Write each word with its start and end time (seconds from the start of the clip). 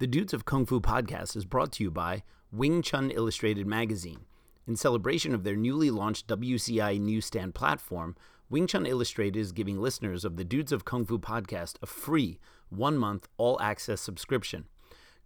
The 0.00 0.06
Dudes 0.06 0.32
of 0.32 0.44
Kung 0.44 0.64
Fu 0.64 0.80
podcast 0.80 1.34
is 1.34 1.44
brought 1.44 1.72
to 1.72 1.82
you 1.82 1.90
by 1.90 2.22
Wing 2.52 2.82
Chun 2.82 3.10
Illustrated 3.10 3.66
Magazine. 3.66 4.20
In 4.64 4.76
celebration 4.76 5.34
of 5.34 5.42
their 5.42 5.56
newly 5.56 5.90
launched 5.90 6.28
WCI 6.28 7.00
newsstand 7.00 7.56
platform, 7.56 8.14
Wing 8.48 8.68
Chun 8.68 8.86
Illustrated 8.86 9.36
is 9.36 9.50
giving 9.50 9.80
listeners 9.80 10.24
of 10.24 10.36
the 10.36 10.44
Dudes 10.44 10.70
of 10.70 10.84
Kung 10.84 11.04
Fu 11.04 11.18
podcast 11.18 11.78
a 11.82 11.86
free 11.86 12.38
one 12.68 12.96
month 12.96 13.26
all 13.38 13.60
access 13.60 14.00
subscription. 14.00 14.66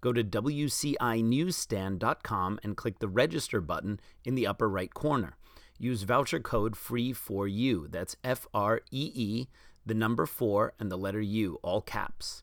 Go 0.00 0.10
to 0.10 0.24
WCINewsstand.com 0.24 2.60
and 2.62 2.74
click 2.74 2.98
the 2.98 3.08
register 3.08 3.60
button 3.60 4.00
in 4.24 4.36
the 4.36 4.46
upper 4.46 4.70
right 4.70 4.94
corner. 4.94 5.36
Use 5.78 6.04
voucher 6.04 6.40
code 6.40 6.76
FREE4U. 6.76 7.92
That's 7.92 8.16
F 8.24 8.46
R 8.54 8.80
E 8.90 9.12
E, 9.14 9.48
the 9.84 9.92
number 9.92 10.24
4, 10.24 10.72
and 10.80 10.90
the 10.90 10.96
letter 10.96 11.20
U, 11.20 11.58
all 11.62 11.82
caps. 11.82 12.42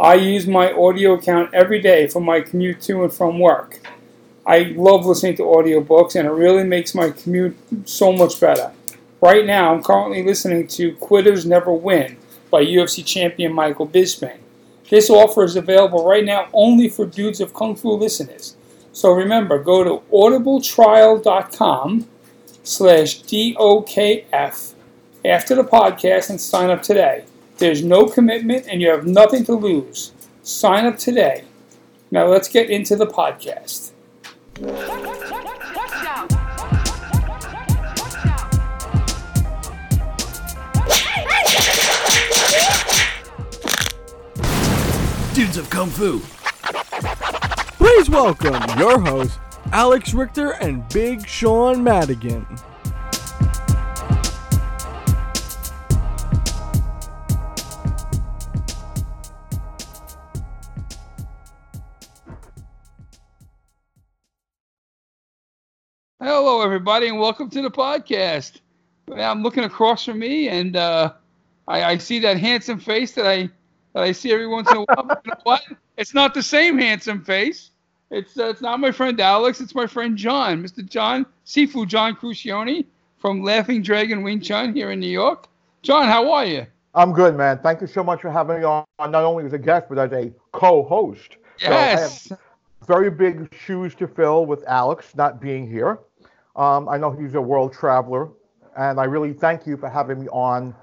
I 0.00 0.14
use 0.14 0.48
my 0.48 0.72
audio 0.72 1.12
account 1.12 1.54
every 1.54 1.80
day 1.80 2.08
for 2.08 2.20
my 2.20 2.40
commute 2.40 2.80
to 2.80 3.04
and 3.04 3.12
from 3.12 3.38
work. 3.38 3.78
I 4.46 4.74
love 4.76 5.06
listening 5.06 5.36
to 5.36 5.42
audiobooks 5.42 6.16
and 6.16 6.26
it 6.26 6.32
really 6.32 6.64
makes 6.64 6.94
my 6.94 7.10
commute 7.10 7.56
so 7.84 8.12
much 8.12 8.40
better. 8.40 8.72
Right 9.20 9.44
now, 9.44 9.74
I'm 9.74 9.82
currently 9.82 10.22
listening 10.22 10.66
to 10.68 10.94
Quitters 10.96 11.44
Never 11.44 11.72
Win 11.72 12.16
by 12.50 12.64
UFC 12.64 13.04
champion 13.04 13.52
Michael 13.52 13.86
Bisping. 13.86 14.38
This 14.88 15.10
offer 15.10 15.44
is 15.44 15.56
available 15.56 16.04
right 16.04 16.24
now 16.24 16.48
only 16.52 16.88
for 16.88 17.06
Dudes 17.06 17.40
of 17.40 17.54
Kung 17.54 17.76
Fu 17.76 17.92
listeners. 17.92 18.56
So 18.92 19.12
remember, 19.12 19.62
go 19.62 19.84
to 19.84 20.02
audibletrial.com 20.12 22.08
slash 22.62 23.22
DOKF 23.22 24.74
after 25.24 25.54
the 25.54 25.64
podcast 25.64 26.30
and 26.30 26.40
sign 26.40 26.70
up 26.70 26.82
today. 26.82 27.24
There's 27.58 27.84
no 27.84 28.06
commitment 28.06 28.66
and 28.68 28.80
you 28.80 28.90
have 28.90 29.06
nothing 29.06 29.44
to 29.44 29.54
lose. 29.54 30.12
Sign 30.42 30.86
up 30.86 30.98
today. 30.98 31.44
Now 32.10 32.26
let's 32.26 32.48
get 32.48 32.70
into 32.70 32.96
the 32.96 33.06
podcast. 33.06 33.92
Dudes 34.60 34.76
of 45.56 45.70
Kung 45.70 45.88
Fu. 45.88 46.20
Please 47.78 48.10
welcome 48.10 48.62
your 48.78 49.00
hosts, 49.00 49.38
Alex 49.72 50.12
Richter 50.12 50.50
and 50.50 50.86
Big 50.90 51.26
Sean 51.26 51.82
Madigan. 51.82 52.46
Hello, 66.22 66.60
everybody, 66.60 67.08
and 67.08 67.18
welcome 67.18 67.48
to 67.48 67.62
the 67.62 67.70
podcast. 67.70 68.60
I'm 69.10 69.42
looking 69.42 69.64
across 69.64 70.04
from 70.04 70.18
me, 70.18 70.50
and 70.50 70.76
uh, 70.76 71.14
I, 71.66 71.82
I, 71.82 71.96
see 71.96 72.18
that 72.18 72.36
handsome 72.36 72.78
face 72.78 73.12
that 73.12 73.26
I 73.26 73.48
that 73.94 74.02
I 74.02 74.12
see 74.12 74.30
every 74.30 74.46
once 74.46 74.70
in 74.70 74.76
a 74.76 74.80
while. 74.80 75.06
you 75.24 75.30
know 75.30 75.40
what? 75.44 75.62
It's 75.96 76.12
not 76.12 76.34
the 76.34 76.42
same 76.42 76.76
handsome 76.76 77.24
face. 77.24 77.70
It's 78.10 78.38
uh, 78.38 78.50
it's 78.50 78.60
not 78.60 78.80
my 78.80 78.92
friend 78.92 79.18
Alex. 79.18 79.62
It's 79.62 79.74
my 79.74 79.86
friend 79.86 80.14
John, 80.14 80.62
Mr. 80.62 80.86
John 80.86 81.24
Sifu 81.46 81.86
John 81.86 82.14
Crescione 82.14 82.84
from 83.16 83.42
Laughing 83.42 83.80
Dragon 83.80 84.22
Wing 84.22 84.42
Chun 84.42 84.74
here 84.74 84.90
in 84.90 85.00
New 85.00 85.06
York. 85.06 85.48
John, 85.80 86.06
how 86.06 86.30
are 86.32 86.44
you? 86.44 86.66
I'm 86.94 87.14
good, 87.14 87.34
man. 87.34 87.60
Thank 87.62 87.80
you 87.80 87.86
so 87.86 88.04
much 88.04 88.20
for 88.20 88.30
having 88.30 88.58
me 88.58 88.64
on, 88.64 88.84
not 88.98 89.14
only 89.14 89.46
as 89.46 89.54
a 89.54 89.58
guest, 89.58 89.86
but 89.88 89.98
as 89.98 90.12
a 90.12 90.30
co-host. 90.52 91.38
Yes. 91.62 92.24
So 92.24 92.38
very 92.86 93.10
big 93.10 93.54
shoes 93.54 93.94
to 93.94 94.06
fill 94.06 94.44
with 94.44 94.64
Alex 94.66 95.14
not 95.14 95.40
being 95.40 95.66
here. 95.66 95.98
Um, 96.56 96.88
I 96.88 96.96
know 96.98 97.10
he's 97.10 97.34
a 97.34 97.40
world 97.40 97.72
traveler, 97.72 98.28
and 98.76 98.98
I 99.00 99.04
really 99.04 99.32
thank 99.32 99.66
you 99.66 99.76
for 99.76 99.88
having 99.88 100.20
me 100.20 100.28
on 100.28 100.74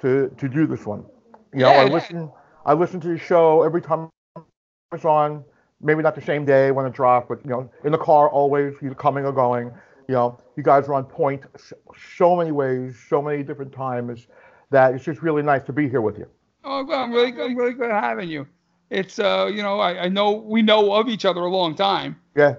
to, 0.00 0.28
to 0.36 0.48
do 0.48 0.66
this 0.66 0.86
one. 0.86 1.04
You 1.52 1.60
know, 1.60 1.70
Yeah. 1.70 1.80
I 1.80 1.84
listen 1.84 2.30
I 2.66 2.72
listen 2.74 3.00
to 3.00 3.08
the 3.08 3.18
show 3.18 3.62
every 3.62 3.80
time 3.80 4.10
it's 4.92 5.04
on. 5.04 5.44
Maybe 5.80 6.02
not 6.02 6.16
the 6.16 6.22
same 6.22 6.44
day 6.44 6.72
when 6.72 6.84
it 6.84 6.92
dropped, 6.92 7.28
but 7.28 7.44
you 7.44 7.50
know, 7.50 7.70
in 7.84 7.92
the 7.92 7.98
car 7.98 8.28
always, 8.28 8.74
either 8.82 8.94
coming 8.94 9.24
or 9.24 9.32
going. 9.32 9.70
You 10.08 10.14
know, 10.14 10.40
you 10.56 10.62
guys 10.62 10.88
are 10.88 10.94
on 10.94 11.04
point 11.04 11.44
so 12.16 12.34
many 12.34 12.50
ways, 12.50 12.96
so 13.08 13.22
many 13.22 13.42
different 13.42 13.72
times 13.72 14.26
that 14.70 14.94
it's 14.94 15.04
just 15.04 15.22
really 15.22 15.42
nice 15.42 15.62
to 15.64 15.72
be 15.72 15.88
here 15.88 16.00
with 16.00 16.18
you. 16.18 16.26
Oh, 16.64 16.84
well, 16.84 17.04
I'm 17.04 17.12
really 17.12 17.30
good. 17.30 17.50
I'm 17.50 17.56
really 17.56 17.74
good 17.74 17.90
having 17.90 18.28
you. 18.28 18.46
It's 18.90 19.18
uh, 19.18 19.48
you 19.52 19.62
know, 19.62 19.78
I, 19.78 20.04
I 20.04 20.08
know 20.08 20.32
we 20.32 20.62
know 20.62 20.92
of 20.92 21.08
each 21.08 21.24
other 21.24 21.40
a 21.40 21.50
long 21.50 21.76
time. 21.76 22.16
Yeah, 22.34 22.56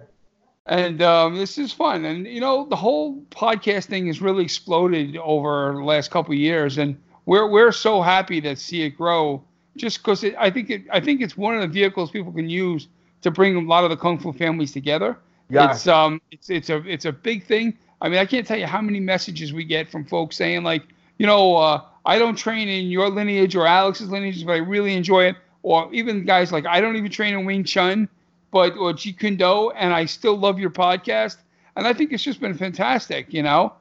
And 0.68 1.02
um, 1.02 1.38
this 1.38 1.58
is 1.58 1.72
fun. 1.72 2.04
And, 2.04 2.28
you 2.28 2.42
know, 2.42 2.66
the 2.66 2.76
whole 2.76 3.22
podcasting 3.32 4.08
has 4.08 4.22
really 4.22 4.44
exploded 4.44 5.16
over 5.18 5.74
the 5.74 5.84
last 5.84 6.12
couple 6.12 6.34
of 6.34 6.40
years. 6.40 6.78
And 6.78 6.98
we're, 7.26 7.48
we're 7.48 7.72
so 7.72 8.02
happy 8.02 8.42
to 8.42 8.56
see 8.56 8.84
it 8.84 8.92
grow 8.92 9.42
just 9.78 10.00
because 10.00 10.26
I 10.38 10.50
think 10.50 10.70
it, 10.70 10.84
I 10.92 11.00
think 11.00 11.22
it's 11.22 11.38
one 11.38 11.56
of 11.56 11.62
the 11.62 11.68
vehicles 11.68 12.12
people 12.12 12.34
can 12.34 12.50
use 12.50 12.88
to 13.22 13.32
bring 13.32 13.56
a 13.56 13.62
lot 13.62 13.86
of 13.86 13.90
the 13.90 13.98
Kung 13.98 14.20
Fu 14.20 14.34
families 14.34 14.74
together. 14.74 15.18
Yeah. 15.50 15.72
It's, 15.72 15.88
um, 15.88 16.22
it's, 16.32 16.50
it's 16.50 16.70
a, 16.70 16.86
it's 16.86 17.06
a 17.06 17.14
big 17.14 17.46
thing. 17.46 17.78
I 18.02 18.10
mean, 18.10 18.20
I 18.20 18.26
can't 18.26 18.46
tell 18.46 18.58
you 18.58 18.68
how 18.68 18.82
many 18.82 19.00
messages 19.00 19.54
we 19.54 19.64
get 19.64 19.90
from 19.90 20.04
folks 20.04 20.36
saying 20.36 20.64
like, 20.64 20.84
you 21.18 21.26
know, 21.26 21.56
uh, 21.56 21.82
I 22.06 22.20
don't 22.20 22.36
train 22.36 22.68
in 22.68 22.88
your 22.88 23.10
lineage 23.10 23.56
or 23.56 23.66
Alex's 23.66 24.10
lineage, 24.10 24.46
but 24.46 24.52
I 24.52 24.58
really 24.58 24.94
enjoy 24.96 25.26
it. 25.26 25.38
Or 25.64 25.94
even 25.94 26.26
guys 26.26 26.52
like, 26.52 26.66
I 26.66 26.82
don't 26.82 26.96
even 26.98 27.10
train 27.10 27.34
in 27.34 27.46
Wing 27.46 27.64
Chun, 27.64 28.08
but 28.52 28.78
or 28.78 28.94
Jeet 28.94 29.20
Kune 29.20 29.38
Do, 29.38 29.72
and 29.72 29.94
I 29.94 30.06
still 30.06 30.38
love 30.38 30.60
your 30.60 30.70
podcast. 30.70 31.38
And 31.76 31.88
I 31.88 31.94
think 31.94 32.12
it's 32.12 32.24
just 32.24 32.40
been 32.40 32.56
fantastic, 32.56 33.34
you 33.34 33.44
know. 33.44 33.74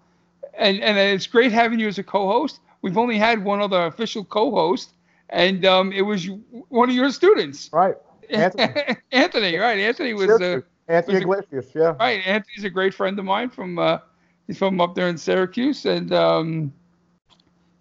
And 0.54 0.80
and 0.80 0.98
it's 0.98 1.26
great 1.26 1.52
having 1.52 1.78
you 1.78 1.88
as 1.88 1.98
a 1.98 2.02
co-host. 2.02 2.60
We've 2.82 2.98
only 2.98 3.18
had 3.18 3.42
one 3.44 3.60
other 3.60 3.86
official 3.86 4.24
co-host, 4.24 4.92
and 5.30 5.64
um, 5.64 5.92
it 5.92 6.02
was 6.02 6.28
one 6.68 6.88
of 6.88 6.94
your 6.94 7.10
students, 7.10 7.70
right. 7.72 7.96
Anthony. 8.30 8.96
Anthony. 9.12 9.56
Right, 9.56 9.78
Anthony 9.78 10.14
was 10.14 10.30
uh, 10.40 10.60
Anthony 10.88 11.24
was 11.24 11.44
a- 11.52 11.64
yeah. 11.74 11.94
right. 11.98 12.26
Anthony's 12.26 12.64
a 12.64 12.70
great 12.70 12.94
friend 12.94 13.18
of 13.18 13.24
mine 13.24 13.50
from 13.50 13.78
uh, 13.78 13.98
he's 14.46 14.58
from 14.58 14.80
up 14.80 14.94
there 14.94 15.08
in 15.08 15.18
Syracuse, 15.18 15.84
and 15.86 16.12
um, 16.12 16.72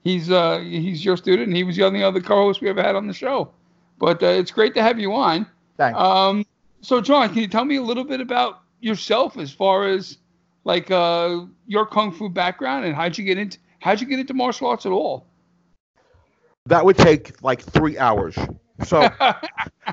he's 0.03 0.31
uh, 0.31 0.59
he's 0.59 1.03
your 1.03 1.17
student, 1.17 1.47
and 1.47 1.55
he 1.57 1.63
was 1.63 1.75
the 1.75 1.83
only 1.83 2.03
other 2.03 2.21
co-host 2.21 2.61
we 2.61 2.69
ever 2.69 2.81
had 2.81 2.95
on 2.95 3.07
the 3.07 3.13
show. 3.13 3.51
But 3.99 4.23
uh, 4.23 4.27
it's 4.27 4.51
great 4.51 4.73
to 4.75 4.81
have 4.81 4.99
you 4.99 5.13
on. 5.13 5.45
Thanks. 5.77 5.99
Um, 5.99 6.45
so 6.85 7.01
John, 7.01 7.27
can 7.29 7.39
you 7.39 7.47
tell 7.47 7.65
me 7.65 7.77
a 7.77 7.81
little 7.81 8.03
bit 8.03 8.21
about 8.21 8.61
yourself 8.79 9.37
as 9.37 9.51
far 9.51 9.87
as 9.87 10.17
like 10.63 10.91
uh, 10.91 11.41
your 11.65 11.85
kung 11.85 12.11
fu 12.11 12.29
background 12.29 12.85
and 12.85 12.95
how'd 12.95 13.17
you 13.17 13.23
get 13.25 13.37
into 13.37 13.57
how'd 13.79 13.99
you 14.01 14.07
get 14.07 14.19
into 14.19 14.33
martial 14.33 14.67
arts 14.67 14.85
at 14.85 14.91
all? 14.91 15.25
that 16.67 16.83
would 16.83 16.97
take 16.97 17.41
like 17.43 17.61
three 17.61 17.97
hours. 17.97 18.35
So 18.85 19.07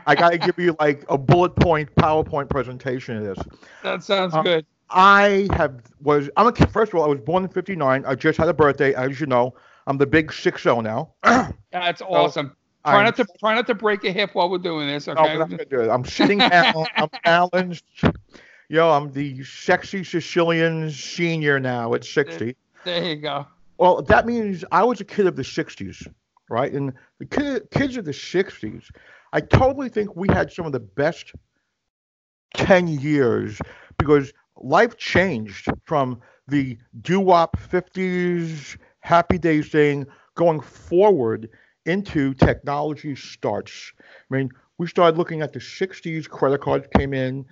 I 0.07 0.15
got 0.15 0.31
to 0.31 0.39
give 0.39 0.59
you 0.59 0.75
like 0.81 1.05
a 1.09 1.19
bullet 1.19 1.55
point 1.57 1.95
PowerPoint 1.97 2.49
presentation 2.49 3.17
of 3.19 3.25
this. 3.25 3.39
that 3.83 4.03
sounds 4.03 4.35
Um, 4.35 4.45
good. 4.45 4.67
I 4.89 5.49
have 5.53 5.81
was 6.01 6.29
I'm 6.37 6.47
a. 6.47 6.53
First 6.69 6.93
of 6.93 6.99
all, 6.99 7.05
I 7.05 7.09
was 7.09 7.21
born 7.21 7.45
in 7.45 7.49
'59. 7.51 8.05
I 8.07 8.15
just 8.15 8.39
had 8.39 8.49
a 8.49 8.55
birthday, 8.55 8.95
as 8.95 9.21
you 9.21 9.27
know. 9.27 9.55
I'm 9.87 9.97
the 9.99 10.07
big 10.07 10.33
six 10.33 10.63
zero 10.63 10.81
now. 10.81 11.15
That's 11.73 12.03
awesome. 12.03 12.55
Try 12.85 12.95
I'm- 12.97 13.05
not 13.05 13.17
to 13.17 13.27
try 13.39 13.55
not 13.55 13.67
to 13.69 13.75
break 13.75 14.05
a 14.05 14.13
hip 14.13 14.31
while 14.35 14.51
we're 14.51 14.59
doing 14.59 14.89
this. 14.89 15.07
Okay. 15.07 15.21
but 15.21 15.43
I'm 15.43 15.49
gonna 15.51 15.65
do 15.65 15.81
it. 15.81 15.89
I'm 15.89 16.05
sitting 16.05 16.39
down. 16.39 16.85
I'm 16.97 17.09
balanced. 17.25 17.85
Yo, 18.69 18.91
I'm 18.91 19.13
the 19.13 19.45
sexy 19.45 20.03
Sicilian 20.03 20.91
senior 20.91 21.61
now 21.61 21.95
at 21.95 22.05
60. 22.05 22.57
there 22.85 23.05
you 23.05 23.17
go. 23.17 23.47
Well, 23.79 24.03
that 24.03 24.27
means 24.27 24.65
I 24.73 24.83
was 24.85 25.01
a 25.01 25.05
kid 25.05 25.27
of 25.27 25.37
the 25.37 25.43
60s, 25.43 26.07
right? 26.49 26.73
And 26.73 26.93
the 27.19 27.27
kid, 27.27 27.69
kids 27.71 27.97
of 27.97 28.05
the 28.05 28.13
60s, 28.13 28.85
I 29.33 29.41
totally 29.41 29.89
think 29.89 30.17
we 30.17 30.29
had 30.29 30.51
some 30.51 30.65
of 30.67 30.73
the 30.73 30.81
best 30.81 31.33
10 32.55 32.89
years 32.89 33.61
because 33.99 34.33
life 34.57 34.97
changed 34.97 35.69
from 35.85 36.21
the 36.49 36.79
doo-wop 37.03 37.57
50s, 37.59 38.77
happy 39.01 39.39
days 39.39 39.69
thing 39.69 40.07
going 40.35 40.61
forward 40.61 41.49
into 41.87 42.35
technology 42.35 43.15
starts. 43.17 43.93
I 44.31 44.37
mean, 44.37 44.51
we 44.79 44.87
started 44.87 45.19
looking 45.19 45.43
at 45.43 45.53
the 45.53 45.61
60s, 45.61 46.29
credit 46.29 46.61
cards 46.61 46.87
came 46.97 47.13
in, 47.15 47.45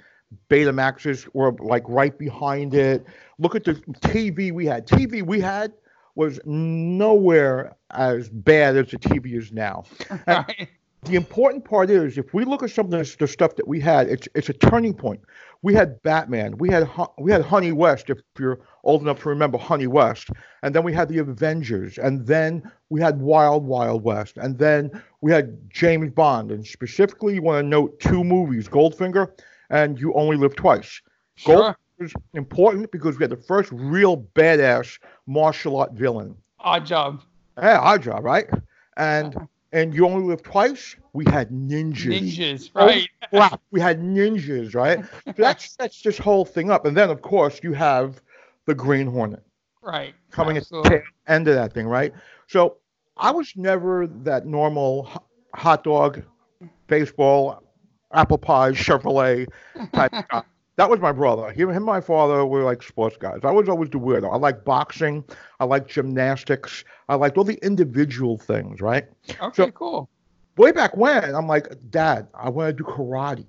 Betamaxes 0.49 1.29
were 1.35 1.53
like 1.59 1.82
right 1.88 2.17
behind 2.17 2.75
it. 2.75 3.05
Look 3.38 3.55
at 3.55 3.65
the 3.65 3.75
TV 3.75 4.53
we 4.53 4.67
had. 4.67 4.87
TV 4.87 5.23
we 5.23 5.41
had 5.41 5.73
was 6.15 6.41
nowhere 6.44 7.75
as 7.91 8.29
bad 8.29 8.77
as 8.77 8.91
the 8.91 8.99
TV 8.99 9.37
is 9.37 9.53
now. 9.53 9.85
Right. 10.27 10.69
The 11.05 11.17
important 11.17 11.64
part 11.64 11.91
is 11.91 12.19
if 12.19 12.35
we 12.35 12.44
look 12.44 12.62
at 12.62 12.70
some 12.70 12.93
of 12.93 13.19
the, 13.19 13.26
stuff 13.26 13.56
that 13.56 13.67
we 13.67 13.81
had, 13.81 14.08
it's 14.08 14.29
it's 14.35 14.50
a 14.50 14.52
turning 14.52 14.93
point. 14.93 15.20
We 15.62 15.75
had 15.75 16.02
Batman, 16.02 16.58
we 16.58 16.69
had 16.70 16.88
we 17.19 17.32
had 17.32 17.43
Honey 17.43 17.73
West, 17.73 18.11
if 18.11 18.19
you're 18.38 18.61
old 18.85 19.00
enough 19.00 19.23
to 19.23 19.31
remember 19.31 19.56
Honey 19.56 19.87
West, 19.87 20.29
and 20.62 20.75
then 20.75 20.85
we 20.85 20.93
had 20.93 21.08
the 21.08 21.19
Avengers, 21.19 21.97
and 21.97 22.26
then 22.26 22.70
we 22.91 23.00
had 23.00 23.19
Wild 23.20 23.64
Wild 23.64 24.05
West, 24.05 24.37
and 24.37 24.58
then 24.58 24.91
we 25.23 25.32
had 25.32 25.70
James 25.70 26.11
Bond, 26.11 26.50
and 26.50 26.67
specifically 26.67 27.35
you 27.35 27.43
want 27.43 27.64
to 27.64 27.69
note 27.69 27.99
two 28.00 28.23
movies, 28.23 28.69
Goldfinger 28.69 29.31
and 29.70 29.99
You 29.99 30.12
Only 30.14 30.37
Live 30.37 30.55
Twice. 30.55 31.00
Sure. 31.37 31.56
Goldfinger 31.56 32.05
is 32.05 32.14
important 32.35 32.91
because 32.91 33.19
we 33.19 33.23
had 33.23 33.31
the 33.31 33.37
first 33.37 33.70
real 33.73 34.19
badass 34.35 34.99
martial 35.26 35.79
art 35.79 35.93
villain. 35.93 36.37
Oddjob. 36.61 37.23
Yeah, 37.56 37.79
Oddjob, 37.79 38.23
right? 38.23 38.49
And 38.97 39.35
uh-huh. 39.37 39.47
And 39.73 39.95
you 39.95 40.07
only 40.07 40.27
live 40.27 40.43
twice. 40.43 40.97
We 41.13 41.25
had 41.27 41.51
ninjas. 41.51 42.41
Ninjas, 42.41 42.71
Oh, 42.79 42.87
right? 42.87 43.59
we 43.71 43.81
had 43.81 44.01
ninjas, 44.01 44.75
right? 44.75 45.01
So 45.37 45.43
that's 45.43 45.73
that's 45.79 46.03
this 46.03 46.19
whole 46.19 46.45
thing 46.45 46.71
up. 46.71 46.85
And 46.87 46.97
then 46.97 47.11
of 47.11 47.23
course 47.23 47.61
you 47.63 47.73
have 47.73 48.21
the 48.67 48.75
Green 48.75 49.07
Hornet 49.07 49.43
Right. 49.83 50.15
coming 50.31 50.57
at 50.57 50.65
the 50.83 51.03
end 51.27 51.49
of 51.49 51.55
that 51.55 51.73
thing, 51.73 51.87
right? 51.87 52.13
So 52.49 52.77
I 53.17 53.31
was 53.31 53.53
never 53.57 54.07
that 54.07 54.47
normal 54.47 55.09
hot 55.55 55.85
dog, 55.85 56.23
baseball, 56.87 57.63
apple 58.13 58.39
pie, 58.39 58.71
Chevrolet 58.73 59.47
type 59.93 60.13
guy. 60.31 60.43
That 60.81 60.88
was 60.88 60.99
my 60.99 61.12
brother. 61.12 61.53
He, 61.53 61.61
him 61.61 61.69
and 61.69 61.85
my 61.85 62.00
father 62.00 62.47
were 62.47 62.62
like 62.62 62.82
sports 62.82 63.15
guys. 63.19 63.41
I 63.43 63.50
was 63.50 63.69
always 63.69 63.91
the 63.91 63.99
weirdo. 63.99 64.32
I 64.32 64.38
like 64.38 64.65
boxing. 64.65 65.23
I 65.61 65.67
like 65.67 65.87
gymnastics. 65.87 66.85
I 67.11 67.17
liked 67.17 67.37
all 67.37 67.44
the 67.44 67.62
individual 67.62 68.38
things, 68.38 68.81
right? 68.81 69.05
Okay, 69.29 69.65
So- 69.65 69.71
cool. 69.73 70.09
Way 70.56 70.73
back 70.73 70.97
when, 70.97 71.35
I'm 71.35 71.47
like, 71.47 71.69
Dad, 71.91 72.29
I 72.32 72.49
want 72.49 72.75
to 72.75 72.82
do 72.82 72.88
karate. 72.88 73.44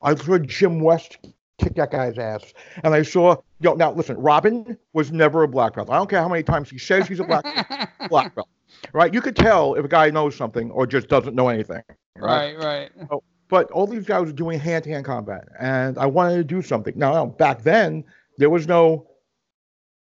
I 0.00 0.14
saw 0.14 0.38
Jim 0.38 0.78
West 0.78 1.18
kick 1.58 1.74
that 1.74 1.90
guy's 1.90 2.18
ass. 2.18 2.54
And 2.84 2.94
I 2.94 3.02
saw, 3.02 3.32
you 3.32 3.70
know, 3.70 3.74
now 3.74 3.90
listen, 3.90 4.16
Robin 4.16 4.78
was 4.92 5.10
never 5.10 5.42
a 5.42 5.48
black 5.48 5.74
belt. 5.74 5.90
I 5.90 5.96
don't 5.96 6.08
care 6.08 6.20
how 6.22 6.28
many 6.28 6.44
times 6.44 6.70
he 6.70 6.78
says 6.78 7.08
he's 7.08 7.18
a 7.18 7.24
black 7.24 7.90
black 8.08 8.32
belt, 8.36 8.48
right? 8.92 9.12
You 9.12 9.20
could 9.20 9.34
tell 9.34 9.74
if 9.74 9.84
a 9.84 9.88
guy 9.88 10.10
knows 10.10 10.36
something 10.36 10.70
or 10.70 10.86
just 10.86 11.08
doesn't 11.08 11.34
know 11.34 11.48
anything, 11.48 11.82
right? 12.16 12.56
right, 12.56 12.90
right. 13.10 13.20
But 13.48 13.70
all 13.70 13.86
these 13.86 14.04
guys 14.04 14.26
were 14.26 14.32
doing 14.32 14.58
hand-to-hand 14.58 15.04
combat, 15.04 15.48
and 15.58 15.96
I 15.98 16.06
wanted 16.06 16.36
to 16.36 16.44
do 16.44 16.62
something. 16.62 16.94
Now, 16.96 17.26
back 17.26 17.62
then, 17.62 18.04
there 18.38 18.50
was 18.50 18.66
no 18.66 19.06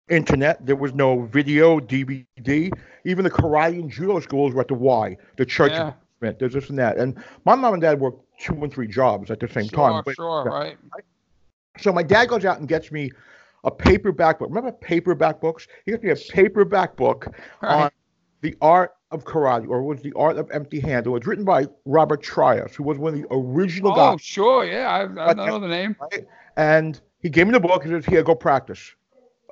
internet, 0.10 0.66
there 0.66 0.78
was 0.78 0.94
no 0.94 1.24
video, 1.24 1.80
DVD. 1.80 2.72
Even 3.04 3.24
the 3.24 3.32
karate 3.32 3.80
and 3.80 3.92
judo 3.92 4.20
schools 4.22 4.54
were 4.54 4.62
at 4.62 4.70
the 4.70 4.74
Y, 4.74 5.18
the 5.38 5.46
church. 5.46 5.74
Yeah. 5.74 5.94
There's 6.20 6.54
this 6.54 6.70
and 6.70 6.80
that, 6.80 6.98
and 6.98 7.16
my 7.46 7.54
mom 7.54 7.74
and 7.74 7.82
dad 7.82 8.00
worked 8.00 8.24
two 8.40 8.64
and 8.64 8.74
three 8.74 8.88
jobs 8.88 9.30
at 9.30 9.40
the 9.40 9.48
same 9.48 9.68
sure, 9.68 9.78
time. 9.78 10.02
But- 10.04 10.16
sure, 10.16 10.46
right. 10.46 10.78
so 11.78 11.92
my 11.92 12.02
dad 12.02 12.30
goes 12.30 12.44
out 12.44 12.60
and 12.60 12.68
gets 12.68 12.92
me 12.92 13.12
a 13.64 13.70
paperback 13.70 14.40
book. 14.40 14.50
Remember 14.50 14.72
paperback 14.72 15.40
books? 15.40 15.68
He 15.86 15.92
gets 15.92 16.04
me 16.04 16.10
a 16.10 16.16
paperback 16.16 16.96
book 16.96 17.28
on 17.62 17.82
Right. 17.82 17.92
The 18.42 18.56
art 18.62 18.94
of 19.12 19.24
karate, 19.24 19.68
or 19.68 19.84
was 19.84 20.02
the 20.02 20.14
art 20.14 20.38
of 20.38 20.50
empty 20.52 20.80
hand. 20.80 21.08
It 21.08 21.10
was 21.10 21.26
written 21.26 21.46
by 21.46 21.68
Robert 21.86 22.22
Trias, 22.22 22.76
who 22.76 22.84
was 22.84 22.98
one 22.98 23.14
of 23.14 23.22
the 23.22 23.28
original 23.32 23.94
Oh, 23.94 23.96
guys, 23.96 24.22
sure, 24.22 24.66
yeah. 24.66 25.08
I, 25.18 25.30
I 25.30 25.34
know 25.34 25.60
the 25.60 25.68
name. 25.68 25.96
And 26.58 27.00
he 27.22 27.30
gave 27.30 27.48
me 27.48 27.54
the 27.54 27.60
book 27.60 27.86
and 27.86 27.94
says, 27.94 28.06
"Here, 28.06 28.24
go 28.24 28.36
practice." 28.36 28.94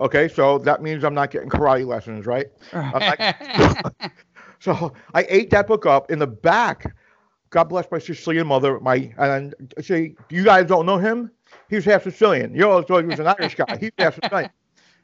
Okay, 0.01 0.27
so 0.27 0.57
that 0.59 0.81
means 0.81 1.03
I'm 1.05 1.13
not 1.13 1.31
getting 1.31 1.49
karate 1.49 1.85
lessons, 1.85 2.25
right? 2.25 2.47
So 4.59 4.93
I 5.13 5.25
ate 5.29 5.51
that 5.51 5.67
book 5.67 5.85
up. 5.85 6.09
In 6.09 6.17
the 6.17 6.27
back, 6.27 6.95
God 7.51 7.65
bless 7.65 7.85
my 7.91 7.99
Sicilian 7.99 8.47
mother. 8.47 8.79
My 8.79 9.13
and 9.17 9.53
say, 9.79 10.15
you 10.29 10.43
guys 10.43 10.65
don't 10.65 10.85
know 10.85 10.97
him? 10.97 11.29
He's 11.69 11.85
half 11.85 12.03
Sicilian. 12.03 12.55
You 12.55 12.69
always 12.69 12.85
thought 12.87 13.01
he 13.01 13.07
was 13.07 13.19
an 13.19 13.27
Irish 13.27 13.55
guy. 13.55 13.77
He's 13.79 13.91
half 13.99 14.15
Sicilian. 14.15 14.49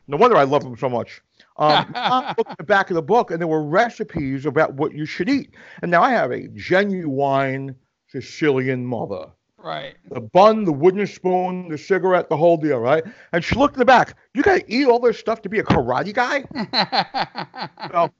No 0.07 0.17
wonder 0.17 0.35
I 0.35 0.43
love 0.43 0.63
him 0.63 0.75
so 0.77 0.89
much. 0.89 1.21
Um, 1.61 1.91
I 1.95 2.33
looked 2.37 2.51
at 2.51 2.57
the 2.57 2.63
back 2.63 2.89
of 2.89 2.95
the 2.95 3.01
book, 3.01 3.31
and 3.31 3.39
there 3.39 3.47
were 3.47 3.63
recipes 3.63 4.45
about 4.45 4.73
what 4.73 4.93
you 4.93 5.05
should 5.05 5.29
eat. 5.29 5.51
And 5.81 5.91
now 5.91 6.01
I 6.01 6.11
have 6.11 6.31
a 6.31 6.47
genuine 6.49 7.75
Sicilian 8.09 8.85
mother. 8.85 9.27
right. 9.57 9.95
The 10.09 10.21
bun, 10.21 10.65
the 10.65 10.71
wooden 10.73 11.05
spoon, 11.07 11.69
the 11.69 11.77
cigarette, 11.77 12.29
the 12.29 12.37
whole 12.37 12.57
deal, 12.57 12.79
right? 12.79 13.03
And 13.31 13.43
she 13.43 13.55
looked 13.55 13.75
in 13.75 13.79
the 13.79 13.85
back. 13.85 14.17
You 14.33 14.41
got 14.43 14.59
to 14.59 14.73
eat 14.73 14.87
all 14.87 14.99
this 14.99 15.19
stuff 15.19 15.41
to 15.43 15.49
be 15.49 15.59
a 15.59 15.63
karate 15.63 16.13
guy? 16.13 16.43
So 17.91 18.11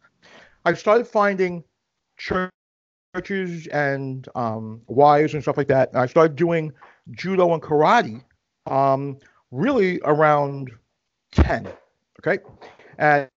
I 0.65 0.73
started 0.73 1.07
finding 1.07 1.63
churches 2.17 3.67
and 3.67 4.27
um, 4.35 4.81
wives 4.87 5.33
and 5.33 5.41
stuff 5.41 5.57
like 5.57 5.67
that. 5.67 5.89
And 5.89 5.97
I 5.97 6.05
started 6.05 6.35
doing 6.35 6.71
judo 7.11 7.53
and 7.53 7.61
karate 7.61 8.23
um, 8.67 9.17
really 9.51 9.99
around 10.03 10.71
10. 11.31 11.67
Okay. 12.19 12.43
At 13.01 13.31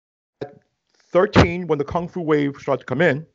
13, 1.12 1.68
when 1.68 1.80
the 1.80 1.86
Kung 1.86 2.08
Fu 2.08 2.20
wave 2.22 2.56
started 2.60 2.82
to 2.82 2.86
come 2.86 3.02
in, 3.02 3.18
and 3.18 3.26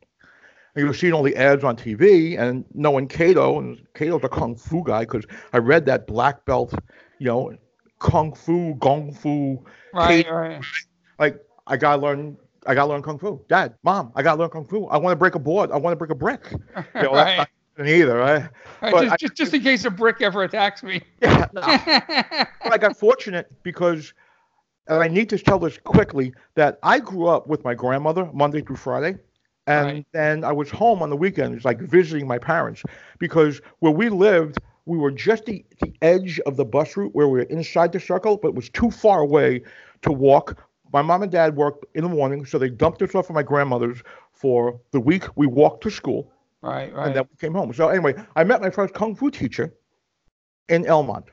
you 0.77 0.87
were 0.87 0.95
seeing 0.95 1.13
all 1.15 1.23
the 1.23 1.35
ads 1.37 1.65
on 1.65 1.77
TV 1.77 2.39
and 2.39 2.65
knowing 2.75 3.09
Kato, 3.09 3.59
and 3.59 3.81
Kato's 3.95 4.23
a 4.23 4.29
Kung 4.29 4.55
Fu 4.55 4.85
guy 4.85 5.01
because 5.01 5.25
I 5.53 5.59
read 5.59 5.87
that 5.87 6.07
black 6.07 6.45
belt, 6.45 6.75
you 7.19 7.27
know, 7.27 7.57
Kung 7.99 8.35
Fu, 8.35 8.75
Gong 8.75 9.13
Fu, 9.13 9.65
right, 9.93 10.25
Kate- 10.25 10.31
right. 10.31 10.63
like 11.19 11.41
I 11.67 11.77
gotta 11.77 12.01
learn. 12.01 12.37
I 12.67 12.75
gotta 12.75 12.91
learn 12.91 13.03
kung 13.03 13.19
fu. 13.19 13.41
Dad, 13.49 13.75
mom, 13.83 14.13
I 14.15 14.23
gotta 14.23 14.39
learn 14.41 14.51
kung 14.51 14.67
fu. 14.67 14.87
I 14.89 14.99
want 14.99 15.13
to 15.13 15.17
break 15.17 15.35
a 15.35 15.39
board. 15.39 15.73
I 15.73 15.79
want 15.79 15.93
to 15.93 15.97
break 15.97 16.11
a 16.11 16.15
brick. 16.15 16.53
You 16.95 17.03
know, 17.03 17.13
right. 17.15 17.39
that's 17.39 17.51
not 17.79 17.89
either, 17.89 18.19
right? 18.19 18.43
Right, 18.83 18.93
but 18.93 19.03
just, 19.03 19.13
I- 19.13 19.17
just, 19.17 19.35
just 19.35 19.55
in 19.55 19.63
case 19.63 19.85
a 19.87 19.91
brick 19.91 20.21
ever 20.21 20.43
attacks 20.43 20.83
me. 20.83 21.01
Yeah, 21.23 21.47
no. 21.55 21.63
I 21.65 22.77
got 22.79 22.97
fortunate 22.97 23.51
because, 23.63 24.13
and 24.89 25.03
I 25.03 25.09
need 25.09 25.29
to 25.31 25.39
tell 25.39 25.59
this 25.59 25.79
quickly, 25.79 26.33
that 26.55 26.79
I 26.83 26.99
grew 26.99 27.27
up 27.27 27.47
with 27.47 27.65
my 27.65 27.75
grandmother 27.75 28.31
Monday 28.33 28.63
through 28.63 28.77
Friday. 28.77 29.19
And 29.67 29.87
Right. 29.87 30.07
then 30.13 30.45
I 30.45 30.53
was 30.53 30.71
home 30.71 31.03
on 31.03 31.11
the 31.11 31.17
weekends, 31.17 31.65
like 31.65 31.79
visiting 31.81 32.27
my 32.27 32.39
parents, 32.39 32.83
because 33.19 33.61
where 33.81 33.93
we 33.93 34.09
lived, 34.09 34.59
we 34.87 34.97
were 34.97 35.11
just 35.11 35.45
the, 35.45 35.63
the 35.83 35.93
edge 36.01 36.41
of 36.47 36.57
the 36.57 36.65
bus 36.65 36.97
route 36.97 37.15
where 37.15 37.29
we 37.29 37.41
were 37.41 37.45
inside 37.45 37.93
the 37.93 38.01
circle, 38.01 38.39
but 38.39 38.49
it 38.49 38.55
was 38.55 38.71
too 38.71 38.91
far 38.91 39.21
away 39.21 39.63
to 40.03 40.11
walk. 40.11 40.59
My 40.91 41.03
mom 41.03 41.23
and 41.23 41.31
dad 41.31 41.55
worked 41.57 41.85
in 41.95 42.03
the 42.03 42.09
morning, 42.09 42.47
so 42.47 42.59
they 42.59 42.71
dumped 42.71 43.03
us 43.03 43.15
off 43.15 43.29
at 43.29 43.35
my 43.35 43.43
grandmother's 43.43 44.03
for 44.33 44.81
the 44.93 45.01
week. 45.01 45.25
We 45.37 45.47
walked 45.47 45.83
to 45.83 45.91
school 45.91 46.33
right, 46.63 46.91
right. 46.95 47.07
and 47.09 47.15
then 47.15 47.25
we 47.31 47.37
came 47.37 47.53
home. 47.53 47.71
So 47.75 47.89
anyway, 47.89 48.15
I 48.37 48.45
met 48.45 48.63
my 48.63 48.71
first 48.71 48.95
kung 48.95 49.15
fu 49.15 49.31
teacher 49.31 49.75
in 50.71 50.85
Elmont, 50.85 51.27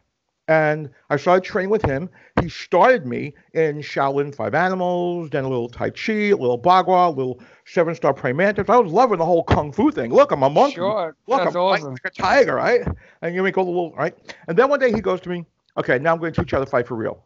and 0.47 0.89
I 1.09 1.17
started 1.17 1.43
training 1.43 1.71
with 1.71 1.83
him. 1.83 2.09
He 2.41 2.49
started 2.49 3.05
me 3.05 3.33
in 3.53 3.77
Shaolin 3.77 4.33
Five 4.33 4.53
Animals, 4.53 5.29
then 5.31 5.43
a 5.43 5.49
little 5.49 5.69
Tai 5.69 5.89
Chi, 5.91 6.13
a 6.13 6.35
little 6.35 6.59
Bagua, 6.59 7.07
a 7.07 7.09
little 7.09 7.41
Seven 7.65 7.95
Star 7.95 8.13
Praying 8.13 8.37
Mantis. 8.37 8.69
I 8.69 8.77
was 8.77 8.91
loving 8.91 9.17
the 9.17 9.25
whole 9.25 9.43
kung 9.43 9.71
fu 9.71 9.91
thing. 9.91 10.13
Look, 10.13 10.31
I'm 10.31 10.43
a 10.43 10.49
monkey. 10.49 10.75
Sure. 10.75 11.15
Look, 11.27 11.43
That's 11.43 11.55
I'm 11.55 11.61
awesome. 11.61 11.91
like 11.93 12.01
a 12.05 12.09
tiger, 12.11 12.55
right? 12.55 12.81
And 13.21 13.33
you 13.33 13.41
make 13.41 13.57
all 13.57 13.65
the 13.65 13.71
little 13.71 13.93
right. 13.93 14.15
And 14.47 14.57
then 14.57 14.69
one 14.69 14.79
day 14.79 14.91
he 14.91 15.01
goes 15.01 15.21
to 15.21 15.29
me, 15.29 15.45
"Okay, 15.77 15.97
now 15.97 16.13
I'm 16.13 16.19
going 16.19 16.33
to 16.33 16.41
teach 16.41 16.51
you 16.51 16.57
how 16.57 16.63
to 16.63 16.69
fight 16.69 16.87
for 16.87 16.95
real." 16.95 17.25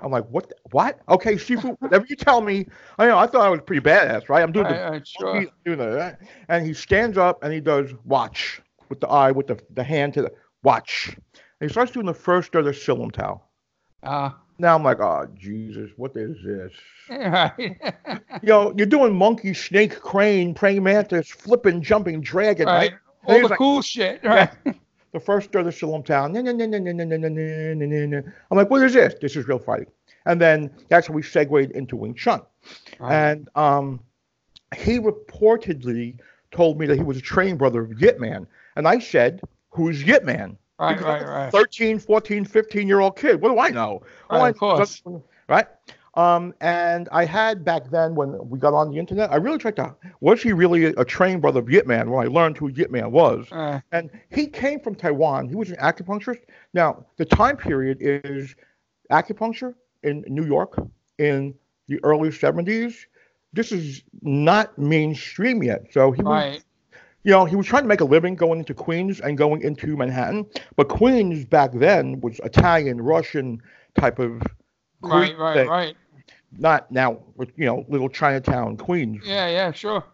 I'm 0.00 0.10
like, 0.10 0.24
"What? 0.28 0.52
What? 0.72 1.00
Okay, 1.08 1.34
Shifu, 1.34 1.76
whatever 1.80 2.06
you 2.08 2.16
tell 2.16 2.40
me." 2.40 2.66
I 2.98 3.06
know. 3.06 3.18
I 3.18 3.26
thought 3.26 3.42
I 3.46 3.50
was 3.50 3.60
pretty 3.66 3.82
badass, 3.82 4.28
right? 4.28 4.42
I'm 4.42 4.52
doing 4.52 4.68
the 4.68 4.74
Right, 4.74 4.90
right, 4.90 5.06
sure. 5.06 5.44
Doing 5.64 5.78
right? 5.78 6.16
And 6.48 6.66
he 6.66 6.72
stands 6.72 7.18
up 7.18 7.42
and 7.42 7.52
he 7.52 7.60
does 7.60 7.92
watch 8.04 8.62
with 8.88 9.00
the 9.00 9.08
eye, 9.08 9.32
with 9.32 9.46
the, 9.48 9.58
the 9.74 9.82
hand 9.84 10.14
to 10.14 10.22
the 10.22 10.32
watch. 10.62 11.16
And 11.60 11.70
he 11.70 11.72
starts 11.72 11.92
doing 11.92 12.06
the 12.06 12.14
first 12.14 12.54
of 12.54 12.64
the 12.64 12.72
Shillum 12.72 13.40
Uh, 14.02 14.30
now 14.58 14.74
I'm 14.74 14.82
like, 14.82 15.00
oh, 15.00 15.26
Jesus, 15.34 15.90
what 15.96 16.16
is 16.16 16.36
this? 16.44 16.72
Right. 17.08 17.52
you 17.58 18.48
know, 18.48 18.74
you're 18.76 18.86
doing 18.86 19.14
monkey, 19.14 19.54
snake, 19.54 20.00
crane, 20.00 20.54
praying 20.54 20.82
mantis, 20.82 21.28
flipping, 21.28 21.82
jumping, 21.82 22.20
dragon, 22.20 22.66
right? 22.66 22.92
right? 22.92 22.98
All 23.24 23.40
the 23.40 23.48
like, 23.48 23.58
cool 23.58 23.82
shit, 23.82 24.22
right? 24.24 24.50
Yeah. 24.64 24.72
The 25.12 25.20
first 25.20 25.54
of 25.54 25.64
the 25.64 25.72
Siu 25.72 25.88
Lim 25.88 26.02
Tao. 26.02 26.26
I'm 26.26 26.34
like, 28.50 28.70
what 28.70 28.82
is 28.82 28.92
this? 28.92 29.14
This 29.20 29.36
is 29.36 29.48
real 29.48 29.58
fighting. 29.58 29.86
And 30.26 30.40
then 30.40 30.70
that's 30.88 31.06
how 31.06 31.14
we 31.14 31.22
segued 31.22 31.70
into 31.72 31.96
Wing 31.96 32.14
Chun. 32.14 32.42
Right. 32.98 33.30
And 33.30 33.48
um, 33.54 34.00
he 34.76 34.98
reportedly 34.98 36.18
told 36.50 36.78
me 36.78 36.86
that 36.86 36.96
he 36.96 37.02
was 37.02 37.16
a 37.16 37.22
training 37.22 37.56
brother 37.56 37.82
of 37.82 38.00
Yip 38.00 38.18
Man. 38.18 38.46
And 38.74 38.86
I 38.86 38.98
said, 38.98 39.40
who's 39.70 40.02
Yip 40.02 40.24
Man? 40.24 40.58
Right, 40.78 40.98
Because 40.98 41.06
right, 41.22 41.26
right. 41.26 41.50
13, 41.52 41.98
14, 41.98 42.44
15 42.44 42.86
year 42.88 43.00
old 43.00 43.16
kid. 43.16 43.40
What 43.40 43.50
do 43.50 43.58
I 43.58 43.70
know? 43.70 44.02
Right, 44.30 44.42
I 44.42 44.48
of 44.48 44.58
course. 44.58 44.90
is- 44.90 45.02
Right? 45.48 45.66
Um, 46.14 46.54
and 46.60 47.08
I 47.12 47.24
had 47.24 47.64
back 47.64 47.90
then 47.90 48.14
when 48.14 48.48
we 48.48 48.58
got 48.58 48.72
on 48.72 48.90
the 48.90 48.98
internet, 48.98 49.30
I 49.30 49.36
really 49.36 49.58
tried 49.58 49.76
to 49.76 49.94
was 50.20 50.42
he 50.42 50.52
really 50.52 50.86
a 50.86 51.04
trained 51.04 51.42
brother 51.42 51.60
of 51.60 51.70
Yip 51.70 51.86
Man? 51.86 52.10
When 52.10 52.24
I 52.24 52.28
learned 52.28 52.56
who 52.56 52.68
Yip 52.68 52.90
Man 52.90 53.10
was, 53.12 53.46
Uh, 53.52 53.80
and 53.92 54.10
he 54.30 54.46
came 54.46 54.80
from 54.80 54.94
Taiwan. 54.94 55.48
He 55.48 55.54
was 55.54 55.70
an 55.70 55.76
acupuncturist. 55.76 56.40
Now 56.72 57.04
the 57.16 57.24
time 57.26 57.56
period 57.56 57.98
is 58.00 58.54
acupuncture 59.10 59.74
in 60.02 60.24
New 60.26 60.44
York 60.44 60.78
in 61.18 61.54
the 61.88 62.00
early 62.02 62.30
70s. 62.30 63.06
This 63.52 63.72
is 63.72 64.02
not 64.22 64.76
mainstream 64.78 65.62
yet. 65.62 65.86
So 65.92 66.12
he 66.12 66.22
was 66.22 66.44
right. 66.44 66.62
You 67.26 67.32
know, 67.32 67.44
he 67.44 67.56
was 67.56 67.66
trying 67.66 67.82
to 67.82 67.88
make 67.88 68.00
a 68.00 68.04
living 68.04 68.36
going 68.36 68.60
into 68.60 68.72
Queens 68.72 69.18
and 69.20 69.36
going 69.36 69.60
into 69.60 69.96
Manhattan. 69.96 70.46
But 70.76 70.88
Queens 70.88 71.44
back 71.44 71.72
then 71.72 72.20
was 72.20 72.40
Italian, 72.44 73.00
Russian 73.02 73.60
type 73.98 74.20
of 74.20 74.40
Right. 75.02 75.30
Greek 75.30 75.38
Right. 75.38 75.54
thing. 75.54 75.68
Right. 75.68 75.96
Not 76.56 76.88
now, 76.92 77.18
with, 77.34 77.50
you 77.56 77.66
know, 77.66 77.84
little 77.88 78.08
Chinatown, 78.08 78.76
Queens. 78.76 79.24
Yeah. 79.26 79.48
Yeah. 79.48 79.72
Sure. 79.72 80.04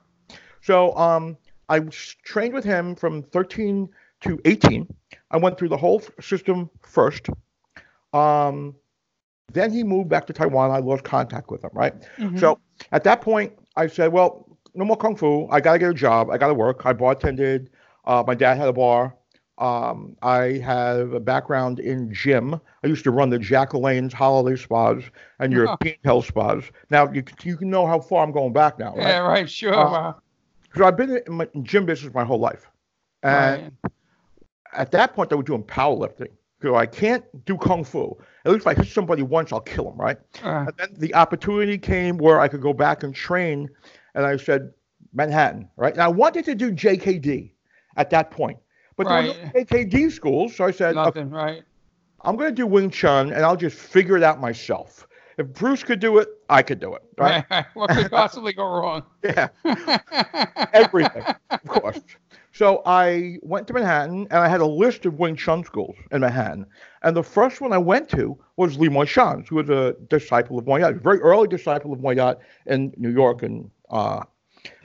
So 0.63 0.97
um, 0.97 1.37
I 1.69 1.81
trained 2.25 2.55
with 2.55 2.65
him 2.65 2.95
from 2.95 3.23
13 3.25 3.91
to 4.23 4.41
18. 4.47 4.89
I 5.31 5.37
went 5.37 5.59
through 5.59 5.69
the 5.69 5.77
whole 5.77 6.01
system 6.19 6.71
first. 6.81 7.29
Um, 8.15 8.75
then 9.53 9.71
he 9.71 9.85
moved 9.85 10.09
back 10.09 10.27
to 10.29 10.33
Taiwan. 10.33 10.71
I 10.71 10.79
lost 10.79 11.05
contact 11.05 11.51
with 11.51 11.63
him, 11.63 11.71
right? 11.75 11.95
Mhm. 12.17 12.41
So 12.41 12.59
at 12.91 13.05
that 13.05 13.21
point, 13.21 13.53
I 13.77 13.87
said, 13.87 14.13
well, 14.13 14.52
no 14.75 14.85
more 14.85 14.97
kung 14.97 15.17
fu. 15.17 15.49
I 15.51 15.61
got 15.61 15.75
to 15.75 15.79
get 15.79 15.91
a 15.91 15.95
job. 15.95 16.31
I 16.31 16.39
got 16.39 16.49
to 16.49 16.55
work. 16.55 16.85
I 16.87 16.93
bartended. 16.93 17.69
Uh, 18.05 18.25
my 18.27 18.35
dad 18.35 18.57
had 18.57 18.69
a 18.69 18.73
bar. 18.73 19.15
Um, 19.59 20.17
I 20.23 20.59
have 20.65 21.13
a 21.13 21.21
background 21.21 21.79
in 21.79 22.13
gym. 22.13 22.59
I 22.83 22.87
used 22.87 23.05
to 23.05 23.11
run 23.11 23.31
the 23.31 23.39
Jack 23.39 23.71
LaLanne's 23.71 24.13
holiday 24.13 24.57
spas 24.57 25.05
and 25.39 25.53
European 25.53 25.97
health 26.05 26.27
spas. 26.27 26.65
Now 26.91 27.11
you 27.13 27.23
you 27.43 27.57
can 27.57 27.71
know 27.71 27.87
how 27.87 28.01
far 28.01 28.25
I'm 28.25 28.33
going 28.33 28.53
back 28.53 28.79
now, 28.79 28.95
right? 28.97 29.09
Yeah. 29.09 29.19
Right. 29.19 29.49
Sure. 29.49 29.75
Uh, 29.75 29.91
wow. 29.93 30.17
So 30.75 30.85
I've 30.87 30.97
been 30.97 31.21
in, 31.27 31.35
my, 31.35 31.49
gym 31.63 31.85
business 31.85 32.15
my 32.15 32.25
whole 32.25 32.41
life, 32.41 32.71
and 33.23 33.73
Right. 33.85 33.93
at 34.73 34.91
that 34.93 35.15
point 35.15 35.33
I 35.33 35.37
was 35.37 35.45
doing 35.45 35.63
powerlifting. 35.65 36.31
So 36.63 36.77
I 36.77 36.87
can't 36.87 37.25
do 37.45 37.57
kung 37.59 37.85
fu. 37.85 38.17
At 38.45 38.53
least 38.53 38.63
if 38.63 38.67
I 38.69 38.75
hit 38.75 38.87
somebody 38.87 39.23
once, 39.23 39.53
I'll 39.53 39.61
kill 39.61 39.85
them, 39.85 40.01
right? 40.01 40.17
Uh, 40.43 40.67
And 40.69 40.73
then 40.79 40.89
the 40.97 41.15
opportunity 41.15 41.77
came 41.77 42.17
where 42.19 42.41
I 42.41 42.49
could 42.49 42.63
go 42.63 42.73
back 42.73 43.03
and 43.03 43.15
train, 43.15 43.69
and 44.15 44.25
I 44.27 44.37
said 44.37 44.73
Manhattan, 45.13 45.69
right? 45.77 45.93
And 45.93 46.03
I 46.03 46.09
wanted 46.09 46.45
to 46.47 46.55
do 46.55 46.73
JKD 46.73 47.53
at 47.97 48.11
that 48.11 48.31
point, 48.31 48.59
but 48.97 49.09
there 49.09 49.17
were 49.17 49.23
no 49.23 49.35
Right. 49.55 49.67
JKD 49.67 50.11
schools, 50.13 50.55
so 50.57 50.65
I 50.65 50.71
said, 50.71 50.97
okay, 50.97 51.21
nothing. 51.21 51.31
Right. 51.31 51.63
I'm 52.23 52.37
going 52.37 52.51
to 52.51 52.55
do 52.55 52.67
Wing 52.67 52.91
Chun, 52.91 53.33
and 53.33 53.45
I'll 53.45 53.57
just 53.57 53.77
figure 53.77 54.17
it 54.17 54.23
out 54.23 54.41
myself. 54.41 55.07
If 55.39 55.49
Bruce 55.55 55.83
could 55.83 55.99
do 56.01 56.19
it, 56.19 56.29
I 56.49 56.63
could 56.63 56.79
do 56.79 56.95
it, 56.95 57.03
right? 57.19 57.45
Right. 57.51 57.67
what 57.75 57.91
could 57.91 58.11
possibly 58.11 58.53
go 58.53 58.65
wrong? 58.65 59.03
Yeah. 59.25 59.49
everything, 60.73 61.25
of 61.51 61.63
course. 61.67 62.01
So 62.53 62.83
I 62.85 63.39
went 63.43 63.67
to 63.69 63.73
Manhattan 63.73 64.27
and 64.31 64.35
I 64.41 64.49
had 64.49 64.61
a 64.61 64.67
list 64.67 65.07
of 65.07 65.19
Wing 65.19 65.37
Chun 65.37 65.65
schools 65.65 65.97
in 66.11 66.21
Manhattan. 66.21 66.67
And 67.03 67.17
the 67.17 67.23
first 67.23 67.61
one 67.61 67.73
I 67.73 67.79
went 67.79 68.09
to 68.11 68.39
was 68.57 68.79
Lee 68.79 68.89
Moy 68.91 69.07
Shan, 69.07 69.45
who 69.49 69.57
was 69.57 69.71
a 69.71 69.97
disciple 70.09 70.59
of 70.59 70.67
Moy 70.67 70.81
Yat, 70.81 70.93
a 70.93 70.95
very 70.99 71.19
early 71.21 71.49
disciple 71.49 71.93
of 71.93 72.01
Moy 72.01 72.13
Yat 72.17 72.39
in 72.67 72.93
New 72.99 73.11
York. 73.11 73.43
And 73.43 73.71
uh, 73.93 74.23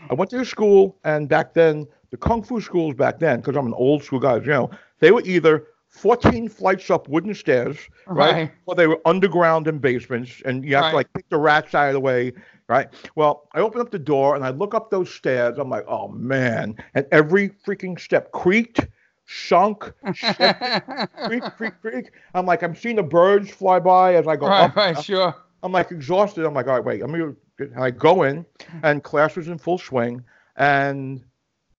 I 0.10 0.14
went 0.16 0.32
to 0.32 0.46
school, 0.46 0.98
and 1.04 1.30
back 1.30 1.54
then, 1.54 1.88
the 2.12 2.18
Kung 2.18 2.44
Fu 2.44 2.62
schools 2.62 2.96
back 2.96 3.20
then, 3.20 3.40
because 3.42 3.56
I'm 3.56 3.68
an 3.68 3.74
old 3.74 4.04
school 4.04 4.20
guy, 4.20 4.38
you 4.38 4.48
know, 4.48 4.70
they 5.00 5.12
were 5.12 5.22
either 5.26 5.68
14 5.90 6.50
flights 6.50 6.90
up 6.92 7.08
wooden 7.10 7.34
stairs, 7.34 7.78
right? 8.14 8.38
Right. 8.38 8.52
Or 8.66 8.76
they 8.76 8.88
were 8.88 9.00
underground 9.06 9.68
in 9.68 9.80
basements, 9.80 10.42
and 10.46 10.64
you 10.66 10.76
have 10.76 10.86
Right. 10.86 10.92
to 10.92 10.96
like 10.96 11.14
kick 11.14 11.30
the 11.30 11.38
rats 11.38 11.76
out 11.76 11.88
of 11.90 11.94
the 11.94 12.00
way, 12.00 12.34
right? 12.68 12.88
Well, 13.16 13.48
I 13.54 13.60
open 13.62 13.82
up 13.82 13.92
the 13.92 14.00
door 14.00 14.36
and 14.36 14.44
I 14.46 14.50
look 14.50 14.74
up 14.76 14.92
those 14.92 15.14
stairs. 15.14 15.58
I'm 15.58 15.70
like, 15.70 15.86
oh 15.88 16.08
man. 16.10 16.76
And 16.96 17.06
every 17.12 17.50
freaking 17.50 18.00
step 18.00 18.32
creaked, 18.32 18.88
sunk, 19.26 19.92
shifted, 20.12 20.84
creak, 21.24 21.46
creak, 21.56 21.74
creak. 21.82 22.12
I'm 22.34 22.46
like, 22.46 22.64
I'm 22.64 22.76
seeing 22.76 22.96
the 22.98 23.04
birds 23.04 23.50
fly 23.52 23.80
by 23.80 24.16
as 24.16 24.28
I 24.28 24.36
go 24.36 24.50
right. 24.50 24.62
up. 24.62 24.76
Right. 24.76 24.98
Sure. 24.98 25.36
I'm 25.64 25.72
like 25.72 25.92
exhausted. 25.92 26.46
I'm 26.46 26.54
like, 26.54 26.68
all 26.68 26.76
right, 26.76 26.84
wait. 26.86 27.02
I'm 27.02 27.12
gonna. 27.12 27.36
And 27.60 27.84
I 27.84 27.92
go 27.92 28.24
in, 28.24 28.46
hmm. 28.70 28.80
and 28.84 29.04
class 29.04 29.36
was 29.36 29.48
in 29.48 29.58
full 29.58 29.78
swing, 29.78 30.24
and 30.56 31.24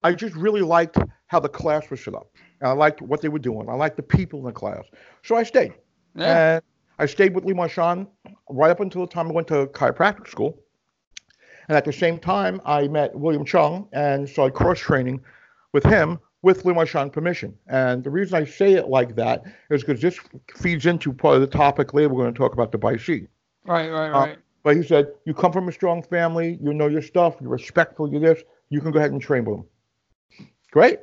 I 0.03 0.13
just 0.13 0.35
really 0.35 0.63
liked 0.63 0.99
how 1.27 1.41
the 1.41 1.49
class 1.49 1.89
was 1.91 2.03
set 2.03 2.15
up. 2.15 2.29
And 2.61 2.69
I 2.69 2.73
liked 2.73 3.01
what 3.03 3.21
they 3.21 3.29
were 3.29 3.39
doing. 3.39 3.69
I 3.69 3.75
liked 3.75 3.97
the 3.97 4.03
people 4.03 4.41
in 4.41 4.47
the 4.47 4.53
class, 4.53 4.85
so 5.23 5.37
I 5.37 5.43
stayed. 5.43 5.75
Yeah. 6.15 6.55
And 6.55 6.63
I 6.99 7.07
stayed 7.07 7.35
with 7.35 7.45
Lee 7.45 7.55
Moy 7.55 7.69
Shan 7.69 8.09
right 8.51 8.71
up 8.71 8.81
until 8.81 9.03
the 9.03 9.13
time 9.13 9.29
I 9.29 9.33
went 9.33 9.49
to 9.49 9.67
chiropractic 9.69 10.29
school. 10.29 10.59
And 11.69 11.77
at 11.77 11.85
the 11.85 11.93
same 11.93 12.19
time, 12.19 12.61
I 12.65 12.89
met 12.89 13.15
William 13.15 13.45
Cheung 13.45 13.89
and 13.93 14.29
started 14.29 14.55
cross 14.55 14.81
training 14.81 15.21
with 15.73 15.85
him 15.85 16.19
with 16.43 16.65
Lee 16.65 16.73
Moy 16.73 16.87
Shan 16.87 17.11
permission. 17.11 17.55
And 17.67 18.03
the 18.03 18.11
reason 18.11 18.37
I 18.37 18.45
say 18.45 18.73
it 18.73 18.89
like 18.89 19.15
that 19.17 19.43
is 19.71 19.85
because 19.85 20.01
this 20.01 20.19
feeds 20.57 20.87
into 20.87 21.13
part 21.13 21.37
of 21.37 21.41
the 21.43 21.47
topic 21.47 21.95
later. 21.95 22.09
We're 22.09 22.23
going 22.23 22.35
to 22.35 22.39
talk 22.39 22.53
about 22.53 22.73
the 22.73 22.79
Bai 22.79 22.97
Si. 22.97 23.29
Right. 23.65 23.91
Right. 23.91 24.11
Right. 24.11 24.39
But 24.63 24.77
he 24.77 24.83
said, 24.83 25.13
You 25.25 25.35
come 25.35 25.53
from 25.53 25.69
a 25.69 25.73
strong 25.73 26.03
family, 26.03 26.59
you 26.63 26.73
know 26.75 26.89
your 26.89 27.03
stuff, 27.03 27.37
you're 27.41 27.51
respectful, 27.51 28.11
you're 28.11 28.21
this, 28.21 28.43
you 28.71 28.81
can 28.81 28.91
go 28.91 28.99
ahead 28.99 29.13
and 29.13 29.21
train 29.21 29.45
with 29.45 29.59
him. 29.59 29.65
Great. 30.71 30.99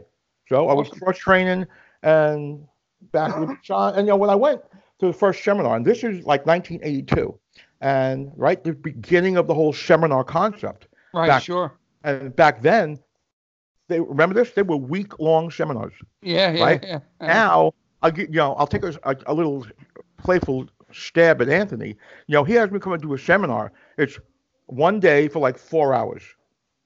So 0.47 0.67
I 0.67 0.73
was 0.73 0.89
cross 0.89 1.17
training 1.17 1.65
and 2.03 2.65
back 3.11 3.37
with 3.39 3.49
John. 3.63 3.95
And 3.95 4.05
you 4.07 4.11
know, 4.13 4.17
when 4.17 4.29
I 4.29 4.35
went 4.35 4.61
to 4.99 5.07
the 5.07 5.13
first 5.13 5.43
seminar, 5.43 5.75
and 5.75 5.85
this 5.85 6.03
is 6.03 6.23
like 6.25 6.45
1982, 6.45 7.37
and 7.81 8.31
right 8.35 8.63
the 8.63 8.73
beginning 8.73 9.37
of 9.37 9.47
the 9.47 9.53
whole 9.53 9.73
seminar 9.73 10.23
concept. 10.23 10.87
right. 11.13 11.27
back- 11.27 11.43
Sure. 11.43 11.73
And 12.03 12.35
back 12.35 12.61
then, 12.61 12.99
they 13.87 13.99
remember 13.99 14.35
this? 14.35 14.51
They 14.51 14.61
were 14.61 14.77
week 14.77 15.17
long 15.19 15.49
seminars. 15.49 15.93
Yeah. 16.21 16.51
Yeah. 16.51 16.63
right? 16.63 16.83
Yeah. 16.83 16.99
Now 17.19 17.73
I'll 18.03 18.11
get 18.11 18.29
you 18.29 18.35
know 18.35 18.53
I'll 18.53 18.67
take 18.67 18.83
a, 18.83 18.93
a, 19.03 19.15
a 19.27 19.33
little 19.33 19.65
playful 20.17 20.67
stab 20.95 21.41
at 21.41 21.49
Anthony. 21.49 21.89
You 22.27 22.33
know 22.33 22.43
he 22.43 22.53
has 22.53 22.71
me 22.71 22.79
come 22.79 22.93
and 22.93 23.01
do 23.01 23.13
a 23.13 23.17
seminar. 23.19 23.71
It's 23.97 24.17
one 24.67 24.99
day 24.99 25.27
for 25.27 25.39
like 25.39 25.57
four 25.57 25.93
hours, 25.93 26.23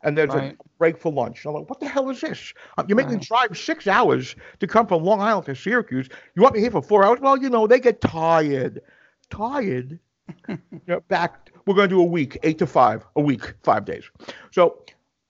and 0.03 0.17
there's 0.17 0.33
Right. 0.33 0.53
a 0.53 0.69
break 0.77 0.97
for 0.97 1.11
lunch. 1.11 1.45
I'm 1.45 1.53
like, 1.53 1.69
what 1.69 1.79
the 1.79 1.87
hell 1.87 2.09
is 2.09 2.21
this? 2.21 2.53
Uh, 2.77 2.83
You're 2.87 2.95
making 2.97 3.15
me 3.15 3.19
drive 3.19 3.57
six 3.57 3.87
hours 3.87 4.35
to 4.59 4.67
come 4.67 4.87
from 4.87 5.03
Long 5.03 5.21
Island 5.21 5.45
to 5.45 5.55
Syracuse. 5.55 6.09
You 6.35 6.41
want 6.41 6.55
me 6.55 6.61
here 6.61 6.71
for 6.71 6.81
four 6.81 7.03
hours? 7.05 7.19
Well, 7.21 7.37
you 7.37 7.49
know 7.49 7.67
they 7.67 7.79
get 7.79 8.01
tired. 8.01 8.81
Tired. 9.29 9.99
you 10.47 10.59
know, 10.87 10.99
back 11.01 11.51
we're 11.65 11.75
going 11.75 11.89
to 11.89 11.95
do 11.95 12.01
a 12.01 12.05
week, 12.05 12.37
eight 12.43 12.57
to 12.59 12.67
five, 12.67 13.05
a 13.15 13.21
week, 13.21 13.53
five 13.63 13.85
days. 13.85 14.03
So 14.51 14.83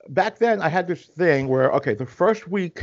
back 0.10 0.38
then 0.40 0.62
I 0.62 0.70
had 0.70 0.88
this 0.88 1.06
thing 1.06 1.48
where 1.48 1.72
okay, 1.74 1.94
the 1.94 2.06
first 2.06 2.48
week 2.48 2.82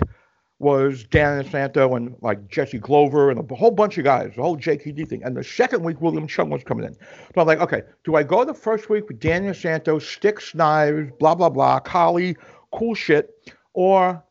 was 0.58 1.04
Dan 1.04 1.42
Inosanto 1.42 1.96
and 1.96 2.14
like 2.22 2.48
Jesse 2.48 2.78
Glover 2.78 3.30
and 3.30 3.38
a 3.38 3.54
whole 3.54 3.70
bunch 3.70 3.98
of 3.98 4.04
guys, 4.04 4.32
the 4.36 4.42
whole 4.42 4.56
JKD 4.56 5.08
thing. 5.08 5.22
And 5.22 5.36
the 5.36 5.44
second 5.44 5.82
week, 5.82 6.00
William 6.00 6.26
Cheung 6.26 6.48
was 6.48 6.64
coming 6.64 6.86
in. 6.86 6.94
So 6.94 7.40
I'm 7.40 7.46
like, 7.46 7.60
okay, 7.60 7.82
do 8.04 8.14
I 8.14 8.22
go 8.22 8.44
the 8.44 8.54
first 8.54 8.88
week 8.88 9.08
with 9.08 9.20
Dan 9.20 9.44
Inosanto, 9.44 10.00
sticks, 10.00 10.54
knives, 10.54 11.10
blah, 11.18 11.34
blah, 11.34 11.50
blah, 11.50 11.80
Kali, 11.80 12.36
cool 12.72 12.94
shit, 12.94 13.30
or 13.74 14.22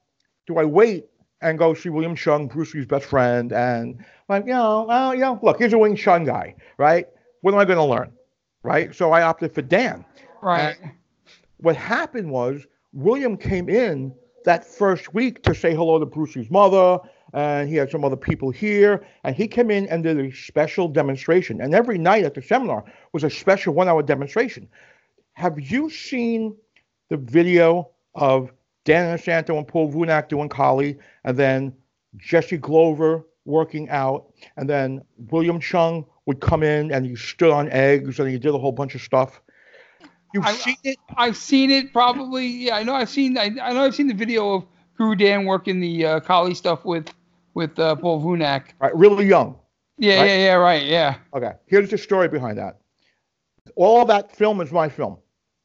do 0.47 0.57
I 0.57 0.65
wait 0.65 1.05
and 1.41 1.59
go 1.59 1.73
see 1.75 1.89
William 1.89 2.15
Cheung, 2.15 2.49
Bruce 2.49 2.73
Lee's 2.73 2.87
best 2.87 3.05
friend, 3.05 3.51
and 3.53 4.03
like, 4.27 4.45
you 4.45 4.53
know, 4.53 4.85
well, 4.87 5.13
you 5.13 5.21
know, 5.21 5.39
look, 5.43 5.59
here's 5.59 5.73
a 5.73 5.77
Wing 5.77 5.95
Chun 5.95 6.23
guy, 6.25 6.55
right? 6.77 7.05
What 7.41 7.53
am 7.53 7.59
I 7.59 7.65
going 7.65 7.77
to 7.77 7.83
learn, 7.83 8.11
right? 8.63 8.95
So 8.95 9.11
I 9.11 9.21
opted 9.21 9.53
for 9.53 9.61
Dan 9.61 10.03
right. 10.45 10.77
what 11.57 11.75
happened 11.75 12.29
was 12.29 12.65
William 12.93 13.35
came 13.35 13.67
in 13.67 14.13
that 14.45 14.65
first 14.65 15.13
week 15.13 15.43
to 15.43 15.53
say 15.53 15.75
hello 15.75 15.99
to 15.99 16.05
Brucey's 16.05 16.49
mother, 16.49 16.99
and 17.33 17.67
he 17.67 17.75
had 17.75 17.91
some 17.91 18.05
other 18.05 18.15
people 18.15 18.49
here, 18.49 19.05
and 19.23 19.35
he 19.35 19.47
came 19.47 19.69
in 19.69 19.87
and 19.87 20.03
did 20.03 20.19
a 20.19 20.31
special 20.31 20.87
demonstration. 20.87 21.61
And 21.61 21.75
every 21.75 21.97
night 21.97 22.23
at 22.23 22.33
the 22.33 22.41
seminar 22.41 22.85
was 23.11 23.23
a 23.23 23.29
special 23.29 23.73
one-hour 23.73 24.03
demonstration. 24.03 24.69
Have 25.33 25.59
you 25.59 25.89
seen 25.89 26.55
the 27.09 27.17
video 27.17 27.89
of 28.15 28.51
Dan 28.85 29.17
Inosanto 29.17 29.57
and 29.57 29.67
Paul 29.67 29.91
Vunak 29.91 30.29
doing 30.29 30.47
Kali, 30.47 30.97
and 31.23 31.37
then 31.37 31.73
Jesse 32.17 32.57
Glover 32.57 33.25
working 33.45 33.89
out, 33.89 34.31
and 34.57 34.69
then 34.69 35.03
William 35.31 35.59
Cheung 35.59 36.05
would 36.25 36.39
come 36.39 36.63
in 36.63 36.91
and 36.91 37.05
he 37.05 37.15
stood 37.15 37.51
on 37.51 37.69
eggs 37.69 38.19
and 38.19 38.29
he 38.29 38.39
did 38.39 38.53
a 38.53 38.57
whole 38.57 38.71
bunch 38.71 38.95
of 38.95 39.01
stuff. 39.01 39.41
You've 40.35 40.45
I- 40.45 40.51
seen 40.51 40.75
it? 40.83 40.97
I've 41.15 41.37
seen 41.37 41.71
it 41.71 41.93
probably. 41.93 42.45
Yeah, 42.45 42.75
I 42.75 42.83
know. 42.83 42.93
I've 42.93 43.09
seen. 43.09 43.37
I, 43.37 43.45
I 43.61 43.71
know. 43.71 43.85
I've 43.85 43.95
seen 43.95 44.07
the 44.07 44.13
video 44.13 44.55
of 44.55 44.65
Guru 44.97 45.15
Dan 45.15 45.45
working 45.45 45.79
the 45.79 46.05
uh, 46.05 46.19
Kali 46.19 46.53
stuff 46.53 46.83
with 46.83 47.07
with 47.53 47.79
uh, 47.79 47.95
Paul 47.95 48.21
Vunak. 48.21 48.63
Right, 48.81 48.93
really 48.93 49.25
young. 49.25 49.57
Yeah. 49.97 50.19
Right. 50.19 50.25
Yeah. 50.27 50.37
Yeah. 50.37 50.53
Right. 50.55 50.85
Yeah. 50.85 51.15
Okay, 51.33 51.51
here's 51.67 51.89
the 51.89 51.97
story 51.97 52.27
behind 52.27 52.57
that. 52.57 52.79
All 53.77 54.03
that 54.03 54.35
film 54.35 54.59
is 54.59 54.73
my 54.73 54.89
film. 54.89 55.19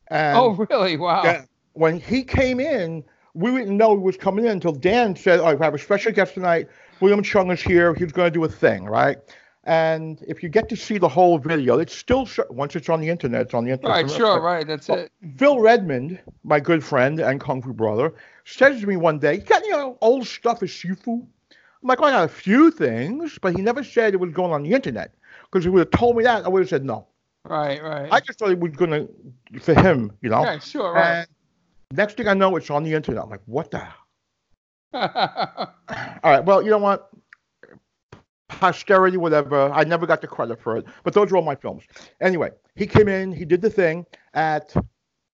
And 0.06 0.38
oh, 0.38 0.50
really? 0.50 0.96
Wow. 0.96 1.44
when 1.72 1.98
he 1.98 2.22
came 2.22 2.60
in, 2.60 3.02
we 3.34 3.50
didn't 3.50 3.76
know 3.76 3.96
he 3.96 4.02
was 4.02 4.16
coming 4.16 4.44
in 4.44 4.52
until 4.52 4.72
Dan 4.72 5.16
said, 5.16 5.40
"Oh, 5.40 5.46
I 5.46 5.56
have 5.64 5.74
a 5.74 5.78
special 5.78 6.12
guest 6.12 6.34
tonight. 6.34 6.68
William 7.00 7.24
Cheung 7.24 7.52
is 7.52 7.60
here. 7.60 7.92
He's 7.94 8.12
going 8.12 8.32
to 8.32 8.38
do 8.38 8.44
a 8.44 8.48
thing, 8.48 8.84
right?" 8.84 9.18
And 9.64 10.22
if 10.26 10.42
you 10.42 10.48
get 10.48 10.68
to 10.70 10.76
see 10.76 10.96
the 10.96 11.08
whole 11.08 11.38
video, 11.38 11.78
it's 11.78 11.94
still 11.94 12.24
sh- 12.24 12.40
once 12.48 12.74
it's 12.76 12.88
on 12.88 13.00
the 13.00 13.08
internet, 13.10 13.42
it's 13.42 13.54
on 13.54 13.64
the 13.64 13.72
internet. 13.72 14.04
Right, 14.04 14.10
sure, 14.10 14.40
right. 14.40 14.66
That's 14.66 14.88
Well, 14.88 14.98
it. 14.98 15.12
Phil 15.36 15.60
Redmond, 15.60 16.18
my 16.44 16.60
good 16.60 16.82
friend 16.82 17.20
and 17.20 17.38
kung 17.38 17.60
fu 17.60 17.74
brother, 17.74 18.14
says 18.44 18.80
to 18.80 18.86
me 18.86 18.96
one 18.96 19.18
day, 19.18 19.34
"You 19.34 19.40
got 19.42 19.62
any 19.62 19.94
old 20.00 20.26
stuff 20.26 20.62
of 20.62 20.68
shifu?" 20.68 21.26
I'm 21.82 21.88
like, 21.88 22.00
oh, 22.00 22.04
"I 22.04 22.10
got 22.10 22.24
a 22.24 22.28
few 22.28 22.70
things," 22.70 23.38
but 23.40 23.54
he 23.54 23.60
never 23.60 23.84
said 23.84 24.14
it 24.14 24.20
was 24.20 24.32
going 24.32 24.52
on 24.52 24.62
the 24.62 24.72
internet. 24.72 25.14
Because 25.44 25.64
he 25.64 25.70
would 25.70 25.80
have 25.80 25.90
told 25.90 26.16
me 26.16 26.24
that, 26.24 26.44
I 26.46 26.48
would 26.48 26.60
have 26.60 26.68
said 26.68 26.84
no. 26.84 27.06
Right, 27.44 27.82
right. 27.82 28.08
I 28.10 28.20
just 28.20 28.38
thought 28.38 28.50
it 28.50 28.58
was 28.58 28.72
gonna 28.72 29.06
for 29.60 29.74
him, 29.74 30.12
you 30.22 30.30
know. 30.30 30.42
yeah, 30.42 30.58
sure, 30.58 30.94
right. 30.94 31.16
And 31.18 31.28
next 31.92 32.16
thing 32.16 32.28
I 32.28 32.34
know, 32.34 32.56
it's 32.56 32.70
on 32.70 32.82
the 32.82 32.94
internet. 32.94 33.24
I'm 33.24 33.30
like, 33.30 33.42
"What 33.44 33.70
the?" 33.70 33.78
hell? 33.78 33.94
All 36.22 36.30
right. 36.30 36.44
Well, 36.44 36.62
you 36.62 36.70
know 36.70 36.78
what? 36.78 37.09
Posterity, 38.50 39.16
whatever. 39.16 39.70
I 39.70 39.84
never 39.84 40.06
got 40.06 40.20
the 40.20 40.26
credit 40.26 40.60
for 40.60 40.76
it, 40.76 40.84
but 41.04 41.14
those 41.14 41.30
are 41.30 41.36
all 41.36 41.42
my 41.42 41.54
films. 41.54 41.84
Anyway, 42.20 42.50
he 42.74 42.86
came 42.86 43.08
in, 43.08 43.32
he 43.32 43.44
did 43.44 43.62
the 43.62 43.70
thing. 43.70 44.04
At 44.34 44.74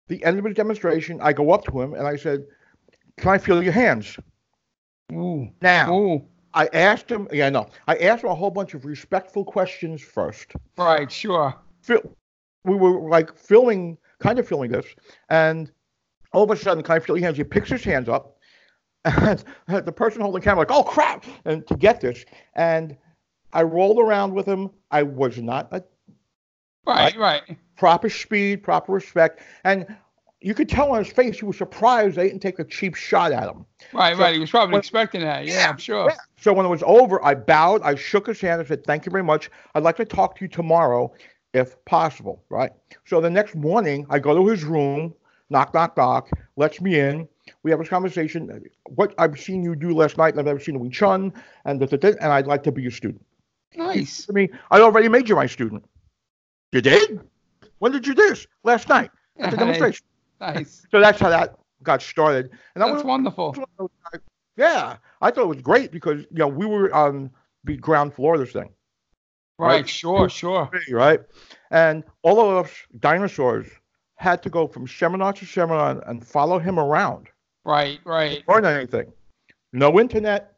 the 0.08 0.22
end 0.24 0.38
of 0.38 0.44
his 0.44 0.54
demonstration, 0.54 1.18
I 1.22 1.32
go 1.32 1.50
up 1.50 1.64
to 1.64 1.80
him 1.80 1.94
and 1.94 2.06
I 2.06 2.16
said, 2.16 2.46
"Can 3.16 3.30
I 3.32 3.38
feel 3.38 3.62
your 3.62 3.72
hands?" 3.72 4.16
Ooh, 5.12 5.48
Now, 5.62 5.92
ooh. 5.92 6.24
I 6.54 6.68
asked 6.72 7.10
him. 7.10 7.28
Yeah, 7.32 7.48
no, 7.50 7.68
I 7.86 7.96
asked 7.96 8.24
him 8.24 8.30
a 8.30 8.34
whole 8.34 8.50
bunch 8.50 8.74
of 8.74 8.84
respectful 8.84 9.44
questions 9.44 10.02
first. 10.02 10.52
Right, 10.76 11.10
sure. 11.10 11.54
We 12.64 12.74
were 12.74 13.08
like 13.08 13.36
filming, 13.36 13.96
kind 14.18 14.38
of 14.38 14.46
filming 14.46 14.72
this, 14.72 14.86
and 15.30 15.70
all 16.32 16.42
of 16.44 16.50
a 16.50 16.56
sudden, 16.56 16.82
can 16.82 16.96
I 16.96 16.98
feel 16.98 17.16
your 17.16 17.24
hands? 17.24 17.38
He 17.38 17.44
picks 17.44 17.70
his 17.70 17.84
hands 17.84 18.08
up, 18.08 18.36
and 19.04 19.44
the 19.68 19.92
person 19.92 20.20
holding 20.20 20.40
the 20.40 20.44
camera 20.44 20.60
like, 20.60 20.70
"Oh 20.70 20.82
crap!" 20.82 21.24
And 21.44 21.66
to 21.68 21.76
get 21.76 22.00
this, 22.00 22.24
and 22.54 22.96
I 23.56 23.62
rolled 23.62 23.98
around 23.98 24.34
with 24.34 24.44
him. 24.44 24.68
I 24.90 25.02
was 25.02 25.38
not 25.38 25.68
a 25.72 25.82
Right, 26.86 27.16
right. 27.16 27.42
proper 27.76 28.10
speed, 28.10 28.62
proper 28.62 28.92
respect, 28.92 29.40
and 29.64 29.86
you 30.42 30.52
could 30.52 30.68
tell 30.68 30.92
on 30.92 30.98
his 31.02 31.10
face 31.12 31.38
he 31.40 31.46
was 31.46 31.56
surprised 31.56 32.16
they 32.16 32.28
didn't 32.28 32.42
take 32.42 32.58
a 32.58 32.64
cheap 32.64 32.94
shot 32.94 33.32
at 33.32 33.48
him. 33.48 33.64
Right, 33.94 34.14
So- 34.14 34.22
right. 34.22 34.34
He 34.34 34.38
was 34.40 34.50
probably 34.50 34.74
when- 34.74 34.80
expecting 34.80 35.22
that. 35.22 35.46
Yeah, 35.46 35.70
I'm 35.70 35.78
sure. 35.78 36.10
Yeah. 36.10 36.16
So 36.38 36.52
when 36.52 36.66
it 36.66 36.68
was 36.68 36.84
over, 36.86 37.24
I 37.24 37.34
bowed, 37.34 37.80
I 37.82 37.94
shook 37.94 38.26
his 38.26 38.40
hand, 38.42 38.60
I 38.60 38.64
said, 38.64 38.84
"Thank 38.84 39.06
you 39.06 39.10
very 39.10 39.24
much. 39.24 39.50
I'd 39.74 39.82
like 39.82 39.96
to 39.96 40.04
talk 40.04 40.36
to 40.36 40.44
you 40.44 40.48
tomorrow, 40.48 41.12
if 41.54 41.82
possible." 41.86 42.44
Right. 42.50 42.70
So 43.06 43.22
the 43.22 43.30
next 43.30 43.54
morning, 43.56 44.06
I 44.10 44.18
go 44.18 44.34
to 44.36 44.46
his 44.48 44.62
room, 44.64 45.14
knock, 45.48 45.72
knock, 45.72 45.96
knock, 45.96 46.28
lets 46.56 46.80
me 46.82 47.00
in. 47.00 47.26
We 47.62 47.70
have 47.70 47.80
a 47.80 47.84
conversation. 47.84 48.62
What 48.94 49.14
I've 49.18 49.40
seen 49.40 49.62
you 49.64 49.74
do 49.74 49.92
last 49.94 50.18
night, 50.18 50.34
and 50.34 50.40
I've 50.40 50.46
never 50.46 50.60
seen 50.60 50.78
Wing 50.78 50.90
Chun, 50.90 51.32
and 51.64 51.80
da, 51.80 51.86
da, 51.86 51.96
da, 51.96 52.08
and 52.20 52.30
I'd 52.32 52.46
like 52.46 52.62
to 52.64 52.72
be 52.72 52.86
a 52.86 52.90
student. 52.90 53.24
Nice. 53.76 54.26
I 54.28 54.32
mean, 54.32 54.48
I 54.70 54.80
already 54.80 55.08
made 55.08 55.28
you 55.28 55.36
my 55.36 55.46
student. 55.46 55.84
You 56.72 56.80
did? 56.80 57.20
When 57.78 57.92
did 57.92 58.06
you 58.06 58.14
do 58.14 58.28
this? 58.28 58.46
Last 58.64 58.88
night 58.88 59.10
at 59.38 59.50
the 59.50 59.56
demonstration. 59.56 60.04
nice. 60.40 60.86
So 60.90 61.00
that's 61.00 61.20
how 61.20 61.28
that 61.28 61.56
got 61.82 62.02
started. 62.02 62.50
And 62.74 62.82
I 62.82 62.86
That's 62.88 62.96
was 62.96 63.04
wonderful. 63.04 63.54
yeah, 64.56 64.96
I 65.20 65.30
thought 65.30 65.42
it 65.44 65.48
was 65.48 65.62
great 65.62 65.92
because 65.92 66.20
you 66.22 66.38
know 66.38 66.48
we 66.48 66.66
were 66.66 66.92
on 66.94 67.30
the 67.64 67.76
ground 67.76 68.14
floor 68.14 68.34
of 68.34 68.40
this 68.40 68.52
thing, 68.52 68.70
Right, 69.58 69.76
Right. 69.76 69.88
sure, 69.88 70.28
sure. 70.28 70.70
right? 70.90 71.20
And 71.70 72.04
all 72.22 72.40
of 72.40 72.64
us 72.64 72.72
dinosaurs 73.00 73.66
had 74.16 74.42
to 74.44 74.50
go 74.50 74.66
from 74.66 74.86
seminar 74.86 75.32
to 75.34 75.44
seminar 75.44 76.02
and- 76.06 76.26
follow 76.26 76.58
him 76.58 76.78
around, 76.78 77.28
Right, 77.64 78.00
right. 78.04 78.42
learn 78.48 78.64
anything. 78.64 79.12
No 79.72 79.98
internet, 80.00 80.55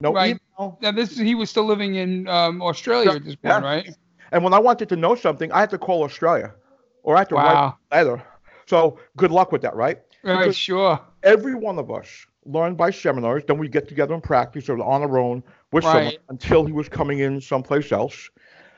no 0.00 0.12
Right. 0.12 0.38
email. 0.58 0.78
Now 0.80 0.92
this 0.92 1.16
he 1.16 1.34
was 1.34 1.50
still 1.50 1.64
living 1.64 1.96
in 1.96 2.28
um, 2.28 2.62
Australia 2.62 3.10
at 3.12 3.24
this 3.24 3.34
point, 3.36 3.62
Yeah. 3.62 3.68
right? 3.68 3.96
And 4.32 4.44
when 4.44 4.52
I 4.52 4.58
wanted 4.58 4.88
to 4.90 4.96
know 4.96 5.14
something, 5.14 5.50
I 5.52 5.60
had 5.60 5.70
to 5.70 5.78
call 5.78 6.02
Australia, 6.04 6.54
or 7.02 7.16
I 7.16 7.20
had 7.20 7.28
to 7.30 7.34
write 7.34 7.54
Wow. 7.54 7.76
a 7.92 8.04
letter. 8.04 8.22
So 8.66 8.98
good 9.16 9.30
luck 9.30 9.50
with 9.52 9.62
that, 9.62 9.74
right? 9.74 9.98
Right, 10.22 10.38
Because- 10.38 10.56
sure. 10.56 11.00
every 11.22 11.54
one 11.54 11.78
of 11.78 11.90
us 11.90 12.26
learned 12.44 12.76
by 12.76 12.90
seminars. 12.90 13.44
Then 13.46 13.58
we 13.58 13.68
get 13.68 13.88
together 13.88 14.14
and 14.14 14.22
practice 14.22 14.68
or 14.68 14.78
on 14.82 15.02
our 15.02 15.18
own 15.18 15.42
with 15.72 15.84
someone 15.84 16.12
until 16.28 16.64
he 16.64 16.72
was 16.72 16.88
coming 16.88 17.18
in 17.20 17.40
someplace 17.40 17.92
else, 17.92 18.30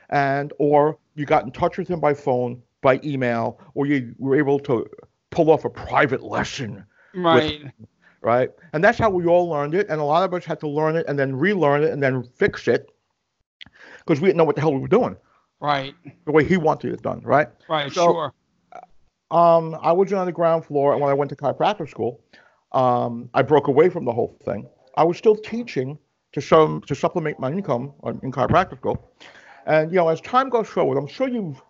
and 0.09 0.53
or 0.59 0.97
you 1.15 1.25
got 1.25 1.43
in 1.43 1.51
touch 1.51 1.77
with 1.77 1.87
him 1.87 1.99
by 1.99 2.13
phone, 2.13 2.61
by 2.81 2.99
email, 3.03 3.59
or 3.75 3.85
you 3.85 4.15
were 4.17 4.35
able 4.35 4.59
to 4.59 4.85
pull 5.29 5.49
off 5.51 5.65
a 5.65 5.69
private 5.69 6.23
lesson, 6.23 6.83
Right. 7.13 7.63
Right? 8.21 8.49
And 8.73 8.83
that's 8.83 8.97
how 8.97 9.09
we 9.09 9.25
all 9.25 9.49
learned 9.49 9.75
it. 9.75 9.87
And 9.89 9.99
a 9.99 10.03
lot 10.03 10.23
of 10.23 10.33
us 10.33 10.45
had 10.45 10.59
to 10.61 10.67
learn 10.67 10.95
it 10.95 11.05
and 11.07 11.17
then 11.17 11.35
relearn 11.35 11.83
it 11.83 11.91
and 11.91 12.01
then 12.01 12.23
fix 12.23 12.67
it 12.67 12.91
because 13.99 14.21
we 14.21 14.27
didn't 14.27 14.37
know 14.37 14.43
what 14.43 14.55
the 14.55 14.61
hell 14.61 14.73
we 14.73 14.79
were 14.79 14.87
doing 14.87 15.15
Right. 15.59 15.93
the 16.25 16.31
way 16.31 16.43
he 16.43 16.57
wanted 16.57 16.93
it 16.93 17.01
done, 17.01 17.21
right? 17.21 17.47
Right, 17.69 17.91
So- 17.91 18.05
sure. 18.13 18.33
Um, 19.31 19.77
I 19.81 19.93
was 19.93 20.11
on 20.11 20.25
the 20.25 20.31
ground 20.33 20.65
floor, 20.65 20.91
and 20.91 20.99
when 21.01 21.09
I 21.09 21.13
went 21.13 21.29
to 21.29 21.37
chiropractic 21.37 21.87
school, 21.89 22.19
um, 22.73 23.29
I 23.33 23.41
broke 23.41 23.67
away 23.69 23.87
from 23.87 24.03
the 24.03 24.11
whole 24.11 24.35
thing. 24.43 24.67
I 24.97 25.05
was 25.05 25.17
still 25.17 25.37
teaching 25.37 25.97
to 26.33 26.41
some 26.41 26.81
to 26.81 26.93
supplement 26.95 27.39
my 27.39 27.49
income 27.49 27.93
in 28.23 28.31
chiropractic 28.33 28.77
school, 28.79 29.09
and 29.67 29.89
you 29.89 29.95
know, 29.97 30.09
as 30.09 30.19
time 30.19 30.49
goes 30.49 30.67
forward, 30.67 30.97
I'm 30.97 31.07
sure 31.07 31.29
you've 31.29 31.61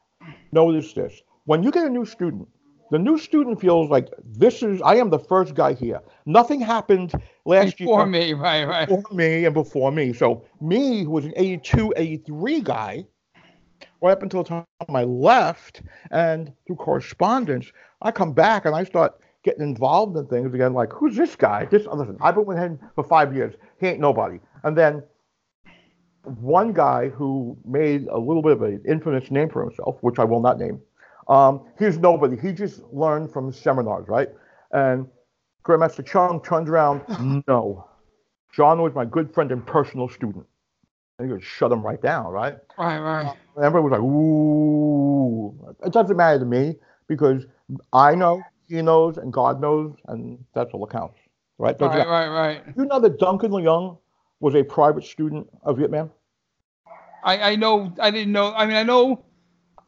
noticed 0.52 0.96
this. 0.96 1.22
When 1.46 1.62
you 1.62 1.70
get 1.70 1.86
a 1.86 1.90
new 1.90 2.04
student, 2.04 2.48
the 2.92 3.00
new 3.00 3.18
student 3.18 3.60
feels 3.60 3.90
like 3.90 4.10
this 4.24 4.62
is 4.62 4.82
I 4.82 4.96
am 4.96 5.10
the 5.10 5.18
first 5.18 5.56
guy 5.56 5.74
here. 5.74 6.02
Nothing 6.26 6.60
happened 6.60 7.14
last 7.46 7.78
Before 7.78 8.06
year 8.06 8.06
Before 8.06 8.06
me, 8.06 8.34
right, 8.34 8.66
right. 8.66 8.88
before 8.88 9.16
me 9.16 9.46
and 9.46 9.54
before 9.54 9.92
me. 9.92 10.14
So 10.14 10.46
me, 10.60 11.04
who 11.04 11.10
was 11.10 11.26
an 11.26 11.34
82, 11.38 11.94
83 11.96 12.62
guy, 12.62 13.06
right 14.02 14.12
up 14.12 14.22
until 14.22 14.44
the 14.44 14.50
time 14.50 14.66
I 14.90 15.06
left, 15.06 15.82
and 16.12 16.52
through 16.68 16.76
correspondence, 16.76 17.72
I 18.02 18.12
come 18.12 18.34
back 18.34 18.66
and 18.66 18.76
I 18.76 18.84
start 18.84 19.20
getting 19.44 19.64
involved 19.64 20.18
in 20.18 20.28
things 20.28 20.54
again. 20.54 20.74
Like, 20.74 20.92
who's 20.92 21.16
this 21.16 21.36
guy? 21.36 21.66
This 21.66 21.86
listen, 21.86 22.18
I've 22.22 22.36
been 22.36 22.46
with 22.46 22.58
him 22.58 22.78
for 22.96 23.06
five 23.06 23.34
years. 23.34 23.56
He 23.80 23.88
ain't 23.88 24.00
nobody. 24.00 24.40
And 24.64 24.78
then 24.78 25.02
one 26.24 26.74
guy 26.74 27.08
who 27.10 27.58
made 27.66 28.08
a 28.08 28.18
little 28.18 28.42
bit 28.44 28.52
of 28.52 28.62
an 28.64 28.84
infamous 28.88 29.32
name 29.32 29.50
for 29.50 29.64
himself, 29.64 29.98
which 30.02 30.20
I 30.20 30.26
will 30.26 30.42
not 30.42 30.60
name. 30.60 30.82
Um, 31.28 31.66
he's 31.78 31.98
nobody. 31.98 32.38
He 32.38 32.52
just 32.52 32.82
learned 32.92 33.32
from 33.32 33.52
seminars, 33.52 34.08
right? 34.08 34.30
And 34.72 35.08
Grandmaster 35.66 36.06
Cheung 36.06 36.44
turns 36.44 36.70
around, 36.70 37.04
no. 37.48 37.88
John 38.54 38.82
was 38.82 38.94
my 38.94 39.06
good 39.06 39.34
friend 39.34 39.52
and 39.52 39.66
personal 39.66 40.10
student. 40.10 40.46
And 41.20 41.28
he 41.28 41.34
would 41.34 41.44
shut 41.44 41.72
him 41.72 41.84
right 41.84 42.02
down, 42.02 42.28
right? 42.28 42.58
Right, 42.78 43.00
right. 43.00 43.34
And 43.56 43.66
everybody 43.66 43.84
was 43.84 43.92
like, 43.92 44.02
ooh. 44.02 45.76
It 45.86 45.94
doesn't 45.94 46.18
matter 46.18 46.40
to 46.40 46.46
me 46.46 46.76
because 47.08 47.46
I 47.94 48.16
know, 48.16 48.42
he 48.68 48.82
knows, 48.82 49.18
and 49.18 49.32
God 49.32 49.62
knows, 49.62 49.96
and 50.08 50.44
that's 50.54 50.74
all 50.74 50.86
that 50.86 50.92
counts, 50.92 51.18
right? 51.58 51.80
Right, 51.80 52.08
right, 52.08 52.28
right. 52.28 52.64
You 52.76 52.86
know 52.86 53.00
that 53.00 53.20
Duncan 53.20 53.52
Leung 53.52 53.98
was 54.40 54.56
a 54.56 54.64
private 54.64 55.04
student 55.04 55.48
of 55.64 55.80
Yip 55.80 55.92
Man? 55.92 56.10
I, 57.24 57.52
I 57.52 57.56
know 57.56 57.94
I 58.00 58.10
didn't 58.12 58.34
know 58.34 58.54
I 58.54 58.66
mean 58.66 58.76
I 58.76 58.84
know 58.84 59.24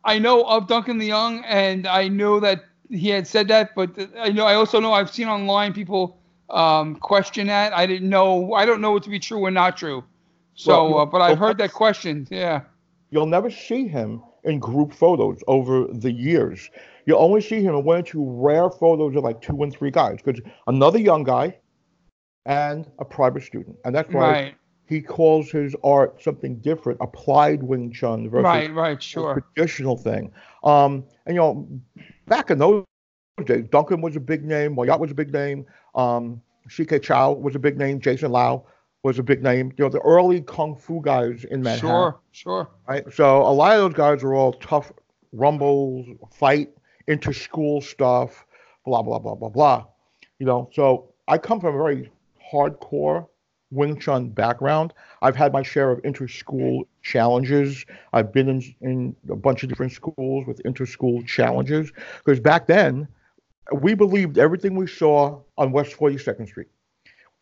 I 0.05 0.19
know 0.19 0.43
of 0.43 0.67
Duncan 0.67 0.99
Leung 0.99 1.43
and 1.45 1.87
I 1.87 2.07
know 2.07 2.39
that 2.39 2.65
he 2.89 3.09
had 3.09 3.27
said 3.27 3.47
that, 3.47 3.73
but 3.75 3.89
I 4.17 4.29
know 4.29 4.45
I 4.45 4.55
also 4.55 4.79
know 4.79 4.93
I've 4.93 5.09
seen 5.09 5.27
online 5.27 5.73
people 5.73 6.19
um, 6.49 6.95
question 6.97 7.47
that. 7.47 7.73
I 7.73 7.85
didn't 7.85 8.09
know 8.09 8.53
I 8.53 8.65
don't 8.65 8.81
know 8.81 8.95
it 8.97 9.03
to 9.03 9.09
be 9.09 9.19
true 9.19 9.39
or 9.39 9.51
not 9.51 9.77
true. 9.77 10.03
So, 10.55 10.89
Well, 10.89 10.99
uh, 10.99 11.05
but 11.05 11.21
I've 11.21 11.39
heard 11.39 11.57
that 11.57 11.73
question. 11.73 12.27
Yeah. 12.29 12.61
You'll 13.09 13.25
never 13.25 13.49
see 13.49 13.87
him 13.87 14.21
in 14.43 14.59
group 14.59 14.93
photos 14.93 15.39
over 15.47 15.87
the 15.91 16.11
years. 16.11 16.69
You'll 17.05 17.21
only 17.21 17.41
see 17.41 17.61
him 17.61 17.75
in 17.75 17.83
one 17.83 17.99
or 17.99 18.03
two 18.03 18.23
rare 18.23 18.69
photos 18.69 19.15
of 19.15 19.23
like 19.23 19.41
two 19.41 19.61
and 19.63 19.73
three 19.73 19.91
guys 19.91 20.19
because 20.23 20.41
another 20.67 20.99
young 20.99 21.23
guy 21.23 21.57
and 22.45 22.89
a 22.99 23.05
private 23.05 23.43
student. 23.43 23.77
And 23.85 23.95
that's 23.95 24.11
why 24.13 24.31
Right. 24.31 24.55
He 24.85 25.01
calls 25.01 25.49
his 25.49 25.75
art 25.83 26.21
something 26.21 26.57
different, 26.57 26.99
applied 27.01 27.63
Wing 27.63 27.91
Chun 27.91 28.29
versus 28.29 28.43
Right. 28.43 28.73
Right. 28.73 28.97
a 28.97 29.01
Sure. 29.01 29.33
traditional 29.55 29.97
thing. 29.97 30.31
Um, 30.63 31.03
and 31.25 31.35
you 31.35 31.41
know, 31.41 31.67
back 32.27 32.51
in 32.51 32.57
those 32.59 32.83
days, 33.45 33.65
Duncan 33.71 34.01
was 34.01 34.15
a 34.15 34.19
big 34.19 34.43
name, 34.43 34.73
Moy 34.73 34.85
Yat 34.85 34.99
was 34.99 35.11
a 35.11 35.15
big 35.15 35.31
name, 35.33 35.65
um, 35.95 36.41
CK 36.69 37.01
Chow 37.01 37.31
was 37.31 37.55
a 37.55 37.59
big 37.59 37.77
name, 37.77 37.99
Jason 37.99 38.31
Lau 38.31 38.63
was 39.03 39.19
a 39.19 39.23
big 39.23 39.41
name. 39.43 39.71
You 39.77 39.85
know, 39.85 39.89
the 39.89 39.99
early 40.01 40.41
kung 40.41 40.75
fu 40.75 41.01
guys 41.01 41.43
in 41.45 41.61
Manhattan 41.61 41.89
Sure. 41.89 42.19
Sure. 42.31 42.67
right? 42.87 43.03
So 43.13 43.41
a 43.41 43.51
lot 43.51 43.75
of 43.75 43.81
those 43.81 43.93
guys 43.93 44.23
were 44.23 44.33
all 44.35 44.53
tough 44.53 44.91
rumbles, 45.33 46.05
fight, 46.31 46.69
inter-school 47.07 47.81
stuff, 47.81 48.45
blah 48.85 49.01
blah 49.01 49.19
blah 49.19 49.35
blah 49.35 49.49
blah. 49.49 49.85
You 50.39 50.45
know, 50.45 50.69
so 50.73 51.09
I 51.27 51.37
come 51.37 51.59
from 51.59 51.75
a 51.75 51.77
very 51.77 52.11
hardcore 52.51 53.27
Wing 53.73 53.99
Chun 53.99 54.29
background. 54.29 54.93
I've 55.21 55.35
had 55.35 55.53
my 55.53 55.63
share 55.63 55.91
of 55.91 55.99
inter-school 56.03 56.87
challenges. 57.01 57.85
I've 58.13 58.31
been 58.31 58.49
in, 58.49 58.75
in 58.81 59.15
a 59.29 59.35
bunch 59.35 59.63
of 59.63 59.69
different 59.69 59.91
schools 59.91 60.45
with 60.45 60.59
inter-school 60.61 61.23
challenges 61.23 61.91
because 62.23 62.39
back 62.39 62.67
then 62.67 63.07
we 63.71 63.93
believed 63.93 64.37
everything 64.37 64.75
we 64.75 64.87
saw 64.87 65.39
on 65.57 65.71
West 65.71 65.95
42nd 65.97 66.47
Street. 66.47 66.67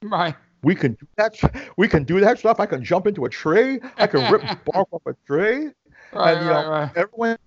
Right. 0.04 0.36
We 0.64 0.76
can 0.76 0.94
do 0.94 1.08
that. 1.18 1.74
We 1.78 1.88
can 1.88 2.04
do 2.04 2.20
that 2.20 2.38
stuff. 2.40 2.60
I 2.60 2.68
can 2.68 2.84
jump 2.84 3.08
into 3.08 3.26
a 3.26 3.30
tree. 3.30 3.80
I 3.98 4.08
can 4.08 4.32
rip 4.32 4.42
bark 4.66 4.88
off 4.92 5.02
a 5.08 5.16
tree. 5.26 5.70
Right, 6.14 6.36
and 6.36 6.46
you 6.46 6.52
right, 6.52 6.64
know, 6.64 6.70
right. 6.70 6.92
everyone 6.96 7.38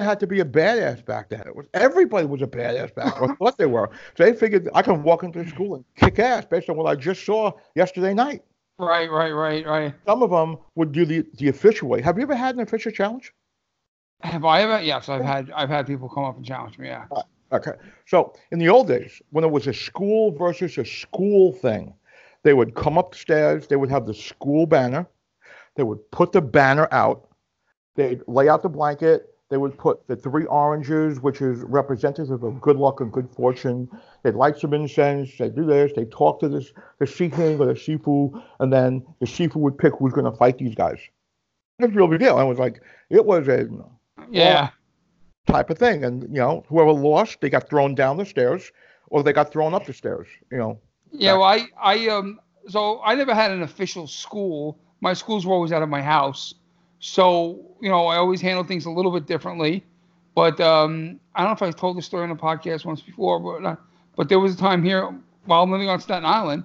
had 0.00 0.20
to 0.20 0.26
be 0.26 0.40
a 0.40 0.44
badass 0.44 1.04
back 1.04 1.28
then. 1.28 1.42
It 1.46 1.54
was 1.54 1.66
everybody 1.74 2.26
was 2.26 2.42
a 2.42 2.46
badass 2.46 2.94
back 2.94 3.18
then. 3.18 3.30
what 3.38 3.58
they 3.58 3.66
were. 3.66 3.90
So 4.16 4.24
they 4.24 4.32
figured 4.34 4.68
I 4.74 4.82
can 4.82 5.02
walk 5.02 5.22
into 5.22 5.46
school 5.48 5.74
and 5.76 5.84
kick 5.96 6.18
ass 6.18 6.44
based 6.44 6.68
on 6.68 6.76
what 6.76 6.86
I 6.86 6.94
just 6.94 7.24
saw 7.24 7.52
yesterday 7.74 8.14
night. 8.14 8.42
Right, 8.78 9.10
right, 9.10 9.32
right, 9.32 9.66
right. 9.66 9.94
Some 10.06 10.22
of 10.22 10.30
them 10.30 10.56
would 10.74 10.92
do 10.92 11.04
the, 11.04 11.26
the 11.34 11.48
official 11.48 11.88
way. 11.88 12.00
Have 12.00 12.16
you 12.16 12.22
ever 12.22 12.34
had 12.34 12.54
an 12.54 12.62
official 12.62 12.90
challenge? 12.90 13.32
Have 14.22 14.44
I 14.44 14.62
ever? 14.62 14.80
Yes, 14.80 15.08
I've 15.08 15.24
had 15.24 15.50
I've 15.50 15.68
had 15.68 15.86
people 15.86 16.08
come 16.08 16.24
up 16.24 16.36
and 16.36 16.44
challenge 16.44 16.78
me. 16.78 16.88
Yeah. 16.88 17.04
Uh, 17.10 17.22
okay. 17.52 17.72
So 18.06 18.34
in 18.50 18.58
the 18.58 18.68
old 18.68 18.88
days, 18.88 19.20
when 19.30 19.44
it 19.44 19.50
was 19.50 19.66
a 19.66 19.72
school 19.72 20.32
versus 20.32 20.76
a 20.78 20.84
school 20.84 21.52
thing, 21.52 21.94
they 22.42 22.54
would 22.54 22.74
come 22.74 22.98
upstairs, 22.98 23.66
they 23.66 23.76
would 23.76 23.90
have 23.90 24.06
the 24.06 24.14
school 24.14 24.66
banner, 24.66 25.06
they 25.76 25.82
would 25.82 26.10
put 26.10 26.32
the 26.32 26.40
banner 26.40 26.88
out, 26.90 27.28
they'd 27.96 28.22
lay 28.26 28.48
out 28.48 28.62
the 28.62 28.68
blanket, 28.68 29.29
they 29.50 29.56
would 29.56 29.76
put 29.76 30.06
the 30.06 30.16
three 30.16 30.44
oranges, 30.46 31.20
which 31.20 31.42
is 31.42 31.60
representative 31.62 32.42
of 32.44 32.60
good 32.60 32.76
luck 32.76 33.00
and 33.00 33.12
good 33.12 33.28
fortune. 33.30 33.88
They'd 34.22 34.34
light 34.34 34.56
some 34.58 34.72
incense, 34.72 35.36
they'd 35.38 35.54
do 35.56 35.64
this, 35.66 35.92
they'd 35.94 36.10
talk 36.10 36.40
to 36.40 36.48
this 36.48 36.72
the 36.98 37.06
Shiking 37.06 37.60
or 37.60 37.66
the 37.66 37.74
Shifu, 37.74 38.42
and 38.60 38.72
then 38.72 39.04
the 39.18 39.26
Shifu 39.26 39.56
would 39.56 39.76
pick 39.76 39.94
who's 39.98 40.12
gonna 40.12 40.32
fight 40.32 40.58
these 40.58 40.74
guys. 40.74 41.00
It 41.80 41.86
was 41.86 41.94
a 41.94 41.98
real 41.98 42.08
big 42.08 42.20
deal. 42.20 42.36
I 42.36 42.44
was 42.44 42.58
like, 42.58 42.80
it 43.10 43.24
was 43.24 43.48
a 43.48 43.68
Yeah. 44.30 44.70
type 45.46 45.70
of 45.70 45.78
thing. 45.78 46.04
And 46.04 46.22
you 46.24 46.40
know, 46.40 46.64
whoever 46.68 46.92
lost, 46.92 47.40
they 47.40 47.50
got 47.50 47.68
thrown 47.68 47.94
down 47.94 48.16
the 48.18 48.24
stairs, 48.24 48.70
or 49.08 49.22
they 49.22 49.32
got 49.32 49.50
thrown 49.50 49.74
up 49.74 49.86
the 49.86 49.92
stairs. 49.92 50.28
You 50.52 50.58
know, 50.58 50.78
Yeah, 51.10 51.32
well, 51.32 51.42
I, 51.44 51.66
I, 51.80 52.08
um, 52.08 52.38
so 52.68 53.00
I 53.02 53.16
never 53.16 53.34
had 53.34 53.50
an 53.50 53.62
official 53.62 54.06
school. 54.06 54.78
My 55.00 55.12
schools 55.14 55.44
were 55.44 55.54
always 55.54 55.72
out 55.72 55.82
of 55.82 55.88
my 55.88 56.02
house. 56.02 56.54
So, 57.00 57.58
you 57.80 57.88
know, 57.90 58.06
I 58.06 58.16
always 58.16 58.40
handle 58.40 58.64
things 58.64 58.86
a 58.86 58.90
little 58.90 59.12
bit 59.12 59.26
differently. 59.26 59.84
But 60.34 60.60
um, 60.60 61.20
I 61.34 61.40
don't 61.42 61.50
know 61.50 61.54
if 61.54 61.62
I 61.62 61.72
told 61.76 61.98
the 61.98 62.02
story 62.02 62.24
on 62.24 62.30
the 62.30 62.36
podcast 62.36 62.84
once 62.84 63.02
before, 63.02 63.40
but, 63.40 63.66
uh, 63.66 63.76
but 64.16 64.28
there 64.28 64.40
was 64.40 64.54
a 64.54 64.58
time 64.58 64.82
here 64.84 65.14
while 65.46 65.68
living 65.68 65.88
on 65.88 66.00
Staten 66.00 66.24
Island, 66.26 66.64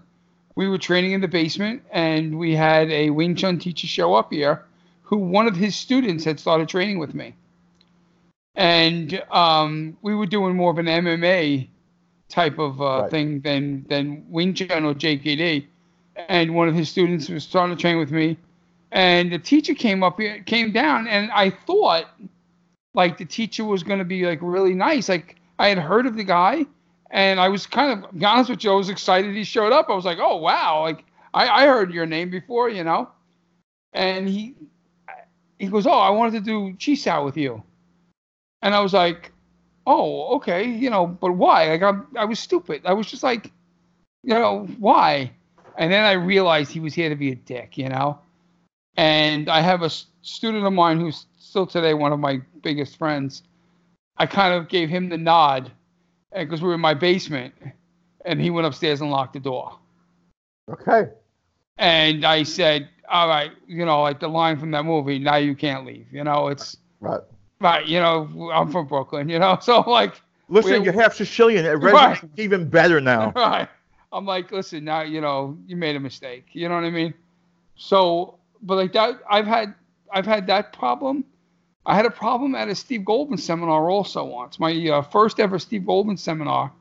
we 0.56 0.68
were 0.70 0.78
training 0.78 1.14
in 1.14 1.22
the 1.22 1.28
basement 1.28 1.84
and 1.92 2.38
we 2.38 2.56
had 2.56 2.90
a 2.92 3.10
Wing 3.12 3.36
Chun 3.36 3.60
teacher 3.60 3.88
show 3.88 4.14
up 4.16 4.32
here 4.32 4.66
who 5.04 5.18
one 5.18 5.48
of 5.48 5.56
his 5.56 5.76
students 5.76 6.24
had 6.26 6.40
started 6.40 6.70
training 6.70 7.00
with 7.00 7.14
me. 7.14 7.36
And 8.56 9.22
um, 9.32 9.98
we 10.02 10.16
were 10.16 10.26
doing 10.26 10.56
more 10.56 10.72
of 10.72 10.78
an 10.78 10.88
MMA 10.88 11.70
type 12.30 12.58
of 12.60 12.82
uh, 12.82 13.04
Right. 13.04 13.12
thing 13.12 13.42
than 13.42 13.86
than 13.90 14.26
Wing 14.30 14.54
Chun 14.54 14.86
or 14.86 14.94
JKD. 14.94 15.66
And 16.18 16.56
one 16.56 16.68
of 16.68 16.76
his 16.76 16.90
students 16.90 17.30
was 17.30 17.44
starting 17.44 17.76
to 17.76 17.82
train 17.82 17.98
with 17.98 18.12
me, 18.12 18.38
and 18.96 19.30
the 19.30 19.38
teacher 19.38 19.74
came 19.74 20.04
up 20.04 20.20
here, 20.20 20.42
came 20.44 20.72
down, 20.72 21.06
and 21.08 21.30
I 21.34 21.50
thought 21.50 22.06
like 22.94 23.18
the 23.18 23.26
teacher 23.26 23.66
was 23.66 23.84
going 23.84 24.00
to 24.00 24.06
be 24.06 24.26
like 24.26 24.40
really 24.42 24.74
nice. 24.74 25.10
Like 25.10 25.36
I 25.60 25.68
had 25.68 25.78
heard 25.78 26.06
of 26.06 26.16
the 26.16 26.24
guy, 26.24 26.66
and 27.12 27.38
I 27.38 27.50
was 27.50 27.68
kind 27.68 28.06
of, 28.06 28.18
be 28.18 28.24
honest 28.24 28.50
with 28.50 28.64
you, 28.64 28.72
I 28.72 28.76
was 28.76 28.90
excited 28.90 29.36
he 29.36 29.44
showed 29.44 29.74
up. 29.74 29.90
I 29.90 29.96
was 29.96 30.06
like, 30.06 30.20
oh 30.22 30.38
wow, 30.38 30.82
like 30.84 31.04
I, 31.34 31.64
I 31.64 31.68
heard 31.68 31.94
your 31.94 32.06
name 32.06 32.30
before, 32.30 32.70
you 32.70 32.86
know. 32.86 33.10
And 33.92 34.30
he 34.30 34.56
he 35.60 35.68
goes, 35.68 35.86
oh, 35.86 35.92
I 36.00 36.10
wanted 36.10 36.40
to 36.40 36.42
do 36.42 36.74
Chisao 36.78 37.26
with 37.26 37.36
you, 37.36 37.62
and 38.62 38.74
I 38.74 38.80
was 38.80 38.94
like, 38.94 39.34
oh, 39.86 40.38
okay, 40.38 40.70
you 40.70 40.90
know, 40.90 41.06
but 41.06 41.34
why? 41.34 41.68
Like 41.68 41.84
I, 41.84 42.22
I 42.22 42.24
was 42.24 42.40
stupid. 42.40 42.84
I 42.86 42.94
was 42.94 43.08
just 43.08 43.24
like, 43.24 43.52
you 44.24 44.34
know, 44.34 44.68
why? 44.80 45.32
And 45.78 45.92
then 45.92 46.06
I 46.06 46.14
realized 46.14 46.72
he 46.72 46.80
was 46.80 46.94
here 46.94 47.10
to 47.10 47.16
be 47.18 47.34
a 47.34 47.36
dick, 47.36 47.78
you 47.78 47.90
know. 47.90 48.20
And 48.98 49.50
I 49.50 49.62
have 49.62 49.82
a 49.82 49.90
student 50.22 50.66
of 50.66 50.74
mine 50.74 51.00
who's 51.00 51.26
still 51.38 51.66
today 51.66 51.94
one 51.94 52.14
of 52.14 52.20
my 52.20 52.42
biggest 52.64 52.98
friends. 52.98 53.44
I 54.18 54.26
kind 54.26 54.54
of 54.54 54.70
gave 54.70 54.90
him 54.90 55.10
the 55.10 55.18
nod 55.18 55.72
eh, 56.32 56.44
because 56.44 56.62
we 56.62 56.70
were 56.70 56.76
in 56.76 56.80
my 56.82 56.94
basement, 56.94 57.54
and 58.24 58.40
he 58.42 58.50
went 58.50 58.66
upstairs 58.68 59.02
and 59.02 59.12
locked 59.12 59.34
the 59.34 59.40
door. 59.40 59.78
okay, 60.72 61.10
And 61.78 62.24
I 62.26 62.44
said, 62.44 62.88
"All 63.10 63.28
right, 63.28 63.52
you 63.68 63.86
know, 63.86 64.02
like 64.02 64.20
the 64.20 64.30
line 64.30 64.58
from 64.58 64.72
that 64.72 64.86
movie, 64.86 65.20
now 65.20 65.36
you 65.36 65.56
can't 65.56 65.86
leave." 65.86 66.08
You 66.12 66.24
know, 66.24 66.48
it's 66.48 66.78
right. 67.02 67.22
right. 67.60 67.86
You 67.86 68.00
know, 68.00 68.50
I'm 68.54 68.72
from 68.72 68.88
Brooklyn. 68.88 69.28
You 69.28 69.40
know, 69.40 69.58
so 69.62 69.82
like, 69.82 70.22
Listen, 70.48 70.84
you're 70.84 70.94
half 70.94 71.14
Sicilian. 71.16 71.66
It 71.66 71.72
Right. 71.74 72.20
even 72.38 72.70
better 72.70 73.02
now. 73.02 73.32
right. 73.36 73.68
I'm 74.14 74.26
like, 74.26 74.52
listen, 74.52 74.86
now 74.86 75.02
you 75.02 75.20
know 75.20 75.58
you 75.68 75.76
made 75.76 75.98
a 75.98 76.00
mistake. 76.00 76.46
You 76.54 76.70
know 76.70 76.76
what 76.76 76.86
I 76.86 76.90
mean? 76.92 77.14
So, 77.76 78.40
but 78.66 78.76
like 78.76 78.94
that, 78.94 79.22
I've 79.30 79.46
had 79.46 79.74
I've 80.12 80.26
had 80.26 80.48
that 80.48 80.74
problem. 80.74 81.24
I 81.86 81.96
had 81.96 82.06
a 82.06 82.12
problem 82.12 82.56
at 82.56 82.68
a 82.68 82.76
Steve 82.76 83.06
Goldman 83.06 83.38
seminar 83.38 83.90
also 83.90 84.26
once. 84.26 84.60
My 84.60 84.74
uh, 84.90 85.02
first 85.04 85.40
ever 85.40 85.60
Steve 85.60 85.86
Goldman 85.86 86.18
seminar. 86.18 86.72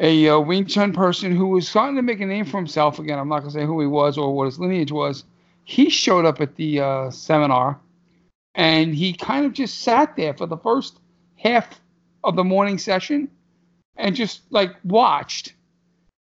A 0.00 0.28
uh, 0.28 0.40
Wing 0.40 0.66
Chun 0.66 0.92
person 0.92 1.36
who 1.36 1.48
was 1.48 1.68
starting 1.68 1.96
to 1.96 2.02
make 2.02 2.20
a 2.20 2.26
name 2.26 2.46
for 2.46 2.56
himself 2.56 2.98
again. 2.98 3.18
I'm 3.18 3.28
not 3.28 3.40
gonna 3.40 3.52
say 3.52 3.66
who 3.66 3.80
he 3.80 3.86
was 3.86 4.18
or 4.18 4.34
what 4.34 4.46
his 4.46 4.58
lineage 4.58 4.90
was. 4.90 5.24
He 5.64 5.88
showed 5.88 6.24
up 6.24 6.40
at 6.40 6.56
the 6.56 6.80
uh, 6.80 7.10
seminar, 7.10 7.78
and 8.54 8.94
he 8.94 9.12
kind 9.12 9.46
of 9.46 9.52
just 9.52 9.82
sat 9.82 10.16
there 10.16 10.34
for 10.34 10.46
the 10.46 10.56
first 10.56 10.98
half 11.36 11.80
of 12.24 12.36
the 12.36 12.44
morning 12.44 12.78
session, 12.78 13.30
and 13.96 14.16
just 14.16 14.42
like 14.50 14.74
watched. 14.82 15.52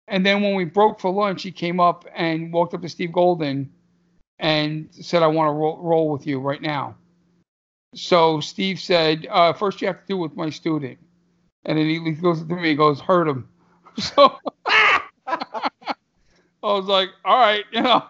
And 0.08 0.26
then 0.26 0.42
when 0.42 0.56
we 0.56 0.64
broke 0.64 1.00
for 1.00 1.10
lunch, 1.10 1.42
he 1.42 1.52
came 1.52 1.80
up 1.80 2.04
and 2.14 2.52
walked 2.52 2.74
up 2.74 2.82
to 2.82 2.88
Steve 2.88 3.12
Golden 3.12 3.72
and 4.42 4.88
said, 4.90 5.22
I 5.22 5.28
want 5.28 5.48
to 5.48 5.52
roll, 5.52 5.78
roll 5.78 6.10
with 6.10 6.26
you 6.26 6.40
right 6.40 6.60
now. 6.60 6.96
So 7.94 8.40
Steve 8.40 8.80
said, 8.80 9.26
uh, 9.30 9.52
First, 9.52 9.80
you 9.80 9.86
have 9.86 10.00
to 10.00 10.06
do 10.06 10.16
with 10.18 10.36
my 10.36 10.50
student. 10.50 10.98
And 11.64 11.78
then 11.78 11.86
he 11.86 12.12
goes 12.12 12.42
to 12.44 12.54
me, 12.54 12.70
he 12.70 12.74
goes, 12.74 13.00
Hurt 13.00 13.26
him. 13.28 13.48
So 13.98 14.38
I 15.26 15.48
was 16.62 16.86
like, 16.86 17.10
All 17.24 17.38
right, 17.38 17.64
you 17.72 17.82
know. 17.82 18.04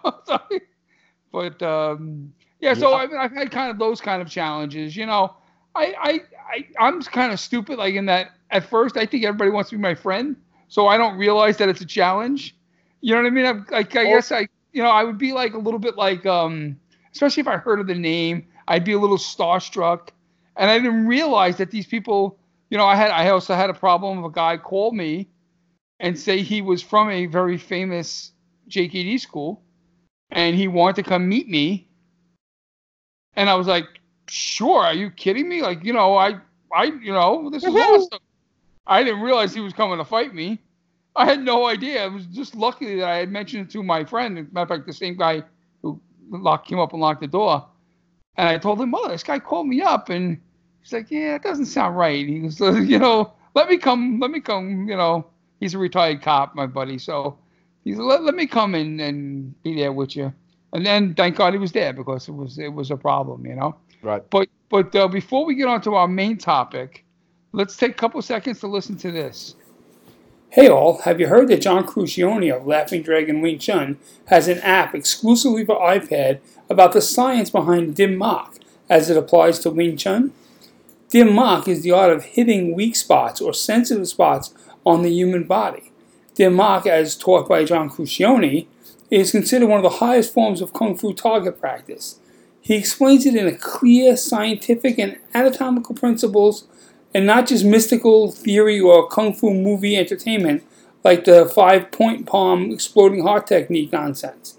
But 1.31 1.61
um, 1.61 2.33
yeah, 2.59 2.73
so 2.73 2.91
Yeah. 2.91 2.95
I 2.95 3.07
mean, 3.07 3.17
I've 3.17 3.31
had 3.31 3.51
kind 3.51 3.69
of 3.69 3.77
those 3.77 4.01
kind 4.01 4.21
of 4.21 4.29
challenges, 4.29 4.95
you 4.95 5.05
know. 5.05 5.35
I, 5.75 5.95
I, 5.99 6.21
I 6.47 6.67
I'm 6.79 7.01
kind 7.01 7.33
of 7.33 7.39
stupid, 7.39 7.77
like 7.77 7.95
in 7.95 8.05
that 8.05 8.31
at 8.51 8.63
first 8.63 8.95
I 8.95 9.05
think 9.05 9.25
everybody 9.25 9.51
wants 9.51 9.71
to 9.71 9.75
be 9.75 9.81
my 9.81 9.95
friend, 9.95 10.35
so 10.67 10.87
I 10.87 10.97
don't 10.97 11.17
realize 11.17 11.57
that 11.57 11.67
it's 11.69 11.81
a 11.81 11.85
challenge. 11.85 12.55
You 13.01 13.15
know 13.15 13.21
what 13.21 13.27
I 13.27 13.31
mean? 13.31 13.45
I'm, 13.45 13.65
like 13.71 13.95
I 13.95 14.05
guess 14.05 14.31
I, 14.31 14.47
you 14.73 14.81
know, 14.81 14.89
I 14.89 15.03
would 15.03 15.17
be 15.17 15.31
like 15.31 15.53
a 15.53 15.57
little 15.57 15.79
bit 15.79 15.95
like, 15.95 16.25
um, 16.25 16.79
especially 17.13 17.41
if 17.41 17.47
I 17.47 17.57
heard 17.57 17.79
of 17.79 17.87
the 17.87 17.95
name, 17.95 18.47
I'd 18.67 18.83
be 18.83 18.93
a 18.93 18.99
little 18.99 19.17
starstruck, 19.17 20.09
and 20.57 20.69
I 20.69 20.79
didn't 20.79 21.07
realize 21.07 21.57
that 21.57 21.71
these 21.71 21.85
people, 21.85 22.39
you 22.69 22.77
know, 22.77 22.85
I 22.85 22.95
had 22.95 23.11
I 23.11 23.29
also 23.29 23.55
had 23.55 23.69
a 23.69 23.73
problem 23.73 24.17
of 24.17 24.25
a 24.25 24.31
guy 24.31 24.57
call 24.57 24.91
me 24.91 25.29
and 25.99 26.17
say 26.17 26.41
he 26.41 26.61
was 26.61 26.81
from 26.81 27.09
a 27.09 27.27
very 27.27 27.57
famous 27.57 28.31
JKD 28.69 29.19
school, 29.19 29.63
and 30.31 30.55
he 30.55 30.67
wanted 30.67 30.97
to 30.97 31.03
come 31.03 31.29
meet 31.29 31.47
me, 31.47 31.87
and 33.35 33.49
I 33.49 33.55
was 33.55 33.67
like, 33.67 33.85
sure, 34.27 34.83
are 34.83 34.93
you 34.93 35.11
kidding 35.11 35.47
me? 35.47 35.61
Like, 35.61 35.83
you 35.83 35.93
know, 35.93 36.15
I, 36.17 36.39
I, 36.73 36.85
you 36.85 37.13
know, 37.13 37.49
this 37.49 37.63
is 37.63 37.75
awesome. 37.75 38.19
I 38.87 39.03
didn't 39.03 39.21
realize 39.21 39.53
he 39.53 39.61
was 39.61 39.73
coming 39.73 39.97
to 39.97 40.05
fight 40.05 40.33
me. 40.33 40.59
I 41.15 41.25
had 41.25 41.43
no 41.43 41.67
idea. 41.67 42.05
It 42.05 42.11
was 42.11 42.25
just 42.25 42.55
lucky 42.55 42.95
that 42.95 43.07
I 43.07 43.17
had 43.17 43.31
mentioned 43.31 43.67
it 43.67 43.71
to 43.73 43.83
my 43.83 44.03
friend. 44.03 44.51
Matter 44.51 44.63
of 44.63 44.69
fact, 44.69 44.87
the 44.87 44.93
same 44.93 45.15
guy 45.15 45.43
who 45.81 46.01
locked 46.29 46.67
came 46.67 46.79
up 46.79 46.93
and 46.93 47.01
locked 47.01 47.21
the 47.21 47.27
door. 47.27 47.65
And 48.35 48.49
I 48.49 48.57
told 48.57 48.81
him, 48.81 48.91
"Well, 48.91 49.09
this 49.09 49.23
guy 49.23 49.39
called 49.39 49.67
me 49.67 49.81
up, 49.81 50.09
and 50.09 50.39
he's 50.81 50.91
like, 50.91 51.11
yeah, 51.11 51.35
it 51.35 51.43
doesn't 51.43 51.67
sound 51.67 51.95
right." 51.95 52.27
He 52.27 52.41
was, 52.41 52.59
you 52.89 52.97
know, 52.97 53.33
let 53.53 53.69
me 53.69 53.77
come, 53.77 54.19
let 54.19 54.31
me 54.31 54.39
come. 54.39 54.87
You 54.87 54.97
know, 54.97 55.27
he's 55.59 55.75
a 55.75 55.77
retired 55.77 56.21
cop, 56.21 56.55
my 56.55 56.65
buddy, 56.65 56.97
so 56.97 57.37
he's 57.83 57.97
let, 57.97 58.23
let 58.23 58.33
me 58.33 58.47
come 58.47 58.73
in 58.73 58.99
and 58.99 59.61
be 59.61 59.75
there 59.75 59.93
with 59.93 60.15
you. 60.15 60.33
And 60.73 60.83
then 60.83 61.13
thank 61.13 61.35
God 61.35 61.53
he 61.53 61.59
was 61.59 61.71
there 61.71 61.93
because 61.93 62.27
it 62.27 62.31
was 62.31 62.57
it 62.57 62.73
was 62.73 62.89
a 62.89 62.97
problem, 62.97 63.45
you 63.45 63.55
know. 63.55 63.75
Right. 64.01 64.27
But 64.31 64.49
but 64.69 64.95
uh, 64.95 65.07
before 65.07 65.45
we 65.45 65.53
get 65.53 65.67
on 65.67 65.81
to 65.81 65.93
our 65.93 66.07
main 66.07 66.39
topic, 66.39 67.05
let's 67.51 67.77
take 67.77 67.91
a 67.91 67.95
couple 67.95 68.19
seconds 68.23 68.59
to 68.61 68.67
listen 68.67 68.97
to 68.97 69.11
this. 69.11 69.55
Hey 70.53 70.69
all, 70.69 70.99
have 70.99 71.19
you 71.19 71.29
heard 71.29 71.47
that 71.47 71.63
John 71.63 71.83
Crescione 71.83 72.55
of 72.55 72.67
Laughing 72.67 73.01
Dragon 73.01 73.41
Wing 73.41 73.57
Chun 73.57 73.97
has 74.27 74.47
an 74.47 74.59
app 74.59 74.93
exclusively 74.93 75.65
for 75.65 75.79
iPad 75.79 76.41
about 76.69 76.93
the 76.93 77.01
science 77.01 77.49
behind 77.49 77.95
Dim 77.95 78.19
Mak 78.19 78.59
as 78.87 79.09
it 79.09 79.17
applies 79.17 79.57
to 79.59 79.71
Wing 79.71 79.97
Chun? 79.97 80.31
Dim 81.09 81.33
Mak 81.33 81.67
is 81.67 81.81
the 81.81 81.89
art 81.89 82.11
of 82.11 82.25
hitting 82.25 82.75
weak 82.75 82.95
spots 82.95 83.41
or 83.41 83.51
sensitive 83.51 84.07
spots 84.07 84.53
on 84.85 85.01
the 85.01 85.09
human 85.09 85.45
body. 85.45 85.91
Dim 86.35 86.55
Mak, 86.55 86.85
as 86.85 87.15
taught 87.15 87.49
by 87.49 87.65
John 87.65 87.89
Crescione, 87.89 88.67
is 89.09 89.31
considered 89.31 89.69
one 89.69 89.83
of 89.83 89.91
the 89.91 89.97
highest 90.05 90.35
forms 90.35 90.61
of 90.61 90.71
Kung 90.71 90.95
Fu 90.95 91.15
target 91.15 91.59
practice. 91.59 92.19
He 92.61 92.75
explains 92.75 93.25
it 93.25 93.35
in 93.35 93.47
a 93.47 93.57
clear, 93.57 94.15
scientific, 94.15 94.99
and 94.99 95.17
anatomical 95.33 95.95
principles 95.95 96.67
and 97.13 97.25
not 97.25 97.47
just 97.47 97.65
mystical 97.65 98.31
theory 98.31 98.79
or 98.79 99.07
kung 99.07 99.33
fu 99.33 99.53
movie 99.53 99.95
entertainment 99.95 100.63
like 101.03 101.25
the 101.25 101.45
five 101.45 101.91
point 101.91 102.25
palm 102.25 102.71
exploding 102.71 103.23
heart 103.23 103.47
technique 103.47 103.91
nonsense. 103.91 104.57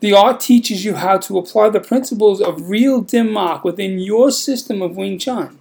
The 0.00 0.12
art 0.12 0.40
teaches 0.40 0.84
you 0.84 0.94
how 0.94 1.18
to 1.18 1.38
apply 1.38 1.70
the 1.70 1.80
principles 1.80 2.40
of 2.40 2.68
real 2.68 3.00
dim 3.00 3.32
mak 3.32 3.62
within 3.62 4.00
your 4.00 4.32
system 4.32 4.82
of 4.82 4.96
Wing 4.96 5.16
Chun. 5.18 5.58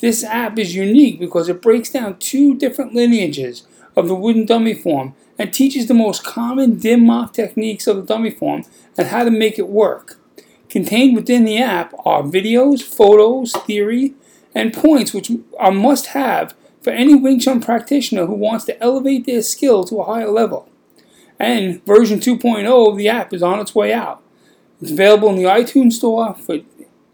This 0.00 0.22
app 0.22 0.58
is 0.58 0.74
unique 0.74 1.18
because 1.18 1.48
it 1.48 1.62
breaks 1.62 1.90
down 1.90 2.18
two 2.18 2.54
different 2.54 2.94
lineages 2.94 3.66
of 3.96 4.06
the 4.06 4.14
wooden 4.14 4.44
dummy 4.44 4.74
form 4.74 5.14
and 5.38 5.52
teaches 5.52 5.86
the 5.86 5.94
most 5.94 6.24
common 6.24 6.78
dim 6.78 7.06
mak 7.06 7.32
techniques 7.32 7.86
of 7.86 7.96
the 7.96 8.02
dummy 8.02 8.30
form 8.30 8.64
and 8.98 9.08
how 9.08 9.24
to 9.24 9.30
make 9.30 9.58
it 9.58 9.68
work. 9.68 10.18
Contained 10.68 11.16
within 11.16 11.44
the 11.44 11.58
app 11.58 11.94
are 12.04 12.22
videos, 12.22 12.82
photos, 12.82 13.52
theory, 13.66 14.14
and 14.54 14.72
points 14.72 15.12
which 15.12 15.30
are 15.58 15.72
must 15.72 16.06
have 16.06 16.54
for 16.82 16.90
any 16.90 17.14
Wing 17.14 17.38
Chun 17.38 17.60
practitioner 17.60 18.26
who 18.26 18.34
wants 18.34 18.64
to 18.64 18.82
elevate 18.82 19.26
their 19.26 19.42
skill 19.42 19.84
to 19.84 20.00
a 20.00 20.04
higher 20.04 20.30
level. 20.30 20.68
And 21.38 21.84
version 21.84 22.20
2.0 22.20 22.90
of 22.90 22.96
the 22.96 23.08
app 23.08 23.32
is 23.32 23.42
on 23.42 23.60
its 23.60 23.74
way 23.74 23.92
out. 23.92 24.22
It's 24.80 24.90
available 24.90 25.28
in 25.30 25.36
the 25.36 25.44
iTunes 25.44 25.94
Store 25.94 26.34
for 26.34 26.58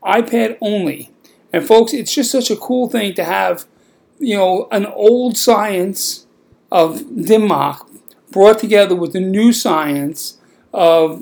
iPad 0.03 0.57
only. 0.61 1.11
And 1.53 1.67
folks, 1.67 1.93
it's 1.93 2.15
just 2.15 2.31
such 2.31 2.51
a 2.51 2.57
cool 2.57 2.89
thing 2.89 3.15
to 3.15 3.25
have, 3.25 3.67
you 4.19 4.37
know, 4.37 4.69
an 4.71 4.87
old 4.87 5.37
science 5.37 6.27
of 6.71 7.25
dim 7.25 7.49
mak 7.49 7.81
brought 8.31 8.59
together 8.59 8.95
with 8.95 9.13
the 9.13 9.21
new 9.21 9.53
science 9.53 10.39
of 10.73 11.21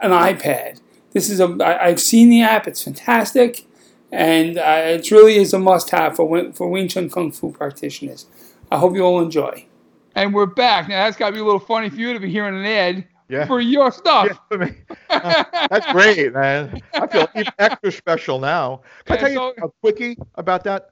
an 0.00 0.10
iPad. 0.10 0.80
This 1.12 1.28
is 1.28 1.40
a 1.40 1.56
I, 1.60 1.86
I've 1.86 2.00
seen 2.00 2.28
the 2.30 2.42
app; 2.42 2.66
it's 2.66 2.82
fantastic, 2.82 3.66
and 4.12 4.58
uh, 4.58 4.82
it 4.84 5.10
really 5.10 5.36
is 5.36 5.52
a 5.54 5.58
must-have 5.58 6.14
for 6.16 6.52
for 6.52 6.68
Wing 6.68 6.86
Chun 6.88 7.10
Kung 7.10 7.32
Fu 7.32 7.50
practitioners. 7.50 8.26
I 8.70 8.78
hope 8.78 8.94
you 8.94 9.02
all 9.02 9.20
enjoy. 9.20 9.66
And 10.14 10.34
we're 10.34 10.46
back 10.46 10.88
now. 10.88 11.04
That's 11.04 11.16
got 11.16 11.28
to 11.28 11.32
be 11.32 11.40
a 11.40 11.44
little 11.44 11.58
funny 11.58 11.88
for 11.88 11.96
you 11.96 12.12
to 12.12 12.20
be 12.20 12.30
hearing 12.30 12.54
an 12.54 12.66
ad 12.66 13.06
Yeah. 13.28 13.46
for 13.46 13.60
your 13.60 13.90
stuff. 13.90 14.28
Yeah, 14.28 14.36
I 14.50 14.56
mean, 14.56 14.76
uh, 15.10 15.44
that's 15.70 15.90
great, 15.90 16.34
man. 16.34 16.80
I 16.94 17.06
feel 17.06 17.26
even 17.34 17.52
extra 17.58 17.90
special 17.90 18.38
now. 18.38 18.82
Can 19.06 19.16
I 19.16 19.20
Yeah, 19.20 19.34
tell 19.34 19.54
you 19.54 19.54
a 19.62 19.68
quickie 19.80 20.18
about 20.34 20.64
that? 20.64 20.90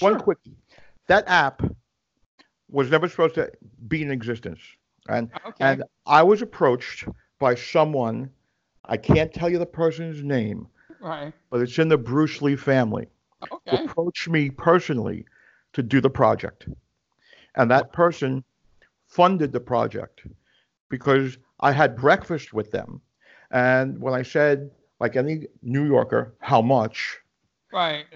One 0.00 0.18
quickie. 0.18 0.56
That 1.08 1.24
app 1.28 1.62
was 2.70 2.90
never 2.90 3.08
supposed 3.08 3.34
to 3.34 3.52
be 3.88 4.02
in 4.02 4.10
existence, 4.10 4.60
and 5.08 5.30
Okay. 5.46 5.64
and 5.64 5.82
I 6.06 6.22
was 6.22 6.40
approached 6.40 7.04
by 7.38 7.54
someone. 7.54 8.30
I 8.86 8.96
can't 8.96 9.32
tell 9.32 9.48
you 9.50 9.58
the 9.58 9.66
person's 9.66 10.22
name, 10.22 10.66
right. 11.04 11.32
but 11.50 11.60
it's 11.60 11.78
in 11.78 11.88
the 11.88 11.98
Bruce 11.98 12.42
Lee 12.42 12.56
family. 12.56 13.06
Okay. 13.52 13.84
approached 13.84 14.28
me 14.28 14.48
personally 14.50 15.26
to 15.74 15.82
do 15.82 16.00
the 16.00 16.08
project. 16.08 16.66
And 17.56 17.70
that 17.70 17.92
person 17.92 18.42
funded 19.06 19.52
the 19.52 19.60
project 19.60 20.26
because 20.88 21.36
I 21.60 21.72
had 21.72 21.94
breakfast 21.96 22.54
with 22.54 22.70
them. 22.70 23.00
And 23.50 24.00
when 24.00 24.14
I 24.14 24.22
said, 24.22 24.70
like 24.98 25.14
any 25.16 25.46
New 25.62 25.84
Yorker, 25.86 26.34
how 26.40 26.62
much, 26.62 27.18
Right. 27.72 28.06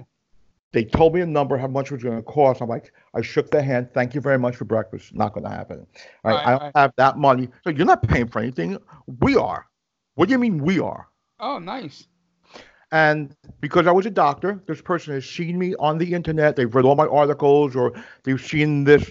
they 0.72 0.84
told 0.84 1.14
me 1.14 1.20
a 1.20 1.26
number, 1.26 1.58
how 1.58 1.66
much 1.66 1.90
it 1.90 1.94
was 1.94 2.02
going 2.02 2.16
to 2.16 2.22
cost. 2.22 2.62
I'm 2.62 2.68
like, 2.68 2.92
I 3.14 3.20
shook 3.20 3.50
their 3.50 3.62
hand. 3.62 3.90
Thank 3.92 4.14
you 4.14 4.20
very 4.22 4.38
much 4.38 4.56
for 4.56 4.64
breakfast. 4.64 5.14
Not 5.14 5.34
going 5.34 5.44
to 5.44 5.50
happen. 5.50 5.86
Right, 6.24 6.32
Right, 6.34 6.46
I 6.46 6.50
don't 6.52 6.62
right. 6.62 6.72
have 6.76 6.92
that 6.96 7.18
money. 7.18 7.48
So 7.64 7.70
you're 7.70 7.86
not 7.86 8.02
paying 8.02 8.28
for 8.28 8.38
anything. 8.40 8.78
We 9.20 9.36
are. 9.36 9.66
What 10.14 10.28
do 10.28 10.32
you 10.32 10.38
mean 10.38 10.58
we 10.64 10.80
are? 10.80 11.06
Oh, 11.38 11.58
nice. 11.58 12.06
And 12.90 13.36
because 13.60 13.86
I 13.86 13.92
was 13.92 14.06
a 14.06 14.10
doctor, 14.10 14.62
this 14.66 14.80
person 14.80 15.12
has 15.14 15.28
seen 15.28 15.58
me 15.58 15.74
on 15.78 15.98
the 15.98 16.14
internet. 16.14 16.56
They've 16.56 16.74
read 16.74 16.84
all 16.84 16.96
my 16.96 17.06
articles 17.06 17.76
or 17.76 17.92
they've 18.24 18.40
seen 18.40 18.84
this, 18.84 19.10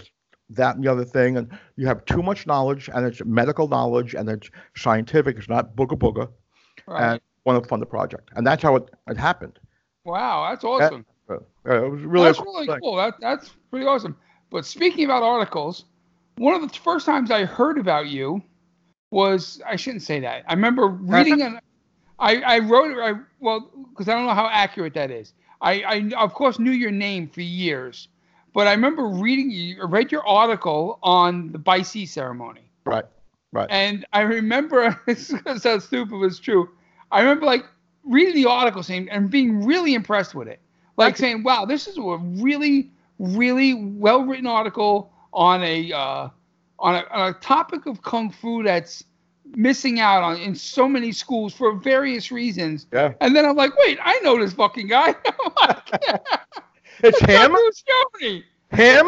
that, 0.50 0.74
and 0.74 0.84
the 0.84 0.90
other 0.90 1.04
thing. 1.04 1.36
And 1.36 1.56
you 1.76 1.86
have 1.86 2.04
too 2.04 2.22
much 2.22 2.46
knowledge, 2.46 2.90
and 2.92 3.06
it's 3.06 3.24
medical 3.24 3.68
knowledge, 3.68 4.14
and 4.14 4.28
it's 4.28 4.50
scientific. 4.76 5.36
It's 5.38 5.48
not 5.48 5.76
booga 5.76 5.96
booga. 5.96 6.28
Right. 6.86 7.12
And 7.12 7.20
want 7.44 7.62
to 7.62 7.68
fund 7.68 7.82
the 7.82 7.86
project. 7.86 8.30
And 8.36 8.46
that's 8.46 8.62
how 8.62 8.76
it, 8.76 8.90
it 9.08 9.16
happened. 9.16 9.58
wow, 10.04 10.48
that's 10.50 10.64
awesome. 10.64 11.04
Uh, 11.28 11.34
uh, 11.66 11.84
it 11.84 11.90
was 11.90 12.02
really 12.02 12.26
that's 12.26 12.38
cool 12.38 12.54
really 12.54 12.66
thing. 12.66 12.80
cool. 12.80 12.96
That 12.96 13.14
that's 13.20 13.50
pretty 13.70 13.86
awesome. 13.86 14.16
But 14.50 14.64
speaking 14.64 15.04
about 15.04 15.22
articles, 15.22 15.84
one 16.36 16.54
of 16.54 16.62
the 16.62 16.78
first 16.78 17.04
times 17.04 17.30
I 17.30 17.44
heard 17.44 17.78
about 17.78 18.08
you 18.08 18.42
was 19.10 19.60
I 19.66 19.76
shouldn't 19.76 20.02
say 20.02 20.20
that. 20.20 20.44
I 20.46 20.54
remember 20.54 20.88
reading 20.88 21.42
an. 21.42 21.60
I 22.18 22.36
I 22.36 22.58
wrote 22.60 22.90
it. 22.90 22.98
I 23.00 23.20
well 23.40 23.70
because 23.90 24.08
I 24.08 24.14
don't 24.14 24.26
know 24.26 24.34
how 24.34 24.48
accurate 24.48 24.94
that 24.94 25.10
is. 25.10 25.34
I 25.60 25.82
I 25.82 26.10
of 26.16 26.34
course 26.34 26.58
knew 26.58 26.70
your 26.72 26.90
name 26.90 27.28
for 27.28 27.40
years, 27.42 28.08
but 28.52 28.66
I 28.66 28.72
remember 28.72 29.06
reading 29.06 29.50
you 29.50 29.84
read 29.86 30.12
your 30.12 30.26
article 30.26 30.98
on 31.02 31.52
the 31.52 31.58
Bai 31.58 31.82
Si 31.82 32.06
ceremony. 32.06 32.70
Right. 32.84 33.04
Right. 33.52 33.68
And 33.70 34.04
I 34.12 34.20
remember, 34.20 35.00
it's 35.06 35.32
gonna 35.32 35.80
stupid, 35.80 36.10
but 36.10 36.22
it's 36.22 36.38
true. 36.38 36.68
I 37.10 37.20
remember 37.20 37.46
like 37.46 37.64
reading 38.04 38.34
the 38.34 38.48
article 38.48 38.82
saying 38.82 39.08
and 39.10 39.30
being 39.30 39.64
really 39.64 39.94
impressed 39.94 40.34
with 40.34 40.48
it. 40.48 40.60
Like 40.96 41.16
saying, 41.16 41.44
wow, 41.44 41.64
this 41.64 41.86
is 41.86 41.96
a 41.96 42.02
really, 42.02 42.90
really 43.20 43.74
well 43.74 44.24
written 44.24 44.46
article 44.48 45.12
on 45.32 45.62
a 45.62 45.92
uh, 45.92 46.28
on 46.80 46.94
a, 46.96 47.04
on 47.10 47.28
a 47.30 47.32
topic 47.34 47.86
of 47.86 48.02
kung 48.02 48.30
fu 48.30 48.64
that's 48.64 49.04
missing 49.56 50.00
out 50.00 50.22
on 50.22 50.36
in 50.36 50.54
so 50.54 50.88
many 50.88 51.12
schools 51.12 51.54
for 51.54 51.74
various 51.76 52.30
reasons. 52.30 52.86
yeah. 52.92 53.14
And 53.20 53.34
then 53.34 53.44
I'm 53.44 53.56
like, 53.56 53.76
wait, 53.78 53.98
I 54.02 54.18
know 54.20 54.38
this 54.38 54.52
fucking 54.52 54.88
guy. 54.88 55.14
Like, 55.60 55.90
It's 57.00 57.20
him? 57.20 57.52
Him? 58.70 59.06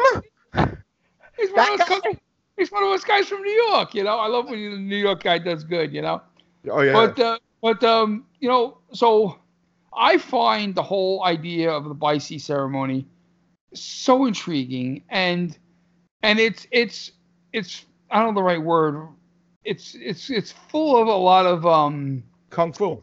He's 1.37 1.50
one, 1.50 1.72
of 1.72 1.79
those 1.79 1.88
guy? 1.88 1.98
guys, 2.00 2.16
he's 2.57 2.70
one 2.70 2.85
of 2.85 2.90
those 2.90 3.05
guys 3.05 3.26
from 3.26 3.42
New 3.42 3.53
York, 3.68 3.94
you 3.94 4.05
know. 4.05 4.18
I 4.18 4.29
love 4.29 4.48
when 4.48 4.70
the 4.70 4.79
New 4.79 4.96
York 4.96 5.22
guy 5.22 5.38
does 5.38 5.64
good, 5.64 5.92
you 5.92 6.03
know. 6.03 6.22
Oh, 6.70 6.83
yeah. 6.83 6.92
But 6.92 7.18
uh, 7.18 7.38
but 7.61 7.83
um, 7.83 8.26
you 8.38 8.48
know, 8.48 8.79
so 8.92 9.38
I 9.92 10.18
find 10.18 10.74
the 10.74 10.83
whole 10.83 11.24
idea 11.24 11.70
of 11.70 11.85
the 11.85 11.94
Bai 11.94 12.18
ceremony 12.18 13.07
so 13.74 14.26
intriguing, 14.26 15.03
and 15.09 15.57
and 16.22 16.38
it's 16.38 16.66
it's 16.70 17.12
it's 17.53 17.85
I 18.11 18.18
don't 18.22 18.35
know 18.35 18.40
the 18.40 18.44
right 18.44 18.62
word. 18.62 19.09
It's 19.64 19.94
it's 19.94 20.31
it's 20.31 20.53
full 20.53 20.96
of 21.01 21.09
a 21.09 21.14
lot 21.14 21.46
of 21.46 21.66
um 21.66 22.23
Kung 22.51 22.73
Fu. 22.73 23.03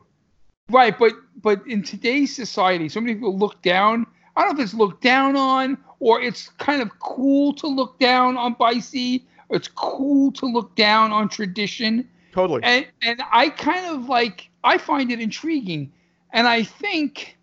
right, 0.69 0.97
but 0.97 1.13
but 1.41 1.65
in 1.67 1.83
today's 1.83 2.35
society, 2.35 2.89
so 2.89 2.99
many 2.99 3.13
people 3.15 3.37
look 3.37 3.61
down. 3.61 4.05
I 4.35 4.43
don't 4.43 4.55
know 4.55 4.61
if 4.61 4.65
it's 4.65 4.73
looked 4.73 5.01
down 5.01 5.35
on 5.35 5.77
or 5.99 6.21
it's 6.21 6.49
kind 6.57 6.81
of 6.81 6.99
cool 6.99 7.53
to 7.53 7.67
look 7.67 7.99
down 7.99 8.37
on 8.37 8.55
or 8.59 9.55
it's 9.55 9.67
cool 9.67 10.31
to 10.33 10.45
look 10.45 10.75
down 10.75 11.11
on 11.11 11.29
tradition 11.29 12.07
Totally. 12.31 12.61
and 12.63 12.85
and 13.01 13.21
I 13.31 13.49
kind 13.49 13.85
of 13.87 14.09
like 14.09 14.49
I 14.63 14.77
find 14.77 15.11
it 15.11 15.19
intriguing, 15.19 15.91
and 16.31 16.47
I 16.47 16.63
think 16.63 17.37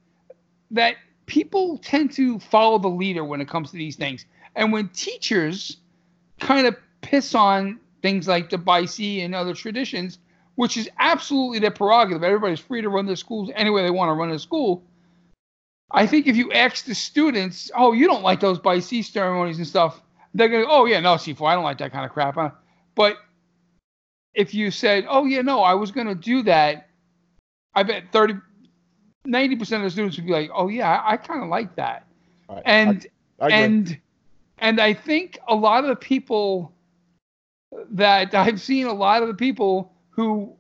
that 0.71 0.97
people 1.27 1.79
tend 1.79 2.13
to 2.13 2.39
follow 2.39 2.79
the 2.79 2.89
leader 2.89 3.25
when 3.25 3.41
it 3.41 3.49
comes 3.49 3.71
to 3.71 3.77
these 3.77 3.97
things, 3.97 4.27
and 4.55 4.73
when 4.73 4.89
teachers 4.91 5.79
kind 6.39 6.67
of 6.67 6.77
piss 7.01 7.35
on 7.35 7.81
things 8.05 8.29
like 8.29 8.51
the 8.51 8.59
Bai 8.59 8.85
Si 8.85 9.23
and 9.23 9.35
other 9.35 9.55
traditions, 9.55 10.19
which 10.57 10.77
is 10.77 10.91
absolutely 10.99 11.59
their 11.59 11.71
prerogative. 11.71 12.23
Everybody's 12.23 12.61
free 12.61 12.83
to 12.83 12.91
run 12.91 13.07
their 13.07 13.17
schools 13.17 13.51
any 13.55 13.71
way 13.71 13.83
they 13.83 13.91
want 13.91 14.11
to 14.11 14.13
run 14.13 14.31
a 14.31 14.39
school. 14.39 14.85
I 15.91 16.07
think 16.07 16.27
if 16.27 16.37
you 16.37 16.53
ask 16.53 16.85
the 16.85 16.95
students, 16.95 17.71
oh, 17.75 17.93
you 17.93 18.07
don't 18.07 18.23
like 18.23 18.41
those 18.41 18.59
Bai 18.59 18.81
Si 18.81 19.01
ceremonies 19.01 19.57
and 19.57 19.67
stuff, 19.67 20.03
they're 20.35 20.51
going 20.51 20.67
to, 20.67 20.71
oh, 20.71 20.85
yeah, 20.85 21.01
no, 21.01 21.15
Sifu, 21.15 21.49
I 21.49 21.55
don't 21.55 21.65
like 21.65 21.79
that 21.79 21.93
kind 21.93 22.05
of 22.05 22.13
crap. 22.13 22.35
Huh? 22.35 22.51
But 22.95 23.17
if 24.35 24.53
you 24.53 24.71
said, 24.71 25.07
"Oh 25.09 25.25
yeah, 25.25 25.41
no, 25.41 25.63
I 25.63 25.73
was 25.73 25.91
going 25.91 26.09
to 26.09 26.15
do 26.15 26.43
that," 26.43 26.89
I 27.75 27.85
bet 27.85 28.05
30 28.13 28.35
90% 29.27 29.77
of 29.77 29.83
the 29.83 29.91
students 29.91 30.17
would 30.17 30.27
be 30.27 30.33
like, 30.33 30.51
"Oh 30.53 30.69
yeah, 30.69 30.91
I, 30.91 31.13
I 31.13 31.17
kind 31.17 31.43
of 31.43 31.49
like 31.49 31.75
that." 31.77 32.07
Right. 32.51 32.63
And 32.67 33.07
I 33.41 33.47
agree. 33.47 33.59
and 33.59 33.99
and 34.59 34.81
I 34.81 34.93
think 34.93 35.39
a 35.49 35.55
lot 35.55 35.85
of 35.85 35.89
the 35.89 35.97
people 35.97 36.75
that 37.91 38.35
I've 38.35 38.61
seen 38.61 38.87
a 38.87 38.93
lot 38.93 39.23
of 39.23 39.29
the 39.29 39.35
people 39.35 39.93
who 40.11 40.53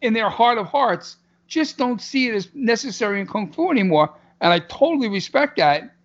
in 0.00 0.12
their 0.12 0.30
heart 0.30 0.58
of 0.58 0.66
hearts 0.66 1.16
just 1.46 1.78
don't 1.78 2.00
see 2.00 2.28
it 2.28 2.34
as 2.34 2.48
necessary 2.54 3.20
in 3.20 3.26
kung 3.26 3.52
fu 3.52 3.70
anymore 3.70 4.12
and 4.40 4.52
I 4.52 4.58
totally 4.60 5.08
respect 5.08 5.56
that 5.56 5.96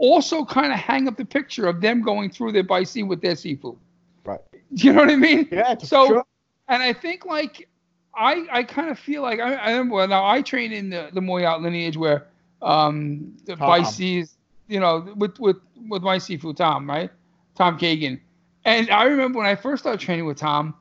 also 0.00 0.44
kind 0.44 0.72
of 0.72 0.78
hang 0.78 1.06
up 1.06 1.16
the 1.16 1.24
picture 1.24 1.66
of 1.66 1.80
them 1.80 2.02
going 2.02 2.30
through 2.30 2.52
their 2.52 2.84
Si 2.84 3.02
with 3.02 3.20
their 3.20 3.34
Sifu. 3.34 3.76
Right. 4.24 4.40
You 4.72 4.92
know 4.92 5.00
what 5.00 5.10
I 5.10 5.16
mean? 5.16 5.48
yeah, 5.50 5.76
So, 5.78 6.06
sure. 6.06 6.24
and 6.68 6.82
I 6.82 6.92
think 6.92 7.26
like 7.26 7.68
I 8.14 8.46
I 8.50 8.62
kind 8.62 8.90
of 8.90 8.98
feel 8.98 9.22
like 9.22 9.40
I, 9.40 9.54
I 9.54 9.70
remember 9.72 10.06
now 10.06 10.24
I 10.24 10.42
trained 10.42 10.72
in 10.72 10.90
the 10.90 11.10
the 11.12 11.20
Moy 11.20 11.42
Yat 11.42 11.60
lineage 11.60 11.96
where 11.96 12.26
um 12.62 13.36
the 13.46 13.56
Tom. 13.56 13.82
Bai 13.82 14.24
you 14.68 14.78
know, 14.78 15.12
with 15.16 15.38
with 15.38 15.56
with 15.88 16.02
my 16.02 16.16
Sifu 16.18 16.56
Tom, 16.56 16.88
right? 16.88 17.10
Tom 17.56 17.78
Kagan. 17.78 18.20
And 18.64 18.90
I 18.90 19.04
remember 19.04 19.38
when 19.38 19.46
I 19.46 19.54
first 19.54 19.82
started 19.82 20.00
training 20.00 20.26
with 20.26 20.38
Tom, 20.38 20.74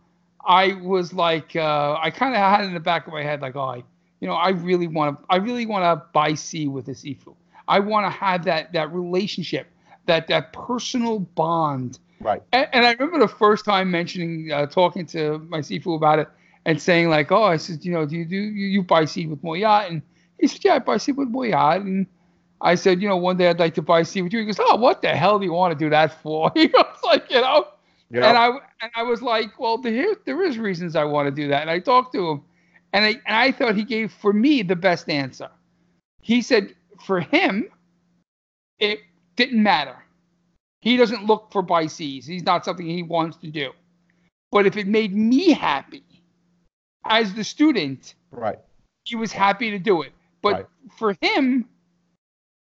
I 0.46 0.74
was 0.74 1.14
like 1.14 1.56
uh 1.56 1.98
I 2.02 2.12
kind 2.12 2.34
of 2.34 2.40
had 2.40 2.66
in 2.66 2.74
the 2.74 2.80
back 2.80 3.08
of 3.08 3.14
my 3.14 3.24
head 3.24 3.42
like, 3.42 3.56
oh, 3.56 3.62
I, 3.62 3.84
you 4.20 4.28
know, 4.28 4.34
I 4.34 4.50
really 4.50 4.88
want 4.88 5.20
to 5.20 5.26
I 5.30 5.38
really 5.38 5.66
want 5.66 5.84
to 5.84 6.06
Bai 6.14 6.34
Si 6.34 6.68
with 6.68 6.86
the 6.86 6.94
Sifu. 6.94 7.36
I 7.68 7.80
want 7.80 8.06
to 8.06 8.10
have 8.10 8.46
that 8.46 8.74
that 8.74 8.94
relationship, 8.94 9.68
that 10.06 10.28
that 10.28 10.54
personal 10.54 11.20
bond 11.20 12.00
Right. 12.20 12.42
And, 12.52 12.68
and 12.74 12.86
I 12.86 12.92
remember 12.94 13.20
the 13.20 13.34
first 13.34 13.66
time 13.66 13.90
mentioning, 13.92 14.52
uh, 14.52 14.66
talking 14.66 15.06
to 15.08 15.40
my 15.50 15.60
Sifu 15.60 15.96
about 15.96 16.20
it 16.20 16.28
and 16.66 16.82
saying 16.82 17.10
like, 17.10 17.32
oh, 17.32 17.44
I 17.44 17.58
said, 17.58 17.86
you 17.86 17.92
know, 17.92 18.06
do 18.06 18.18
you 18.18 18.26
do 18.26 18.36
you, 18.36 18.68
you 18.68 18.84
Bai 18.84 19.06
Si 19.06 19.26
with 19.28 19.44
Moy 19.44 19.60
Yat? 19.60 19.90
And 19.90 20.02
he 20.40 20.48
said, 20.48 20.64
yeah, 20.64 20.76
I 20.76 20.80
Bai 20.80 20.98
Si 20.98 21.12
with 21.12 21.30
Moy 21.30 21.50
Yat. 21.50 21.82
And 21.82 22.08
I 22.62 22.76
said, 22.76 23.02
you 23.02 23.08
know, 23.08 23.18
one 23.18 23.38
day 23.38 23.50
I'd 23.50 23.60
like 23.60 23.76
to 23.76 23.82
buy 23.82 24.00
with 24.00 24.16
you. 24.16 24.26
He 24.26 24.46
goes, 24.46 24.60
oh, 24.60 24.76
what 24.76 25.02
the 25.02 25.10
hell 25.10 25.40
do 25.40 25.46
you 25.46 25.54
want 25.54 25.78
to 25.78 25.86
do 25.86 25.90
that 25.90 26.22
for? 26.22 26.52
He 26.56 26.68
goes 26.68 26.86
like, 27.04 27.30
you 27.32 27.42
know. 27.42 27.68
Yeah. 28.12 28.28
And 28.28 28.38
I 28.38 28.48
and 28.82 28.92
I 28.96 29.04
was 29.04 29.22
like, 29.22 29.60
well, 29.60 29.78
there 29.78 30.16
there 30.26 30.44
is 30.44 30.58
reasons 30.58 30.96
I 30.96 31.04
want 31.04 31.28
to 31.28 31.32
do 31.32 31.48
that. 31.50 31.62
And 31.62 31.70
I 31.70 31.80
talked 31.80 32.14
to 32.14 32.28
him, 32.28 32.42
and 32.92 33.06
I 33.06 33.10
and 33.10 33.36
I 33.36 33.52
thought 33.52 33.76
he 33.76 33.84
gave 33.84 34.12
for 34.12 34.34
me 34.34 34.64
the 34.64 34.76
best 34.76 35.10
answer. 35.10 35.50
He 36.22 36.42
said 36.42 36.76
for 37.06 37.22
him, 37.22 37.70
it 38.80 39.00
didn't 39.36 39.62
matter. 39.62 39.96
He 40.82 40.98
doesn't 40.98 41.26
look 41.26 41.52
for 41.52 41.62
buy 41.62 41.86
C's. 41.88 42.26
He's 42.26 42.44
not 42.44 42.66
something 42.66 42.86
he 42.86 43.04
wants 43.04 43.38
to 43.38 43.48
do. 43.48 43.72
But 44.52 44.66
if 44.66 44.78
it 44.78 44.88
made 44.88 45.14
me 45.16 45.52
happy 45.52 46.04
as 47.06 47.34
the 47.34 47.44
student, 47.44 48.16
right. 48.32 48.58
he 49.04 49.16
was 49.16 49.32
happy 49.32 49.72
to 49.72 49.80
do 49.80 50.02
it. 50.02 50.14
But 50.42 50.54
Right. 50.54 50.66
for 50.98 51.16
him, 51.22 51.68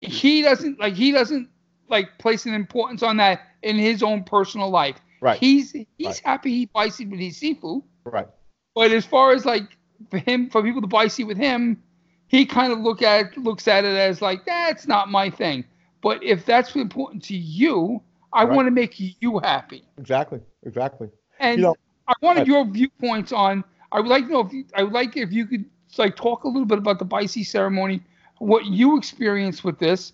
he 0.01 0.43
doesn't 0.43 0.79
like 0.79 0.95
he 0.95 1.13
doesn't 1.13 1.49
like 1.89 2.19
place 2.19 2.47
an 2.47 2.55
importance 2.55 3.03
on 3.03 3.17
that 3.19 3.41
in 3.63 3.77
his 3.77 4.03
own 4.03 4.25
personal 4.25 4.71
life. 4.71 4.97
Right. 5.21 5.39
He's 5.39 5.73
he's 5.73 5.87
Right. 6.07 6.21
happy 6.25 6.51
he 6.51 6.67
buys 6.67 6.95
seed 6.97 7.11
with 7.11 7.21
his 7.21 7.37
seafood. 7.37 7.83
Right. 8.05 8.29
But 8.75 8.91
as 8.93 9.05
far 9.05 9.33
as 9.33 9.45
like 9.47 9.77
for 10.11 10.19
him, 10.19 10.51
for 10.51 10.63
people 10.63 10.83
to 10.83 10.87
buy 10.87 11.09
seed 11.09 11.27
with 11.27 11.39
him, 11.39 11.83
he 12.29 12.45
kind 12.45 12.73
of 12.73 12.81
look 12.81 13.03
at 13.03 13.37
looks 13.39 13.67
at 13.69 13.85
it 13.85 13.97
as 13.97 14.21
like 14.21 14.45
that's 14.45 14.87
not 14.87 15.11
my 15.11 15.31
thing. 15.31 15.65
But 16.03 16.23
if 16.23 16.45
that's 16.45 16.75
important 16.77 17.23
to 17.25 17.37
you, 17.37 18.03
I 18.33 18.45
Right. 18.45 18.55
want 18.55 18.67
to 18.67 18.71
make 18.71 18.95
you 18.99 19.39
happy. 19.39 19.83
Exactly. 19.99 20.41
Exactly. 20.65 21.09
And 21.41 21.59
You 21.59 21.63
know, 21.65 21.77
I 22.07 22.13
wanted 22.21 22.41
right. 22.41 22.47
your 22.49 22.65
viewpoints 22.67 23.33
on. 23.33 23.65
I 23.93 24.01
would 24.01 24.09
like 24.09 24.27
to 24.27 24.33
know 24.33 24.41
if 24.41 24.53
you, 24.53 24.65
I 24.77 24.83
would 24.83 24.93
like 24.93 25.17
if 25.17 25.33
you 25.33 25.47
could 25.47 25.65
like 25.97 26.17
talk 26.17 26.45
a 26.45 26.49
little 26.49 26.67
bit 26.67 26.77
about 26.79 26.99
the 26.99 27.05
Bicey 27.07 27.43
ceremony, 27.45 28.03
what 28.39 28.67
you 28.67 28.97
experienced 28.97 29.65
with 29.65 29.79
this. 29.79 30.13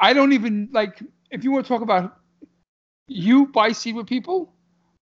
I 0.00 0.12
don't 0.12 0.32
even 0.32 0.68
like 0.72 1.02
if 1.30 1.44
you 1.44 1.50
want 1.50 1.66
to 1.66 1.68
talk 1.68 1.82
about 1.82 2.18
you 3.06 3.46
buy 3.46 3.72
seed 3.72 3.94
with 3.94 4.06
people, 4.06 4.52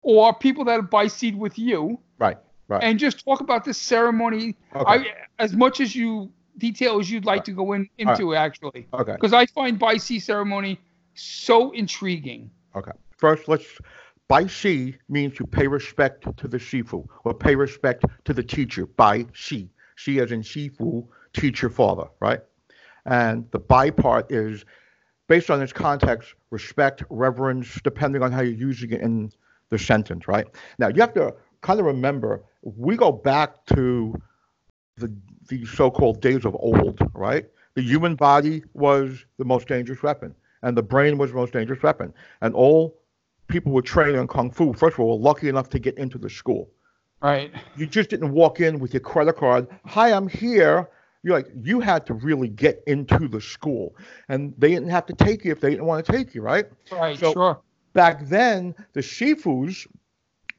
or 0.01 0.33
people 0.33 0.65
that 0.65 0.89
buy 0.89 1.07
seed 1.07 1.37
with 1.37 1.59
you, 1.59 1.99
Right. 2.17 2.37
Right. 2.67 2.83
and 2.83 2.99
just 2.99 3.23
talk 3.25 3.41
about 3.41 3.65
this 3.65 3.77
ceremony. 3.77 4.55
Okay. 4.75 4.85
I 4.87 5.05
as 5.39 5.53
much 5.53 5.79
as 5.79 5.95
you 5.95 6.31
detail 6.57 6.99
as 6.99 7.09
you'd 7.09 7.25
like 7.25 7.43
to 7.45 7.51
go 7.51 7.73
in 7.73 7.89
into 7.97 8.35
actually, 8.35 8.87
okay. 8.93 9.13
because 9.13 9.33
I 9.33 9.45
find 9.47 9.79
buy 9.79 9.97
seed 9.97 10.23
ceremony 10.23 10.79
so 11.15 11.71
intriguing. 11.71 12.49
Okay. 12.75 12.91
First, 13.17 13.47
let's. 13.47 13.65
By 14.27 14.45
si 14.45 14.95
means 15.09 15.35
to 15.37 15.47
pay 15.47 15.65
respect 15.65 16.37
to 16.37 16.47
the 16.47 16.57
shifu 16.57 17.03
or 17.23 17.33
pay 17.33 17.55
respect 17.55 18.05
to 18.25 18.33
the 18.33 18.43
teacher. 18.43 18.85
By 18.85 19.25
si, 19.33 19.71
si 19.97 20.19
as 20.19 20.31
in 20.31 20.43
shifu, 20.43 21.07
teacher, 21.33 21.67
father, 21.67 22.07
right? 22.19 22.39
And 23.09 23.49
the 23.51 23.59
by 23.59 23.89
part 23.89 24.31
is 24.31 24.65
based 25.27 25.49
on 25.49 25.61
its 25.61 25.73
context, 25.73 26.35
respect, 26.51 27.03
reverence, 27.09 27.79
depending 27.83 28.21
on 28.21 28.31
how 28.31 28.41
you're 28.41 28.53
using 28.53 28.91
it 28.91 29.01
in 29.01 29.31
the 29.69 29.79
sentence, 29.79 30.27
right? 30.27 30.45
Now 30.77 30.89
you 30.89 31.01
have 31.01 31.13
to 31.15 31.33
kind 31.61 31.79
of 31.79 31.85
remember 31.87 32.43
we 32.61 32.95
go 32.95 33.11
back 33.11 33.65
to 33.67 34.15
the 34.97 35.11
the 35.47 35.65
so-called 35.65 36.21
days 36.21 36.45
of 36.45 36.55
old, 36.59 36.99
right? 37.13 37.45
The 37.73 37.81
human 37.81 38.15
body 38.15 38.63
was 38.73 39.25
the 39.37 39.45
most 39.45 39.67
dangerous 39.67 40.03
weapon, 40.03 40.35
and 40.61 40.77
the 40.77 40.83
brain 40.83 41.17
was 41.17 41.31
the 41.31 41.37
most 41.37 41.53
dangerous 41.53 41.81
weapon, 41.81 42.13
and 42.41 42.53
all 42.53 42.99
people 43.47 43.71
were 43.71 43.81
trained 43.81 44.17
in 44.17 44.27
kung 44.27 44.51
fu. 44.51 44.73
First 44.73 44.95
of 44.95 44.99
all, 44.99 45.17
were 45.17 45.23
lucky 45.23 45.49
enough 45.49 45.69
to 45.69 45.79
get 45.79 45.97
into 45.97 46.19
the 46.19 46.29
school. 46.29 46.69
Right. 47.21 47.51
You 47.75 47.87
just 47.87 48.11
didn't 48.11 48.31
walk 48.31 48.59
in 48.59 48.79
with 48.79 48.93
your 48.93 49.01
credit 49.01 49.35
card. 49.37 49.67
Hi, 49.85 50.13
I'm 50.13 50.29
here. 50.29 50.87
You're 51.23 51.37
like 51.37 51.47
you 51.63 51.79
had 51.79 52.05
to 52.07 52.13
really 52.13 52.47
get 52.47 52.81
into 52.87 53.27
the 53.27 53.41
school, 53.41 53.95
and 54.29 54.53
they 54.57 54.69
didn't 54.69 54.89
have 54.89 55.05
to 55.07 55.13
take 55.13 55.43
you 55.43 55.51
if 55.51 55.59
they 55.59 55.71
didn't 55.71 55.85
want 55.85 56.05
to 56.05 56.11
take 56.11 56.33
you, 56.33 56.41
right? 56.41 56.65
Right. 56.91 57.17
So- 57.19 57.33
sure. 57.33 57.59
Back 57.93 58.27
then, 58.27 58.75
the 58.93 59.01
shifus 59.01 59.87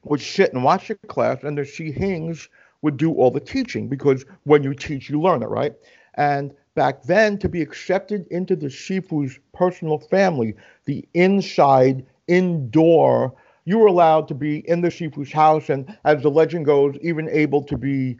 would 0.03 0.19
sit 0.21 0.53
and 0.53 0.63
watch 0.63 0.89
the 0.89 0.95
class, 1.07 1.43
and 1.43 1.57
the 1.57 1.63
shihings 1.63 2.49
would 2.81 2.97
do 2.97 3.13
all 3.13 3.31
the 3.31 3.39
teaching 3.39 3.87
because 3.87 4.25
when 4.43 4.63
you 4.63 4.73
teach, 4.73 5.09
you 5.09 5.21
learn 5.21 5.41
it, 5.41 5.47
right? 5.47 5.73
And 6.15 6.53
back 6.75 7.03
then, 7.03 7.37
to 7.39 7.47
be 7.47 7.61
accepted 7.61 8.27
into 8.27 8.55
the 8.55 8.67
shifu's 8.67 9.39
personal 9.53 9.97
family, 9.97 10.55
the 10.85 11.07
inside, 11.13 12.05
indoor, 12.27 13.33
you 13.65 13.77
were 13.77 13.87
allowed 13.87 14.27
to 14.27 14.33
be 14.35 14.67
in 14.67 14.81
the 14.81 14.89
shifu's 14.89 15.31
house, 15.31 15.69
and 15.69 15.97
as 16.03 16.21
the 16.21 16.31
legend 16.31 16.65
goes, 16.65 16.95
even 17.01 17.29
able 17.29 17.63
to 17.63 17.77
be 17.77 18.17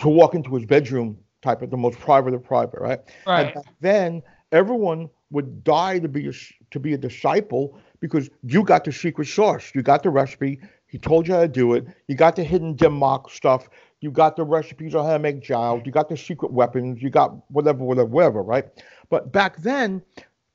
to 0.00 0.08
walk 0.08 0.34
into 0.34 0.54
his 0.54 0.64
bedroom, 0.64 1.18
type 1.42 1.62
of 1.62 1.70
the 1.70 1.76
most 1.76 1.98
private 1.98 2.34
of 2.34 2.44
private, 2.44 2.80
right? 2.80 3.00
Right. 3.26 3.46
And 3.46 3.54
back 3.54 3.74
then, 3.80 4.22
everyone 4.52 5.08
would 5.30 5.64
die 5.64 5.98
to 5.98 6.08
be 6.08 6.28
a, 6.28 6.32
to 6.70 6.80
be 6.80 6.94
a 6.94 6.98
disciple 6.98 7.78
because 8.00 8.30
you 8.42 8.64
got 8.64 8.84
the 8.84 8.92
secret 8.92 9.26
sauce. 9.26 9.72
You 9.74 9.82
got 9.82 10.02
the 10.02 10.10
recipe. 10.10 10.60
He 10.86 10.98
told 10.98 11.28
you 11.28 11.34
how 11.34 11.40
to 11.40 11.48
do 11.48 11.74
it. 11.74 11.86
You 12.08 12.16
got 12.16 12.36
the 12.36 12.44
hidden 12.44 12.74
Dim 12.74 12.98
Mak 12.98 13.30
stuff. 13.30 13.68
You 14.00 14.10
got 14.10 14.36
the 14.36 14.44
recipes 14.44 14.94
on 14.94 15.04
how 15.04 15.12
to 15.12 15.18
make 15.18 15.40
jiles. 15.40 15.82
You 15.84 15.92
got 15.92 16.08
the 16.08 16.16
secret 16.16 16.52
weapons. 16.52 17.02
You 17.02 17.10
got 17.10 17.34
whatever, 17.50 17.84
whatever, 17.84 18.08
whatever, 18.08 18.42
right? 18.42 18.64
But 19.08 19.30
back 19.32 19.58
then, 19.58 20.02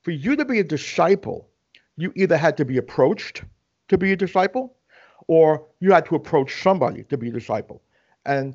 for 0.02 0.10
you 0.10 0.36
to 0.36 0.44
be 0.44 0.58
a 0.58 0.64
disciple, 0.64 1.48
you 1.96 2.12
either 2.16 2.36
had 2.36 2.56
to 2.58 2.64
be 2.64 2.76
approached 2.76 3.44
to 3.88 3.96
be 3.96 4.12
a 4.12 4.16
disciple 4.16 4.76
or 5.28 5.64
you 5.80 5.92
had 5.92 6.06
to 6.06 6.14
approach 6.14 6.62
somebody 6.62 7.04
to 7.04 7.16
be 7.16 7.28
a 7.28 7.32
disciple. 7.32 7.82
And 8.24 8.54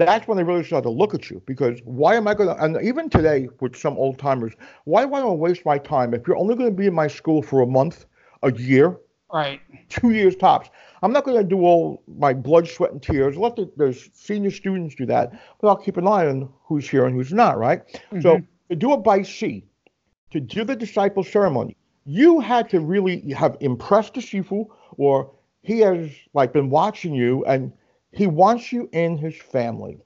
that's 0.00 0.26
when 0.26 0.36
they 0.36 0.44
really 0.44 0.64
start 0.64 0.84
to 0.84 0.90
look 0.90 1.14
at 1.14 1.30
you 1.30 1.42
because 1.46 1.80
why 1.84 2.14
am 2.14 2.26
I 2.28 2.34
going 2.34 2.48
to, 2.48 2.62
and 2.62 2.78
even 2.82 3.10
today 3.10 3.48
with 3.60 3.76
some 3.76 3.96
old 3.96 4.18
timers, 4.18 4.52
why 4.84 5.02
do 5.04 5.14
I 5.14 5.22
want 5.22 5.24
to 5.24 5.32
waste 5.32 5.64
my 5.64 5.78
time 5.78 6.14
if 6.14 6.26
you're 6.26 6.36
only 6.36 6.54
going 6.54 6.70
to 6.70 6.76
be 6.76 6.86
in 6.86 6.94
my 6.94 7.08
school 7.08 7.42
for 7.42 7.60
a 7.60 7.66
month, 7.66 8.06
a 8.42 8.52
year, 8.52 8.98
Right. 9.32 9.60
two 9.88 10.10
years 10.10 10.36
tops? 10.36 10.70
I'm 11.02 11.12
not 11.12 11.24
going 11.24 11.38
to 11.38 11.44
do 11.44 11.60
all 11.60 12.02
my 12.18 12.34
blood, 12.34 12.68
sweat, 12.68 12.92
and 12.92 13.02
tears. 13.02 13.36
Let 13.36 13.56
the, 13.56 13.70
the 13.76 13.92
senior 14.12 14.50
students 14.50 14.94
do 14.94 15.06
that, 15.06 15.32
but 15.60 15.68
I'll 15.68 15.76
keep 15.76 15.96
an 15.96 16.06
eye 16.06 16.26
on 16.26 16.48
who's 16.64 16.88
here 16.88 17.06
and 17.06 17.14
who's 17.14 17.32
not, 17.32 17.58
right? 17.58 17.82
So 18.20 18.36
mm-hmm. 18.36 18.44
to 18.70 18.76
do 18.76 18.92
it 18.92 18.98
by 18.98 19.22
sea, 19.22 19.64
to 20.30 20.40
do 20.40 20.64
the 20.64 20.76
disciple 20.76 21.24
ceremony, 21.24 21.76
you 22.04 22.40
had 22.40 22.68
to 22.70 22.80
really 22.80 23.30
have 23.32 23.56
impressed 23.60 24.14
the 24.14 24.20
shifu, 24.20 24.66
or 24.96 25.30
he 25.62 25.80
has 25.80 26.10
like 26.34 26.52
been 26.52 26.70
watching 26.70 27.14
you, 27.14 27.44
and 27.44 27.72
he 28.12 28.26
wants 28.26 28.72
you 28.72 28.88
in 28.92 29.16
his 29.18 29.36
family. 29.36 29.98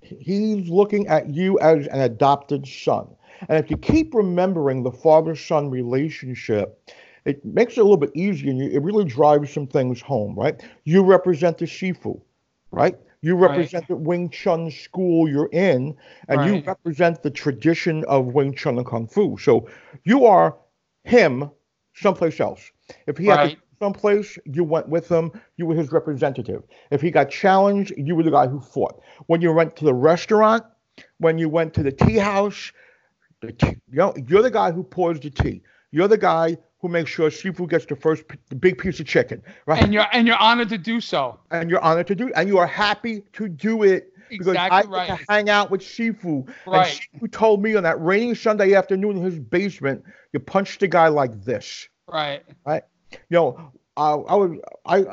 He's 0.00 0.68
looking 0.68 1.06
at 1.08 1.30
you 1.30 1.58
as 1.60 1.86
an 1.88 2.00
adopted 2.00 2.66
son. 2.66 3.08
And 3.48 3.62
if 3.62 3.70
you 3.70 3.76
keep 3.76 4.14
remembering 4.14 4.82
the 4.82 4.92
father 4.92 5.34
son 5.34 5.70
relationship, 5.70 6.90
it 7.24 7.44
makes 7.44 7.74
it 7.76 7.80
a 7.80 7.82
little 7.82 7.96
bit 7.98 8.10
easier 8.14 8.50
and 8.50 8.60
it 8.62 8.82
really 8.82 9.04
drives 9.04 9.52
some 9.52 9.66
things 9.66 10.00
home, 10.00 10.34
right? 10.34 10.60
You 10.84 11.02
represent 11.02 11.58
the 11.58 11.66
Shifu, 11.66 12.20
right? 12.70 12.96
You 13.20 13.34
Right. 13.34 13.50
represent 13.50 13.88
the 13.88 13.96
Wing 13.96 14.30
Chun 14.30 14.70
school 14.70 15.28
you're 15.28 15.50
in, 15.52 15.96
and 16.28 16.44
you 16.44 16.62
represent 16.64 17.22
the 17.22 17.30
tradition 17.30 18.04
of 18.04 18.26
Wing 18.26 18.54
Chun 18.54 18.78
and 18.78 18.86
Kung 18.86 19.08
Fu. 19.08 19.36
So 19.36 19.68
you 20.04 20.24
are 20.24 20.56
him 21.04 21.50
someplace 21.94 22.38
else. 22.38 22.70
If 23.06 23.18
he 23.18 23.26
had 23.26 23.36
to 23.38 23.42
Right. 23.42 23.58
Someplace, 23.78 24.38
you 24.44 24.64
went 24.64 24.88
with 24.88 25.08
him, 25.10 25.30
you 25.56 25.66
were 25.66 25.74
his 25.74 25.92
representative. 25.92 26.62
If 26.90 27.00
he 27.00 27.10
got 27.10 27.30
challenged, 27.30 27.92
you 27.96 28.14
were 28.16 28.22
the 28.22 28.30
guy 28.30 28.46
who 28.46 28.60
fought. 28.60 29.00
When 29.26 29.40
you 29.40 29.52
went 29.52 29.76
to 29.76 29.84
the 29.84 29.94
restaurant, 29.94 30.64
when 31.18 31.38
you 31.38 31.48
went 31.48 31.74
to 31.74 31.82
the 31.82 31.92
tea 31.92 32.16
house, 32.16 32.72
the 33.40 33.52
tea, 33.52 33.76
you 33.90 33.98
know, 33.98 34.14
you're 34.26 34.42
the 34.42 34.50
guy 34.50 34.72
who 34.72 34.82
pours 34.82 35.20
the 35.20 35.30
tea. 35.30 35.62
You're 35.90 36.08
the 36.08 36.18
guy 36.18 36.56
who 36.80 36.88
makes 36.88 37.10
sure 37.10 37.30
Shifu 37.30 37.68
gets 37.68 37.86
the 37.86 37.96
first, 37.96 38.26
p- 38.28 38.38
the 38.48 38.56
big 38.56 38.78
piece 38.78 39.00
of 39.00 39.06
chicken, 39.06 39.42
right? 39.66 39.82
And 39.82 39.92
you're 39.92 40.06
and 40.12 40.26
you're 40.26 40.36
honored 40.36 40.68
to 40.70 40.78
do 40.78 41.00
so. 41.00 41.38
and 41.50 41.70
you're 41.70 41.80
honored 41.80 42.06
to 42.08 42.14
do, 42.14 42.30
and 42.34 42.48
you 42.48 42.58
are 42.58 42.66
happy 42.66 43.22
to 43.34 43.48
do 43.48 43.82
it 43.82 44.12
because 44.28 44.48
I 44.48 44.66
Exactly 44.66 44.82
get 44.82 44.96
right. 44.96 45.18
to 45.18 45.24
hang 45.28 45.48
out 45.50 45.70
with 45.70 45.80
Shifu. 45.80 46.46
Right. 46.66 46.86
And 47.12 47.22
Shifu 47.22 47.32
told 47.32 47.62
me 47.62 47.74
on 47.76 47.82
that 47.84 48.00
rainy 48.00 48.34
Sunday 48.34 48.74
afternoon 48.74 49.16
in 49.16 49.22
his 49.22 49.38
basement, 49.38 50.04
you 50.32 50.40
punched 50.40 50.82
a 50.82 50.88
guy 50.88 51.08
like 51.08 51.42
this. 51.44 51.88
Right. 52.06 52.42
You 52.66 52.82
know, 53.30 53.72
I, 53.96 54.12
I 54.12 54.34
was 54.34 54.58
I 54.86 55.04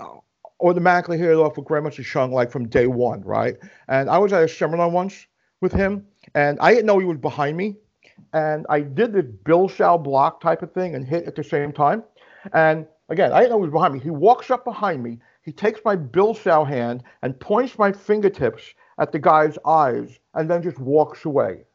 automatically 0.61 1.17
hit 1.17 1.29
it 1.29 1.35
off 1.35 1.57
with 1.57 1.65
Grandmaster 1.65 2.03
Cheung 2.03 2.31
like 2.31 2.51
from 2.51 2.67
day 2.67 2.87
one, 2.87 3.21
right? 3.21 3.55
And 3.87 4.09
I 4.09 4.17
was 4.17 4.33
at 4.33 4.43
a 4.43 4.47
seminar 4.47 4.89
once 4.89 5.25
with 5.61 5.73
him, 5.73 6.05
and 6.33 6.57
I 6.59 6.71
didn't 6.71 6.85
know 6.85 6.99
he 6.99 7.05
was 7.05 7.17
behind 7.17 7.57
me, 7.57 7.75
and 8.33 8.65
I 8.69 8.81
did 8.81 9.13
the 9.13 9.23
Biu 9.23 9.69
Sao 9.69 9.97
block 9.97 10.41
type 10.41 10.61
of 10.61 10.71
thing 10.71 10.95
and 10.95 11.05
hit 11.05 11.25
at 11.25 11.35
the 11.35 11.43
same 11.43 11.71
time, 11.71 12.03
and 12.53 12.87
again 13.09 13.31
I 13.31 13.39
didn't 13.39 13.51
know 13.51 13.59
he 13.59 13.69
was 13.69 13.73
behind 13.73 13.93
me. 13.93 13.99
He 13.99 14.09
walks 14.09 14.51
up 14.51 14.63
behind 14.63 15.03
me, 15.03 15.19
he 15.41 15.51
takes 15.51 15.79
my 15.85 15.95
Biu 15.95 16.35
Sao 16.35 16.63
hand 16.63 17.03
and 17.21 17.39
points 17.39 17.77
my 17.77 17.91
fingertips 17.91 18.63
at 18.97 19.11
the 19.11 19.19
guy's 19.19 19.57
eyes, 19.65 20.19
and 20.33 20.49
then 20.49 20.63
just 20.63 20.79
walks 20.79 21.25
away. 21.25 21.65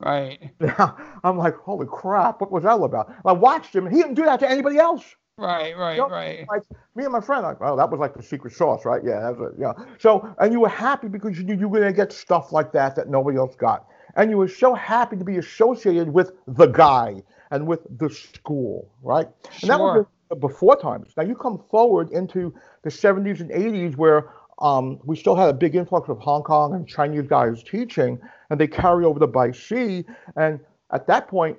Right. 0.00 0.50
I'm 1.24 1.36
like, 1.36 1.56
holy 1.56 1.86
crap, 1.86 2.40
what 2.40 2.50
was 2.50 2.64
that 2.64 2.70
all 2.70 2.84
about? 2.84 3.14
I 3.24 3.32
watched 3.32 3.74
him, 3.74 3.86
and 3.86 3.94
he 3.94 4.00
didn't 4.00 4.14
do 4.14 4.24
that 4.24 4.40
to 4.40 4.50
anybody 4.50 4.78
else. 4.78 5.04
Right, 5.40 5.76
right, 5.76 5.96
You 5.96 6.02
know, 6.02 6.08
right. 6.08 6.46
Like 6.48 6.62
me 6.94 7.04
and 7.04 7.12
my 7.12 7.20
friend, 7.20 7.42
like, 7.42 7.56
oh, 7.60 7.76
that 7.76 7.90
was 7.90 7.98
like 7.98 8.14
the 8.14 8.22
secret 8.22 8.52
sauce, 8.52 8.84
right? 8.84 9.02
Yeah, 9.04 9.20
that's 9.20 9.40
it. 9.40 9.58
Yeah. 9.58 9.72
So, 9.98 10.34
and 10.38 10.52
you 10.52 10.60
were 10.60 10.68
happy 10.68 11.08
because 11.08 11.38
you 11.38 11.44
knew 11.44 11.54
you 11.54 11.68
were 11.68 11.80
going 11.80 11.92
to 11.92 11.96
get 11.96 12.12
stuff 12.12 12.52
like 12.52 12.72
that 12.72 12.94
that 12.96 13.08
nobody 13.08 13.38
else 13.38 13.56
got, 13.56 13.86
and 14.16 14.30
you 14.30 14.36
were 14.36 14.48
so 14.48 14.74
happy 14.74 15.16
to 15.16 15.24
be 15.24 15.38
associated 15.38 16.12
with 16.12 16.32
the 16.46 16.66
guy 16.66 17.22
and 17.50 17.66
with 17.66 17.80
the 17.98 18.10
school, 18.10 18.90
right? 19.02 19.28
And 19.62 19.70
that 19.70 19.80
was 19.80 20.06
the 20.28 20.36
before 20.36 20.76
times. 20.76 21.12
Now 21.16 21.24
you 21.24 21.34
come 21.34 21.62
forward 21.70 22.10
into 22.10 22.54
the 22.82 22.90
70s 22.90 23.40
and 23.40 23.50
80s 23.50 23.96
where 23.96 24.30
um, 24.60 24.98
we 25.04 25.16
still 25.16 25.36
had 25.36 25.48
a 25.48 25.52
big 25.52 25.74
influx 25.74 26.08
of 26.08 26.18
Hong 26.18 26.42
Kong 26.42 26.74
and 26.74 26.86
Chinese 26.86 27.26
guys 27.26 27.62
teaching, 27.62 28.18
and 28.50 28.60
they 28.60 28.66
carry 28.66 29.04
over 29.04 29.18
the 29.18 29.26
Bai 29.26 29.52
Shi. 29.52 30.04
And 30.36 30.60
at 30.92 31.06
that 31.06 31.28
point, 31.28 31.58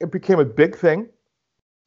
it 0.00 0.10
became 0.10 0.40
a 0.40 0.44
big 0.44 0.76
thing, 0.76 1.08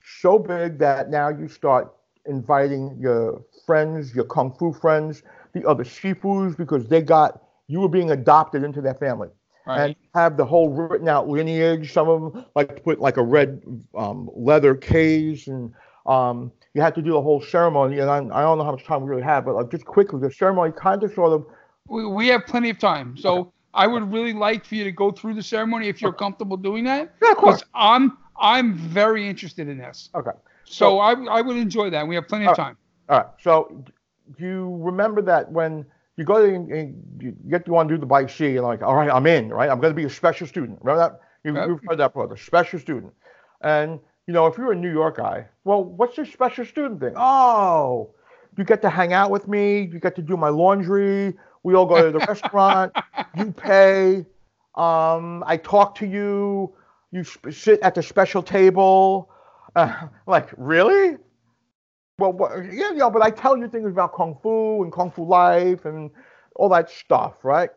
so 0.03 0.37
big 0.39 0.77
that 0.79 1.09
now 1.09 1.29
you 1.29 1.47
start 1.47 1.93
inviting 2.25 2.97
your 2.99 3.41
friends, 3.65 4.13
your 4.15 4.25
kung 4.25 4.53
fu 4.53 4.73
friends, 4.73 5.23
the 5.53 5.67
other 5.67 5.83
shifus, 5.83 6.55
because 6.57 6.87
they 6.87 7.01
got 7.01 7.41
you 7.67 7.79
were 7.79 7.89
being 7.89 8.11
adopted 8.11 8.63
into 8.63 8.81
their 8.81 8.93
family 8.95 9.29
Right. 9.65 9.79
and 9.85 9.95
have 10.13 10.35
the 10.35 10.43
whole 10.45 10.69
written 10.69 11.07
out 11.07 11.29
lineage. 11.29 11.93
Some 11.93 12.09
of 12.09 12.33
them 12.33 12.45
like 12.55 12.75
to 12.75 12.81
put 12.81 12.99
like 12.99 13.15
a 13.17 13.23
red 13.23 13.61
um, 13.95 14.29
leather 14.35 14.75
case, 14.75 15.47
and 15.47 15.71
um, 16.05 16.51
you 16.73 16.81
have 16.81 16.93
to 16.95 17.01
do 17.01 17.11
the 17.13 17.21
whole 17.21 17.41
ceremony. 17.41 17.99
And 17.99 18.09
I, 18.09 18.17
I 18.17 18.41
don't 18.41 18.57
know 18.57 18.65
how 18.65 18.71
much 18.71 18.83
time 18.83 19.03
we 19.03 19.09
really 19.09 19.23
have, 19.23 19.45
but 19.45 19.55
like 19.55 19.71
just 19.71 19.85
quickly, 19.85 20.19
the 20.19 20.29
ceremony 20.31 20.73
kind 20.77 21.01
of 21.03 21.13
sort 21.13 21.31
of 21.31 21.45
we, 21.87 22.05
we 22.05 22.27
have 22.27 22.45
plenty 22.45 22.69
of 22.69 22.77
time. 22.77 23.15
So 23.15 23.53
I 23.73 23.87
would 23.87 24.11
really 24.11 24.33
like 24.33 24.65
for 24.65 24.75
you 24.75 24.83
to 24.83 24.91
go 24.91 25.11
through 25.11 25.35
the 25.35 25.43
ceremony 25.43 25.87
if 25.87 26.01
you're 26.01 26.13
comfortable 26.13 26.57
doing 26.57 26.83
that. 26.83 27.13
yeah, 27.23 27.31
of 27.31 27.37
course. 27.37 27.63
I'm 27.73 28.17
I'm 28.43 28.75
very 28.75 29.27
interested 29.27 29.67
in 29.69 29.77
this. 29.77 30.09
Okay, 30.13 30.31
So 30.65 30.99
I, 30.99 31.13
I 31.13 31.41
would 31.41 31.55
enjoy 31.57 31.89
that. 31.91 32.07
We 32.07 32.15
have 32.15 32.27
plenty 32.27 32.45
of 32.45 32.55
time. 32.55 32.77
all 33.09 33.17
right. 33.19 33.27
So 33.41 33.83
you 34.37 34.77
remember 34.81 35.21
that 35.23 35.51
when 35.51 35.85
you 36.17 36.25
go 36.25 36.45
to 36.45 36.53
and 36.53 36.69
you 37.19 37.35
get 37.49 37.65
you 37.65 37.73
want 37.73 37.89
to 37.89 37.95
do 37.95 37.99
the 37.99 38.05
Bai 38.05 38.27
Si, 38.27 38.57
and 38.57 38.63
like, 38.65 38.81
all 38.81 38.95
right, 38.95 39.09
I'm 39.09 39.25
in, 39.25 39.49
right? 39.49 39.69
I'm 39.69 39.79
going 39.79 39.91
to 39.91 39.95
be 39.95 40.05
a 40.05 40.09
special 40.09 40.45
student. 40.45 40.79
Remember 40.83 40.99
that? 41.09 41.21
You. 41.43 41.55
You've 41.67 41.81
heard 41.87 41.97
that 41.99 42.09
before, 42.13 42.27
the 42.27 42.37
special 42.37 42.79
student. 42.79 43.13
And 43.61 43.99
you 44.27 44.33
know, 44.33 44.45
if 44.47 44.57
you're 44.57 44.71
a 44.71 44.75
New 44.75 44.91
York 44.91 45.17
guy, 45.17 45.47
well, 45.63 45.83
what's 45.83 46.17
your 46.17 46.25
special 46.25 46.65
student 46.65 46.99
thing? 46.99 47.13
Oh, 47.15 48.11
you 48.57 48.63
get 48.63 48.81
to 48.83 48.89
hang 48.89 49.13
out 49.13 49.31
with 49.31 49.47
me. 49.47 49.81
You 49.91 49.99
get 49.99 50.15
to 50.17 50.21
do 50.21 50.37
my 50.37 50.49
laundry. 50.49 51.33
We 51.63 51.75
all 51.75 51.85
go 51.85 52.05
to 52.05 52.11
the 52.17 52.25
restaurant. 52.27 52.93
You 53.37 53.51
pay. 53.51 54.25
Um, 54.75 55.43
I 55.45 55.57
talk 55.57 55.95
to 55.95 56.05
you. 56.05 56.73
You 57.13 57.23
sit 57.23 57.79
at 57.81 57.93
the 57.93 58.01
special 58.01 58.41
table. 58.41 59.29
Uh, 59.75 60.07
like, 60.25 60.49
really? 60.57 61.17
Well, 62.17 62.33
what, 62.33 62.65
yeah, 62.73 62.91
yeah, 62.95 63.07
but 63.07 63.21
I 63.21 63.29
tell 63.29 63.55
you 63.55 63.67
things 63.67 63.91
about 63.91 64.13
kung 64.13 64.35
fu 64.41 64.81
and 64.81 64.91
kung 64.91 65.11
fu 65.11 65.23
life 65.23 65.85
and 65.85 66.09
all 66.55 66.69
that 66.69 66.89
stuff, 66.89 67.35
right? 67.43 67.69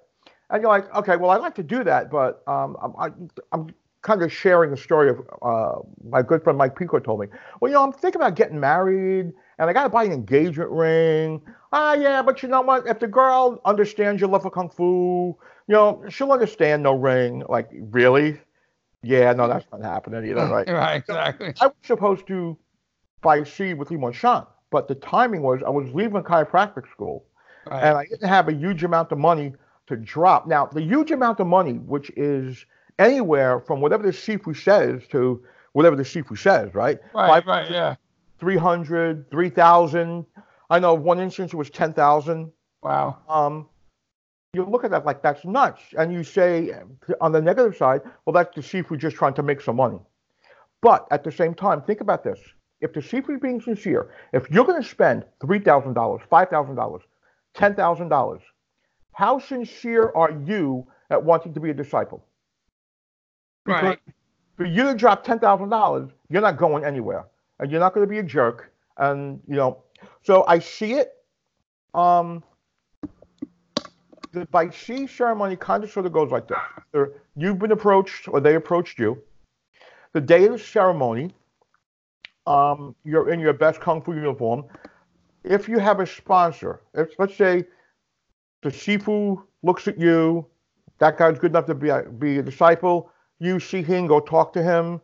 And 0.49 0.63
you're 0.63 0.71
like, 0.71 0.93
okay, 0.95 1.17
well, 1.17 1.31
I'd 1.33 1.43
like 1.43 1.55
to 1.57 1.63
do 1.63 1.85
that, 1.85 2.11
but 2.11 2.43
um, 2.49 2.79
I'm, 2.83 2.95
I, 2.99 3.11
I'm 3.53 3.75
kind 4.01 4.23
of 4.23 4.33
sharing 4.33 4.71
the 4.71 4.77
story 4.79 5.11
of 5.11 5.21
uh, 5.43 5.81
my 6.09 6.23
good 6.23 6.43
friend 6.43 6.57
Mike 6.57 6.75
Pico 6.75 6.99
told 6.99 7.21
me. 7.21 7.27
Well, 7.61 7.71
you 7.71 7.75
know, 7.75 7.83
I'm 7.83 7.93
thinking 7.93 8.23
about 8.23 8.37
getting 8.37 8.59
married, 8.59 9.33
and 9.59 9.71
I 9.71 9.73
got 9.75 9.83
to 9.83 9.91
buy 9.91 10.05
an 10.05 10.13
engagement 10.13 10.71
ring. 10.71 11.43
Ah, 11.73 11.93
yeah, 11.93 12.23
but 12.23 12.43
you 12.43 12.49
know 12.49 12.63
what? 12.63 12.87
If 12.87 13.01
the 13.01 13.09
girl 13.09 13.61
understands 13.67 14.19
your 14.19 14.31
love 14.31 14.45
for 14.45 14.51
kung 14.51 14.71
fu, 14.71 15.37
you 15.69 15.75
know, 15.75 16.03
she'll 16.09 16.33
understand 16.33 16.83
no 16.85 16.95
ring. 16.95 17.43
Like, 17.51 17.69
really? 17.91 18.41
Yeah, 19.07 19.33
no, 19.33 19.47
that's 19.49 19.67
not 19.73 19.83
happening 19.83 20.29
either, 20.31 20.47
right? 20.51 20.69
Right, 20.69 20.97
exactly. 20.97 21.55
I 21.61 21.67
was 21.67 21.75
supposed 21.85 22.27
to 22.27 22.57
Bai 23.23 23.45
Si 23.45 23.75
with 23.75 23.91
Lee 23.91 24.13
Shan, 24.13 24.47
but 24.71 24.89
the 24.89 24.97
timing 24.97 25.43
was 25.43 25.63
I 25.65 25.71
was 25.71 25.89
leaving 25.95 26.23
chiropractic 26.23 26.91
school 26.91 27.25
Right. 27.71 27.83
and 27.83 27.99
I 27.99 28.05
didn't 28.05 28.29
have 28.29 28.49
a 28.49 28.53
huge 28.53 28.85
amount 28.85 29.11
of 29.11 29.19
money 29.19 29.53
to 29.89 29.97
drop. 29.97 30.47
Now, 30.47 30.67
the 30.67 30.83
huge 30.83 31.11
amount 31.11 31.41
of 31.41 31.47
money, 31.49 31.75
which 31.75 32.11
is 32.17 32.65
anywhere 32.99 33.61
from 33.61 33.81
whatever 33.81 34.05
the 34.05 34.11
Shifu 34.13 34.57
says 34.57 35.03
to 35.11 35.43
whatever 35.73 35.97
the 35.97 36.05
Shifu 36.05 36.39
says, 36.39 36.75
right? 36.75 36.99
right, 37.13 37.45
right, 37.45 37.71
yeah. 37.71 37.97
300, 38.39 39.31
3,000. 39.31 40.27
I 40.71 40.79
know 40.79 40.95
one 40.95 41.19
instance 41.21 41.53
it 41.53 41.57
was 41.57 41.71
10,000. 41.71 42.53
Wow. 42.83 43.19
Um, 43.29 43.69
you 44.57 44.65
look 44.65 44.85
at 44.85 44.93
that 44.93 45.07
like 45.07 45.23
that's 45.23 45.45
nuts. 45.45 45.83
And 45.99 46.13
you 46.13 46.25
say, 46.25 46.75
on 47.21 47.33
the 47.33 47.43
negative 47.43 47.77
side, 47.77 48.03
well, 48.27 48.35
that's 48.35 48.55
the 48.57 48.63
Shifu 48.63 48.99
just 48.99 49.17
trying 49.17 49.35
to 49.35 49.45
make 49.45 49.61
some 49.63 49.77
money. 49.77 50.01
But 50.83 51.07
at 51.13 51.25
the 51.25 51.33
same 51.33 51.55
time, 51.55 51.83
think 51.83 52.01
about 52.03 52.25
this. 52.25 52.41
If 52.81 52.95
the 52.95 53.01
is 53.01 53.41
being 53.41 53.61
sincere, 53.61 54.11
if 54.33 54.51
you're 54.51 54.65
going 54.65 54.83
to 54.83 54.89
spend 54.89 55.25
$3,000, 55.41 55.95
$5,000, 55.95 57.01
$10,000, 57.57 58.41
how 59.13 59.39
sincere 59.39 60.13
are 60.15 60.33
you 60.47 60.87
at 61.11 61.25
wanting 61.25 61.55
to 61.55 61.61
be 61.61 61.71
a 61.71 61.75
disciple? 61.75 62.25
Because 63.67 63.97
Right. 63.97 64.01
for 64.57 64.67
you 64.67 64.85
to 64.85 64.95
drop 64.95 65.25
ten 65.25 65.39
thousand 65.39 65.71
dollars, 65.71 66.11
you're 66.29 66.43
not 66.43 66.57
going 66.59 66.85
anywhere, 66.85 67.27
and 67.59 67.71
you're 67.71 67.81
not 67.81 67.95
going 67.95 68.07
to 68.07 68.11
be 68.11 68.19
a 68.19 68.23
jerk. 68.23 68.73
And 68.99 69.41
you 69.49 69.57
know, 69.57 69.85
so 70.23 70.45
I 70.47 70.61
see 70.61 70.95
it. 70.95 71.13
Um, 71.95 72.45
the 74.33 74.47
Bai 74.47 74.71
Si 74.71 75.07
ceremony 75.07 75.57
kind 75.57 75.85
of 75.85 75.91
sort 75.91 76.07
of 76.07 76.13
goes 76.13 76.31
like 76.31 76.49
this: 76.49 77.09
you've 77.37 77.59
been 77.59 77.73
approached, 77.73 78.29
or 78.29 78.41
they 78.41 78.55
approached 78.55 78.99
you. 78.99 79.23
The 80.13 80.21
day 80.21 80.47
of 80.47 80.53
the 80.53 80.59
ceremony, 80.59 81.35
um, 82.47 82.95
you're 83.05 83.31
in 83.31 83.41
your 83.41 83.53
best 83.53 83.81
kung 83.81 84.03
fu 84.03 84.15
uniform. 84.15 84.65
If 85.45 85.69
you 85.69 85.79
have 85.79 86.01
a 86.01 86.07
sponsor, 86.07 86.81
if 86.95 87.11
let's 87.19 87.37
say 87.37 87.65
the 88.63 88.71
Shifu 88.71 89.43
looks 89.63 89.87
at 89.89 89.99
you, 89.99 90.47
that 90.99 91.19
guy's 91.19 91.39
good 91.39 91.53
enough 91.53 91.67
to 91.67 91.75
be 91.75 91.91
a, 91.91 92.03
be 92.03 92.39
a 92.39 92.43
disciple. 92.43 93.11
You 93.39 93.61
see 93.61 93.83
him, 93.83 94.07
go 94.07 94.21
talk 94.21 94.53
to 94.55 94.63
him. 94.63 95.01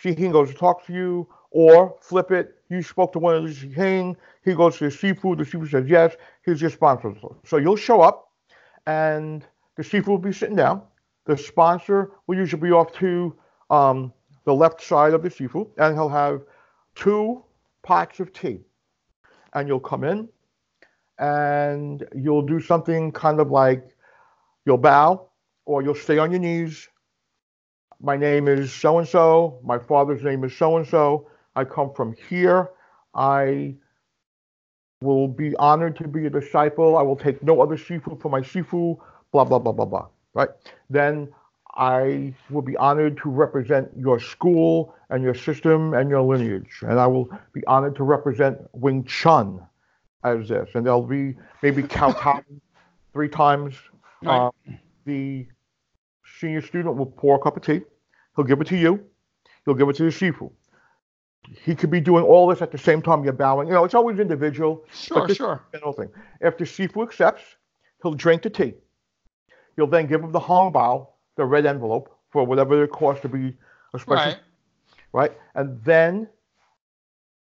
See 0.00 0.14
him 0.14 0.32
goes 0.32 0.48
to 0.48 0.54
talk 0.54 0.84
to 0.86 0.92
you, 0.92 1.26
or 1.50 1.96
flip 2.00 2.30
it. 2.30 2.56
You 2.68 2.82
spoke 2.82 3.12
to 3.12 3.18
one 3.18 3.36
of 3.36 3.44
the 3.44 3.68
Hing. 3.68 4.16
He 4.44 4.54
goes 4.54 4.76
to 4.78 4.90
the 4.90 4.90
Shifu. 4.90 5.36
The 5.36 5.44
Shifu 5.44 5.70
says 5.70 5.88
yes. 5.88 6.16
Here's 6.42 6.60
your 6.60 6.70
sponsor. 6.70 7.14
So 7.44 7.56
you'll 7.56 7.76
show 7.76 8.00
up, 8.00 8.23
and 8.86 9.44
the 9.76 9.82
Shifu 9.82 10.08
will 10.08 10.18
be 10.18 10.32
sitting 10.32 10.56
down. 10.56 10.82
The 11.26 11.36
sponsor 11.36 12.12
will 12.26 12.36
usually 12.36 12.62
be 12.62 12.72
off 12.72 12.92
to 12.98 13.34
um, 13.70 14.12
the 14.44 14.54
left 14.54 14.82
side 14.82 15.14
of 15.14 15.22
the 15.22 15.30
Shifu, 15.30 15.68
and 15.78 15.94
he'll 15.94 16.08
have 16.08 16.42
two 16.94 17.42
pots 17.82 18.20
of 18.20 18.32
tea. 18.32 18.60
And 19.54 19.68
you'll 19.68 19.80
come 19.80 20.04
in, 20.04 20.28
and 21.18 22.04
you'll 22.14 22.42
do 22.42 22.60
something 22.60 23.12
kind 23.12 23.40
of 23.40 23.50
like 23.50 23.96
you'll 24.66 24.78
bow 24.78 25.28
or 25.64 25.82
you'll 25.82 25.94
stay 25.94 26.18
on 26.18 26.30
your 26.30 26.40
knees. 26.40 26.88
My 28.00 28.16
name 28.16 28.48
is 28.48 28.72
so 28.72 28.98
and 28.98 29.08
so. 29.08 29.60
My 29.64 29.78
father's 29.78 30.22
name 30.22 30.44
is 30.44 30.54
so 30.56 30.76
and 30.76 30.86
so. 30.86 31.28
I 31.56 31.64
come 31.64 31.92
from 31.94 32.14
here. 32.28 32.70
I 33.14 33.76
will 35.04 35.28
be 35.28 35.54
honored 35.56 35.96
to 35.96 36.08
be 36.08 36.26
a 36.26 36.30
disciple. 36.30 36.96
I 36.96 37.02
will 37.02 37.16
take 37.16 37.42
no 37.42 37.60
other 37.60 37.76
shifu 37.76 38.20
for 38.20 38.30
my 38.30 38.40
shifu. 38.40 38.98
Blah 39.32 39.44
blah 39.44 39.58
blah 39.58 39.72
blah 39.72 39.84
blah. 39.84 40.06
Right? 40.32 40.48
Then 40.90 41.28
I 41.76 42.34
will 42.50 42.62
be 42.62 42.76
honored 42.76 43.18
to 43.18 43.28
represent 43.28 43.90
your 43.96 44.18
school 44.18 44.94
and 45.10 45.22
your 45.22 45.34
system 45.34 45.94
and 45.94 46.08
your 46.08 46.22
lineage, 46.22 46.80
and 46.82 46.98
I 46.98 47.06
will 47.06 47.28
be 47.52 47.64
honored 47.66 47.96
to 47.96 48.04
represent 48.04 48.58
Wing 48.72 49.04
Chun 49.04 49.60
as 50.24 50.48
this. 50.48 50.70
And 50.74 50.86
there'll 50.86 51.02
be 51.02 51.36
maybe 51.62 51.82
kowtow 51.82 52.42
three 53.12 53.28
times. 53.28 53.74
Right. 54.22 54.46
Um, 54.46 54.78
the 55.04 55.46
senior 56.40 56.62
student 56.62 56.96
will 56.96 57.06
pour 57.06 57.36
a 57.36 57.38
cup 57.38 57.56
of 57.56 57.62
tea. 57.62 57.82
He'll 58.36 58.44
give 58.44 58.60
it 58.60 58.68
to 58.68 58.76
you. 58.76 59.04
He'll 59.64 59.74
give 59.74 59.88
it 59.88 59.96
to 59.96 60.04
the 60.04 60.10
shifu. 60.10 60.50
He 61.62 61.74
could 61.74 61.90
be 61.90 62.00
doing 62.00 62.24
all 62.24 62.46
this 62.48 62.62
at 62.62 62.70
the 62.72 62.78
same 62.78 63.02
time 63.02 63.24
you're 63.24 63.32
bowing. 63.32 63.68
You 63.68 63.74
know, 63.74 63.84
it's 63.84 63.94
always 63.94 64.18
individual. 64.18 64.84
Sure, 64.92 65.28
sure. 65.28 65.62
general 65.72 65.92
thing. 65.92 66.08
If 66.40 66.56
the 66.58 66.64
shifu 66.64 67.02
accepts, 67.02 67.42
he'll 68.02 68.14
drink 68.14 68.42
the 68.42 68.50
tea. 68.50 68.74
He'll 69.76 69.86
then 69.86 70.06
give 70.06 70.22
him 70.22 70.32
the 70.32 70.40
hong 70.40 70.72
bao, 70.72 71.08
the 71.36 71.44
red 71.44 71.66
envelope, 71.66 72.16
for 72.30 72.44
whatever 72.46 72.82
it 72.84 72.90
costs 72.90 73.22
to 73.22 73.28
be 73.28 73.56
a 73.92 73.98
special 73.98 74.14
Right. 74.32 74.38
right? 75.12 75.32
And 75.54 75.82
then 75.84 76.28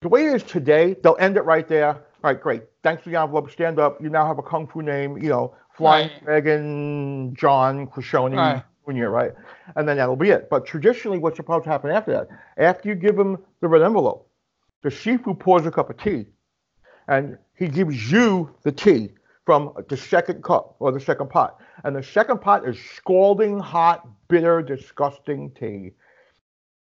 the 0.01 0.09
way 0.09 0.27
it 0.27 0.35
is 0.35 0.43
today, 0.43 0.95
they'll 1.03 1.17
end 1.19 1.37
it 1.37 1.43
right 1.43 1.67
there. 1.67 1.89
All 1.89 2.33
right, 2.33 2.41
great. 2.41 2.65
Thanks 2.83 3.03
for 3.03 3.11
the 3.11 3.21
envelope. 3.21 3.51
Stand 3.51 3.79
up. 3.79 4.01
You 4.03 4.11
now 4.11 4.27
have 4.27 4.39
a 4.39 4.43
kung 4.43 4.67
fu 4.67 4.83
name. 4.83 5.17
You 5.19 5.29
know, 5.29 5.55
Flying 5.77 6.09
Right. 6.09 6.25
Dragon 6.25 7.35
John 7.37 7.87
Crescione 7.87 8.37
Right. 8.37 8.63
Jr. 8.89 9.07
Right, 9.07 9.33
and 9.77 9.89
then 9.89 9.97
that'll 9.97 10.17
be 10.17 10.31
it. 10.31 10.49
But 10.51 10.67
traditionally, 10.67 11.19
what's 11.19 11.37
supposed 11.37 11.65
to 11.65 11.71
happen 11.71 11.91
after 11.91 12.13
that? 12.13 12.29
After 12.57 12.89
you 12.89 12.95
give 12.95 13.19
him 13.19 13.39
the 13.61 13.69
red 13.69 13.83
envelope, 13.83 14.31
the 14.83 14.89
shifu 14.89 15.39
pours 15.39 15.67
a 15.67 15.71
cup 15.71 15.91
of 15.91 15.99
tea, 15.99 16.27
and 17.07 17.39
he 17.55 17.69
gives 17.69 18.11
you 18.11 18.55
the 18.63 18.73
tea 18.73 19.11
from 19.45 19.73
the 19.89 19.97
second 19.97 20.43
cup 20.43 20.77
or 20.79 20.93
the 20.93 21.01
second 21.01 21.31
pot. 21.31 21.59
And 21.85 21.97
the 21.97 22.03
second 22.03 22.41
pot 22.41 22.69
is 22.69 22.79
scalding 22.97 23.59
hot, 23.59 24.07
bitter, 24.29 24.63
disgusting 24.63 25.51
tea 25.53 25.93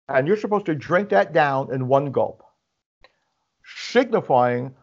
and 0.10 0.28
you're 0.28 0.38
supposed 0.38 0.66
to 0.66 0.76
drink 0.76 1.10
that 1.10 1.34
down 1.34 1.74
in 1.74 1.88
one 1.88 2.12
gulp. 2.12 2.44
signifying 3.64 4.74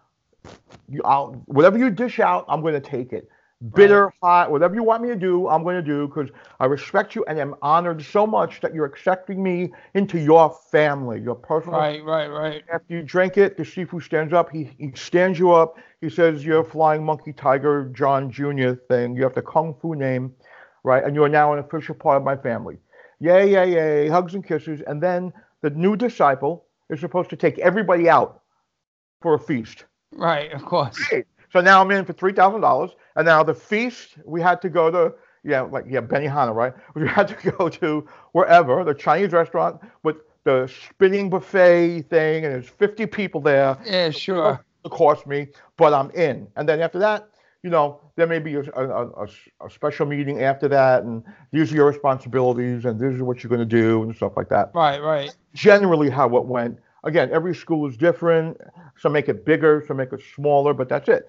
you, 0.89 1.03
whatever 1.47 1.77
you 1.77 1.91
dish 1.91 2.21
out, 2.21 2.45
I'm 2.49 2.61
going 2.61 2.75
to 2.75 2.81
take 2.81 3.13
it. 3.13 3.29
Bitter, 3.75 4.13
hot, 4.23 4.51
whatever 4.51 4.75
you 4.75 4.83
want 4.83 5.03
me 5.03 5.09
to 5.09 5.17
do, 5.17 5.49
I'm 5.49 5.63
going 5.63 5.77
to 5.77 5.83
do 5.83 6.07
because 6.07 6.29
I 6.61 6.67
respect 6.67 7.15
you 7.15 7.25
and 7.25 7.39
am 7.39 7.55
honored 7.63 8.03
so 8.03 8.27
much 8.27 8.61
that 8.61 8.75
you're 8.75 8.85
accepting 8.85 9.43
me 9.43 9.73
into 9.95 10.19
your 10.19 10.55
family, 10.71 11.23
your 11.23 11.37
personal. 11.37 11.79
Right, 11.79 12.05
right, 12.05 12.27
right. 12.27 12.63
After 12.71 12.95
you 12.95 13.03
drink 13.03 13.39
it, 13.39 13.57
the 13.57 13.63
Shifu 13.63 14.03
stands 14.03 14.35
up. 14.35 14.51
He, 14.51 14.71
he 14.79 14.93
stands 14.95 15.39
you 15.39 15.53
up. 15.53 15.79
He 16.03 16.11
says, 16.11 16.45
You're 16.45 16.61
a 16.61 16.65
Flying 16.65 17.03
Monkey 17.03 17.33
Tiger 17.33 17.91
John 17.95 18.31
Jr. 18.31 18.75
thing. 18.91 19.17
You 19.17 19.23
have 19.23 19.35
the 19.35 19.43
Kung 19.43 19.75
Fu 19.81 19.95
name, 19.95 20.35
right? 20.85 21.03
And 21.03 21.15
you 21.15 21.25
are 21.25 21.29
now 21.29 21.55
an 21.55 21.59
official 21.59 21.95
part 21.95 22.19
of 22.19 22.25
my 22.25 22.37
family. 22.37 22.77
Yay, 23.21 23.53
yay, 23.53 23.73
yay. 23.73 24.09
Hugs 24.09 24.35
and 24.35 24.47
kisses. 24.47 24.83
And 24.87 25.03
then 25.03 25.33
the 25.63 25.71
new 25.71 25.97
disciple 25.97 26.67
is 26.91 27.01
supposed 27.01 27.31
to 27.31 27.37
take 27.37 27.59
everybody 27.61 28.07
out 28.11 28.43
for 29.23 29.33
a 29.33 29.39
feast. 29.39 29.87
Right, 30.13 30.53
of 30.53 30.63
course. 30.63 31.03
So 31.57 31.63
now 31.63 31.81
I'm 31.81 31.91
in 31.91 32.05
for 32.05 32.13
three 32.13 32.35
thousand 32.35 32.61
dollars, 32.61 32.91
and 33.17 33.25
now 33.25 33.43
the 33.43 33.55
feast 33.55 34.19
we 34.27 34.43
had 34.43 34.61
to 34.61 34.69
go 34.69 34.91
to, 34.91 35.15
yeah, 35.43 35.63
like 35.63 35.87
yeah, 35.89 36.03
Benihana, 36.03 36.55
right? 36.55 36.75
We 36.95 37.09
had 37.09 37.29
to 37.29 37.51
go 37.51 37.71
to 37.71 38.07
wherever 38.33 38.85
the 38.85 38.93
Chinese 38.93 39.33
restaurant 39.33 39.81
with 40.03 40.17
the 40.45 40.71
spinning 40.91 41.31
buffet 41.31 42.03
thing, 42.11 42.45
and 42.45 42.53
there's 42.53 42.69
50 42.69 43.07
people 43.07 43.41
there. 43.41 43.79
Yeah, 43.87 44.11
sure. 44.11 44.63
It 44.85 44.91
cost 44.91 45.27
me, 45.27 45.47
but 45.79 45.95
I'm 45.95 46.11
in. 46.11 46.47
And 46.57 46.69
then 46.69 46.83
after 46.83 46.99
that, 46.99 47.27
you 47.63 47.71
know, 47.71 48.03
there 48.17 48.27
may 48.27 48.39
be 48.39 48.57
a, 48.57 48.61
a, 48.75 49.07
a, 49.07 49.27
a 49.65 49.71
special 49.71 50.05
meeting 50.05 50.43
after 50.43 50.69
that, 50.69 51.05
and 51.05 51.25
these 51.53 51.73
are 51.73 51.77
your 51.77 51.87
responsibilities, 51.87 52.85
and 52.85 53.01
this 53.01 53.15
is 53.15 53.23
what 53.23 53.43
you're 53.43 53.49
going 53.49 53.67
to 53.67 53.77
do, 53.83 54.03
and 54.03 54.15
stuff 54.15 54.33
like 54.37 54.51
that. 54.51 54.73
Right, 54.75 55.01
right. 55.01 55.35
Generally, 55.55 56.11
how 56.11 56.37
it 56.37 56.45
went. 56.45 56.81
Again, 57.05 57.31
every 57.33 57.55
school 57.55 57.89
is 57.89 57.97
different. 57.97 58.61
Some 58.99 59.13
make 59.13 59.31
it 59.31 59.47
bigger, 59.47 59.83
some 59.89 59.97
make 59.97 60.13
it 60.13 60.21
smaller, 60.35 60.75
but 60.75 60.91
that's 60.91 61.09
it. 61.09 61.27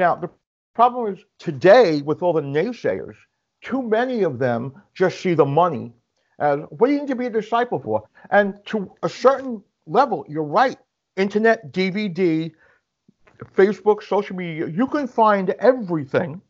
Now, 0.00 0.14
the 0.14 0.30
problem 0.74 1.12
is 1.12 1.22
today, 1.38 2.00
with 2.00 2.22
all 2.22 2.32
the 2.32 2.40
naysayers, 2.40 3.16
too 3.60 3.82
many 3.82 4.22
of 4.22 4.38
them 4.38 4.72
just 4.94 5.20
see 5.20 5.34
the 5.34 5.44
money 5.44 5.92
as 6.38 6.60
what 6.70 6.86
do 6.86 6.94
you 6.94 7.00
need 7.00 7.08
to 7.08 7.14
be 7.14 7.26
a 7.26 7.30
disciple 7.30 7.78
for? 7.78 8.08
And 8.30 8.54
to 8.68 8.90
a 9.02 9.10
certain 9.10 9.62
level, 9.86 10.24
you're 10.26 10.42
right. 10.42 10.78
Internet, 11.18 11.70
DVD, 11.72 12.50
Facebook, 13.54 14.02
social 14.02 14.36
media, 14.36 14.68
you 14.68 14.86
can 14.86 15.06
find 15.06 15.50
everything 15.50 16.40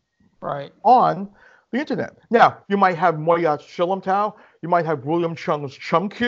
Right. 0.41 0.73
on 0.85 1.29
the 1.73 1.79
internet. 1.81 2.19
Now, 2.31 2.59
you 2.69 2.77
might 2.77 2.97
have 2.99 3.19
Moy 3.19 3.39
Yat 3.39 3.63
Shilamtao, 3.63 4.35
you 4.63 4.69
might 4.69 4.87
have 4.87 5.05
William 5.05 5.35
Cheung's 5.35 5.77
Chumq, 5.77 6.21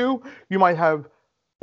you 0.51 0.59
might 0.59 0.77
have 0.77 1.09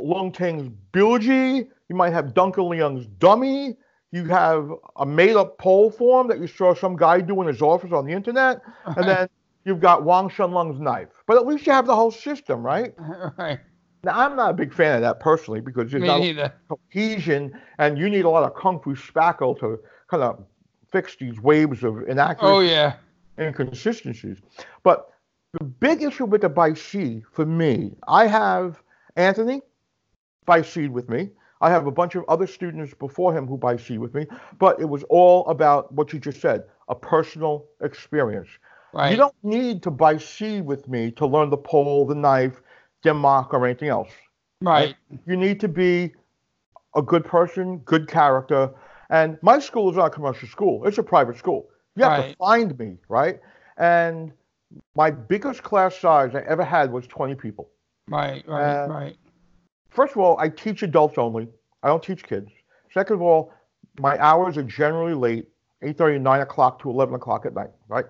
Leung 0.00 0.32
Ting's 0.32 0.70
Bilji, 0.94 1.68
you 1.90 1.96
might 1.96 2.14
have 2.14 2.32
Duncan 2.32 2.64
Leung's 2.64 3.04
Dummy, 3.18 3.76
you 4.12 4.24
have 4.24 4.70
a 4.96 5.06
made 5.06 5.36
up 5.36 5.58
pole 5.58 5.90
form 5.90 6.28
that 6.28 6.38
you 6.40 6.46
saw 6.46 6.74
some 6.74 6.96
guy 6.96 7.20
do 7.20 7.40
in 7.42 7.48
his 7.48 7.62
office 7.62 7.92
on 7.92 8.06
the 8.06 8.12
internet, 8.12 8.60
and 8.96 9.06
then 9.08 9.28
you've 9.64 9.80
got 9.80 10.04
Wong 10.04 10.28
Shun 10.28 10.52
Leung's 10.52 10.80
knife. 10.80 11.08
But 11.26 11.36
at 11.36 11.46
least 11.46 11.66
you 11.66 11.72
have 11.72 11.86
the 11.86 11.94
whole 11.94 12.10
system, 12.10 12.62
right? 12.62 12.92
right. 13.38 13.60
Now, 14.02 14.18
I'm 14.18 14.34
not 14.36 14.50
a 14.50 14.54
big 14.54 14.72
fan 14.72 14.96
of 14.96 15.02
that 15.02 15.20
personally 15.20 15.60
because 15.60 15.90
there's 15.90 16.00
Me 16.00 16.08
not 16.08 16.20
neither. 16.20 16.52
cohesion 16.68 17.52
and 17.78 17.98
you 17.98 18.08
need 18.08 18.24
a 18.24 18.30
lot 18.30 18.44
of 18.44 18.54
kung 18.54 18.80
fu 18.80 18.94
spackle 18.94 19.58
to 19.60 19.78
kind 20.10 20.22
of 20.22 20.42
fix 20.90 21.16
these 21.16 21.38
waves 21.40 21.84
of 21.84 22.08
inaccuracy 22.08 22.56
Oh 22.56 22.60
yeah. 22.60 22.94
inconsistencies. 23.38 24.38
But 24.82 25.06
the 25.52 25.64
big 25.64 26.02
issue 26.02 26.24
with 26.24 26.40
the 26.40 26.48
Baishi 26.50 27.22
for 27.32 27.44
me, 27.44 27.92
I 28.08 28.26
have 28.26 28.82
Anthony 29.16 29.60
Baishi 30.46 30.88
with 30.88 31.08
me. 31.08 31.30
I 31.60 31.70
have 31.70 31.86
a 31.86 31.90
bunch 31.90 32.14
of 32.14 32.24
other 32.28 32.46
students 32.46 32.94
before 32.94 33.36
him 33.36 33.46
who 33.46 33.58
Baishi 33.58 33.98
with 33.98 34.14
me, 34.14 34.26
but 34.58 34.80
it 34.80 34.88
was 34.88 35.02
all 35.04 35.46
about 35.46 35.92
what 35.92 36.12
you 36.12 36.18
just 36.18 36.40
said, 36.40 36.64
a 36.88 36.94
personal 36.94 37.66
experience. 37.82 38.48
Right. 38.92 39.10
You 39.10 39.16
don't 39.16 39.34
need 39.42 39.82
to 39.84 39.90
Baishi 39.90 40.64
with 40.64 40.88
me 40.88 41.10
to 41.12 41.26
learn 41.26 41.50
the 41.50 41.58
pole, 41.58 42.06
the 42.06 42.14
knife, 42.14 42.60
Dim 43.02 43.20
Mak, 43.20 43.52
or 43.52 43.64
anything 43.66 43.88
else. 43.88 44.10
right. 44.62 44.94
You 45.26 45.36
need 45.36 45.60
to 45.60 45.68
be 45.68 46.12
a 46.96 47.02
good 47.02 47.24
person, 47.24 47.78
good 47.78 48.08
character. 48.08 48.70
And 49.10 49.38
my 49.42 49.58
school 49.58 49.90
is 49.90 49.96
not 49.96 50.06
a 50.06 50.10
commercial 50.10 50.48
school, 50.48 50.86
it's 50.86 50.98
a 50.98 51.02
private 51.02 51.36
school. 51.36 51.68
You 51.96 52.04
have 52.04 52.24
to 52.24 52.36
find 52.36 52.78
me, 52.78 52.96
right? 53.08 53.40
And 53.76 54.32
my 54.94 55.10
biggest 55.10 55.62
class 55.62 55.96
size 55.96 56.34
I 56.34 56.40
ever 56.40 56.64
had 56.64 56.92
was 56.92 57.06
20 57.06 57.34
people. 57.34 57.68
Right. 58.08 58.46
Right. 58.46 58.84
Uh, 58.84 58.88
right. 58.88 59.16
First 59.90 60.12
of 60.12 60.18
all, 60.18 60.38
I 60.38 60.48
teach 60.48 60.82
adults 60.82 61.18
only. 61.18 61.48
I 61.82 61.88
don't 61.88 62.02
teach 62.02 62.24
kids. 62.24 62.50
Second 62.92 63.16
of 63.16 63.22
all, 63.22 63.52
my 63.98 64.18
hours 64.18 64.56
are 64.56 64.62
generally 64.62 65.14
late, 65.14 65.48
8.30, 65.82 66.20
9 66.20 66.40
o'clock 66.40 66.80
to 66.82 66.90
11 66.90 67.14
o'clock 67.14 67.46
at 67.46 67.54
night, 67.54 67.70
right? 67.88 68.06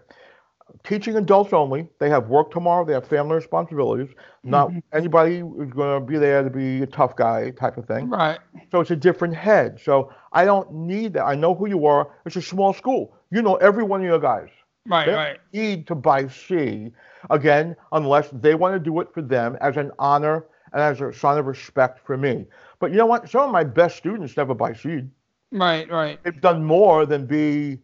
Teaching 0.84 1.16
adults 1.16 1.52
only. 1.52 1.88
They 1.98 2.08
have 2.10 2.28
work 2.28 2.52
tomorrow. 2.52 2.84
They 2.84 2.92
have 2.92 3.06
family 3.06 3.34
responsibilities. 3.34 4.08
Not 4.44 4.68
mm-hmm. 4.68 4.78
anybody 4.92 5.38
is 5.38 5.72
going 5.72 6.00
to 6.00 6.06
be 6.06 6.16
there 6.16 6.44
to 6.44 6.50
be 6.50 6.82
a 6.82 6.86
tough 6.86 7.16
guy 7.16 7.50
type 7.50 7.76
of 7.76 7.86
thing. 7.86 8.08
Right. 8.08 8.38
So 8.70 8.80
it's 8.80 8.92
a 8.92 8.96
different 8.96 9.34
head. 9.34 9.80
So 9.82 10.12
I 10.32 10.44
don't 10.44 10.72
need 10.72 11.14
that. 11.14 11.24
I 11.24 11.34
know 11.34 11.54
who 11.54 11.68
you 11.68 11.86
are. 11.86 12.12
It's 12.24 12.36
a 12.36 12.42
small 12.42 12.72
school. 12.72 13.16
You 13.32 13.42
know 13.42 13.56
every 13.56 13.82
one 13.82 14.00
of 14.00 14.06
your 14.06 14.20
guys. 14.20 14.48
Right. 14.86 15.06
They 15.06 15.12
Right. 15.12 15.38
need 15.52 15.86
to 15.88 15.94
Bai 15.96 16.28
Si 16.28 16.92
again 17.30 17.76
unless 17.92 18.30
they 18.30 18.54
want 18.54 18.74
to 18.74 18.78
do 18.78 19.00
it 19.00 19.12
for 19.12 19.22
them 19.22 19.56
as 19.60 19.76
an 19.76 19.90
honor 19.98 20.46
and 20.72 20.82
as 20.82 21.00
a 21.00 21.12
sign 21.12 21.38
of 21.38 21.46
respect 21.46 22.04
for 22.04 22.16
me. 22.16 22.46
But 22.78 22.90
you 22.90 22.96
know 22.96 23.06
what? 23.06 23.28
Some 23.28 23.42
of 23.42 23.50
my 23.50 23.64
best 23.64 23.96
students 23.96 24.36
never 24.36 24.54
buy 24.54 24.72
seed. 24.72 25.10
Right. 25.52 25.90
Right. 25.90 26.22
They've 26.22 26.40
done 26.40 26.64
more 26.64 27.06
than 27.06 27.26
be, 27.26 27.78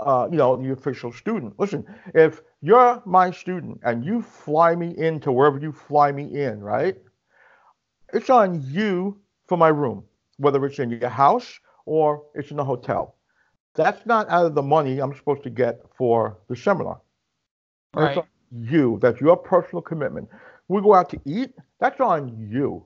uh, 0.00 0.28
you 0.30 0.36
know, 0.36 0.56
the 0.56 0.72
official 0.72 1.12
student. 1.12 1.58
Listen, 1.58 1.84
if 2.14 2.42
you're 2.60 3.02
my 3.04 3.30
student 3.30 3.80
and 3.84 4.04
you 4.04 4.22
fly 4.22 4.74
me 4.74 4.96
into 4.96 5.32
wherever 5.32 5.58
you 5.58 5.72
fly 5.72 6.12
me 6.12 6.42
in, 6.42 6.60
right? 6.60 6.96
It's 8.12 8.30
on 8.30 8.62
you 8.62 9.18
for 9.46 9.56
my 9.56 9.68
room, 9.68 10.04
whether 10.38 10.64
it's 10.66 10.78
in 10.78 10.90
your 10.90 11.08
house 11.08 11.60
or 11.86 12.24
it's 12.34 12.50
in 12.50 12.58
a 12.58 12.64
hotel. 12.64 13.16
That's 13.74 14.04
not 14.04 14.28
out 14.28 14.46
of 14.46 14.54
the 14.54 14.62
money 14.62 15.00
I'm 15.00 15.14
supposed 15.14 15.42
to 15.44 15.50
get 15.50 15.80
for 15.96 16.38
the 16.48 16.56
seminar. 16.56 17.00
Right. 17.94 18.18
on 18.18 18.26
you. 18.50 18.98
That's 19.00 19.20
your 19.20 19.36
personal 19.36 19.82
commitment. 19.82 20.28
We 20.72 20.80
go 20.80 20.94
out 20.94 21.10
to 21.10 21.20
eat. 21.26 21.52
That's 21.80 22.00
on 22.00 22.48
you, 22.50 22.84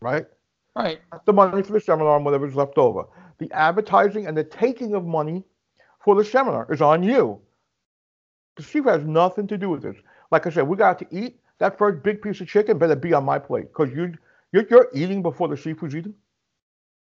right? 0.00 0.26
Right. 0.74 1.00
The 1.26 1.32
money 1.32 1.62
for 1.62 1.72
the 1.72 1.80
seminar 1.80 2.16
and 2.16 2.24
whatever's 2.24 2.54
left 2.54 2.76
over. 2.76 3.04
The 3.38 3.50
advertising 3.52 4.26
and 4.26 4.36
the 4.36 4.44
taking 4.44 4.94
of 4.94 5.04
money 5.04 5.44
for 6.04 6.14
the 6.14 6.24
seminar 6.24 6.66
is 6.72 6.82
on 6.82 7.02
you. 7.02 7.40
The 8.56 8.62
chief 8.64 8.84
has 8.84 9.04
nothing 9.04 9.46
to 9.46 9.56
do 9.56 9.70
with 9.70 9.82
this. 9.82 9.96
Like 10.30 10.46
I 10.46 10.50
said, 10.50 10.66
we 10.66 10.76
got 10.76 10.98
to 10.98 11.06
eat. 11.10 11.38
That 11.58 11.78
first 11.78 12.02
big 12.02 12.22
piece 12.22 12.40
of 12.40 12.48
chicken 12.48 12.78
better 12.78 12.96
be 12.96 13.12
on 13.12 13.24
my 13.24 13.38
plate 13.38 13.68
because 13.68 13.94
you, 13.94 14.14
you're, 14.52 14.66
you're 14.70 14.88
eating 14.94 15.22
before 15.22 15.48
the 15.48 15.56
chief 15.56 15.82
was 15.82 15.94
eating. 15.94 16.14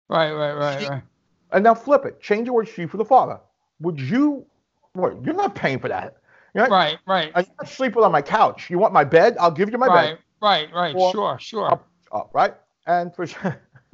Right. 0.07 0.31
Right. 0.31 0.53
Right. 0.53 0.89
Right. 0.89 1.03
And 1.51 1.63
now 1.63 1.73
flip 1.73 2.05
it. 2.05 2.21
Change 2.21 2.47
the 2.47 2.53
word 2.53 2.67
chief 2.67 2.91
for 2.91 2.97
the 2.97 3.05
father. 3.05 3.39
Would 3.81 3.99
you? 3.99 4.45
What? 4.93 5.23
You're 5.25 5.35
not 5.35 5.55
paying 5.55 5.79
for 5.79 5.89
that. 5.89 6.17
You're 6.55 6.67
not, 6.69 6.73
Right. 6.75 6.97
Right. 7.05 7.31
I'm 7.35 7.45
not 7.59 7.69
sleeping 7.69 8.01
on 8.01 8.11
my 8.11 8.21
couch. 8.21 8.69
You 8.69 8.79
want 8.79 8.93
my 8.93 9.03
bed? 9.03 9.35
I'll 9.39 9.51
give 9.51 9.69
you 9.69 9.77
my 9.77 9.87
Right. 9.87 10.11
bed. 10.11 10.19
Right. 10.41 10.73
Right. 10.73 10.95
Or- 10.95 11.11
Sure. 11.11 11.37
Sure. 11.39 11.71
up, 11.71 11.87
up, 12.11 12.31
right? 12.33 12.53
And 12.87 13.13
for 13.13 13.27
sure. 13.27 13.61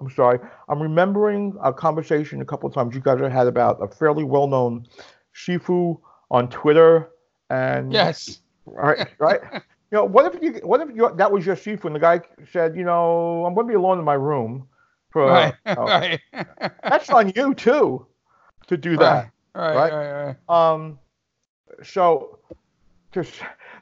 I'm 0.00 0.10
sorry, 0.14 0.38
I'm 0.68 0.80
remembering 0.82 1.56
a 1.62 1.72
conversation 1.72 2.40
a 2.40 2.44
couple 2.44 2.68
of 2.68 2.74
times 2.74 2.94
you 2.94 3.00
guys 3.00 3.20
have 3.20 3.30
had 3.32 3.46
about 3.46 3.78
a 3.82 3.86
fairly 3.88 4.24
well-known 4.24 4.86
Shifu 5.34 6.00
on 6.30 6.48
Twitter, 6.48 7.10
and 7.50 7.92
Yes. 7.92 8.40
right, 8.64 9.06
right. 9.20 9.40
You 9.52 9.98
know, 9.98 10.04
what 10.04 10.34
if 10.34 10.42
you, 10.42 10.54
what 10.64 10.80
if 10.80 10.88
you, 10.94 11.08
that 11.16 11.30
was 11.30 11.46
your 11.46 11.54
Shifu, 11.54 11.84
and 11.84 11.94
the 11.94 12.00
guy 12.00 12.20
said, 12.52 12.76
you 12.76 12.82
know, 12.84 13.44
I'm 13.46 13.54
going 13.54 13.66
to 13.68 13.70
be 13.70 13.76
alone 13.76 13.98
in 14.00 14.04
my 14.04 14.14
room 14.14 14.66
for, 15.10 15.26
Right. 15.26 15.54
know, 15.66 15.74
Right. 15.84 16.20
that's 16.82 17.08
on 17.10 17.32
you 17.36 17.54
too, 17.54 18.06
to 18.66 18.76
do 18.76 18.96
that. 18.96 19.30
Right. 19.54 19.74
right? 19.76 19.92
Right. 19.92 20.36
Right. 20.48 20.72
Um, 20.72 20.98
so 21.82 22.38
to 23.12 23.24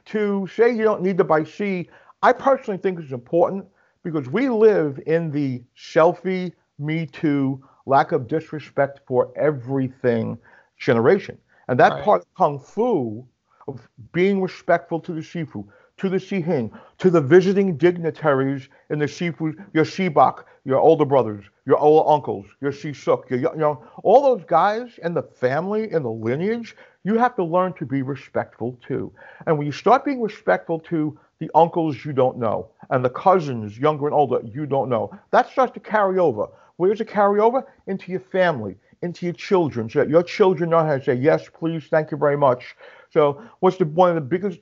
to 0.05 0.47
say 0.47 0.71
you 0.75 0.83
don't 0.83 1.01
need 1.01 1.17
to 1.17 1.23
Bai 1.23 1.43
Si, 1.43 1.89
I 2.21 2.33
personally 2.33 2.77
think 2.77 2.99
is 2.99 3.11
important 3.11 3.65
because 4.03 4.29
we 4.29 4.49
live 4.49 4.99
in 5.05 5.31
the 5.31 5.63
selfie, 5.77 6.53
me 6.79 7.05
too, 7.05 7.63
lack 7.85 8.11
of 8.11 8.27
disrespect 8.27 9.01
for 9.07 9.31
everything 9.35 10.37
generation, 10.77 11.37
and 11.67 11.79
that 11.79 11.99
Right. 11.99 12.01
part 12.01 12.21
of 12.21 12.27
kung 12.35 12.59
fu 12.59 13.25
of 13.67 13.87
being 14.13 14.41
respectful 14.41 14.99
to 15.01 15.13
the 15.13 15.21
shifu, 15.21 15.65
to 15.97 16.09
the 16.09 16.19
shihing, 16.19 16.71
to 16.99 17.09
the 17.09 17.21
visiting 17.21 17.77
dignitaries 17.77 18.69
in 18.89 18.99
the 18.99 19.05
shifu, 19.05 19.55
your 19.73 19.85
shibak, 19.85 20.43
your 20.65 20.79
older 20.79 21.05
brothers, 21.05 21.45
your 21.65 21.77
old 21.77 22.05
uncles, 22.07 22.47
your 22.59 22.71
sisuk, 22.71 23.29
your 23.29 23.39
you 23.39 23.55
know, 23.55 23.83
all 24.03 24.21
those 24.23 24.43
guys 24.45 24.99
in 25.03 25.13
the 25.13 25.21
family, 25.21 25.91
in 25.91 26.01
the 26.03 26.11
lineage, 26.11 26.75
you 27.03 27.17
have 27.17 27.35
to 27.35 27.43
learn 27.43 27.71
to 27.73 27.85
be 27.85 28.01
respectful 28.01 28.77
too. 28.85 29.13
And 29.45 29.57
when 29.57 29.67
you 29.67 29.71
start 29.71 30.03
being 30.03 30.21
respectful 30.21 30.79
to 30.81 31.17
the 31.39 31.51
uncles 31.53 32.03
you 32.03 32.13
don't 32.13 32.37
know 32.37 32.71
and 32.89 33.05
the 33.05 33.09
cousins, 33.09 33.77
younger 33.77 34.07
and 34.07 34.15
older, 34.15 34.41
you 34.43 34.65
don't 34.65 34.89
know, 34.89 35.11
that 35.31 35.49
starts 35.49 35.73
to 35.73 35.79
carry 35.79 36.17
over. 36.17 36.47
Where 36.77 36.89
does 36.89 36.99
it 36.99 37.07
carry 37.07 37.39
over? 37.39 37.65
Into 37.87 38.11
your 38.11 38.21
family, 38.21 38.75
into 39.01 39.25
your 39.25 39.33
children, 39.33 39.89
so 39.89 39.99
that 39.99 40.09
your 40.09 40.23
children 40.23 40.71
know 40.71 40.83
how 40.83 40.97
to 40.97 41.03
say 41.03 41.13
yes, 41.13 41.47
please, 41.47 41.85
thank 41.89 42.11
you 42.11 42.17
very 42.17 42.37
much. 42.37 42.75
So, 43.11 43.41
what's 43.59 43.77
the 43.77 43.85
one 43.85 44.09
of 44.09 44.15
the 44.15 44.21
biggest 44.21 44.59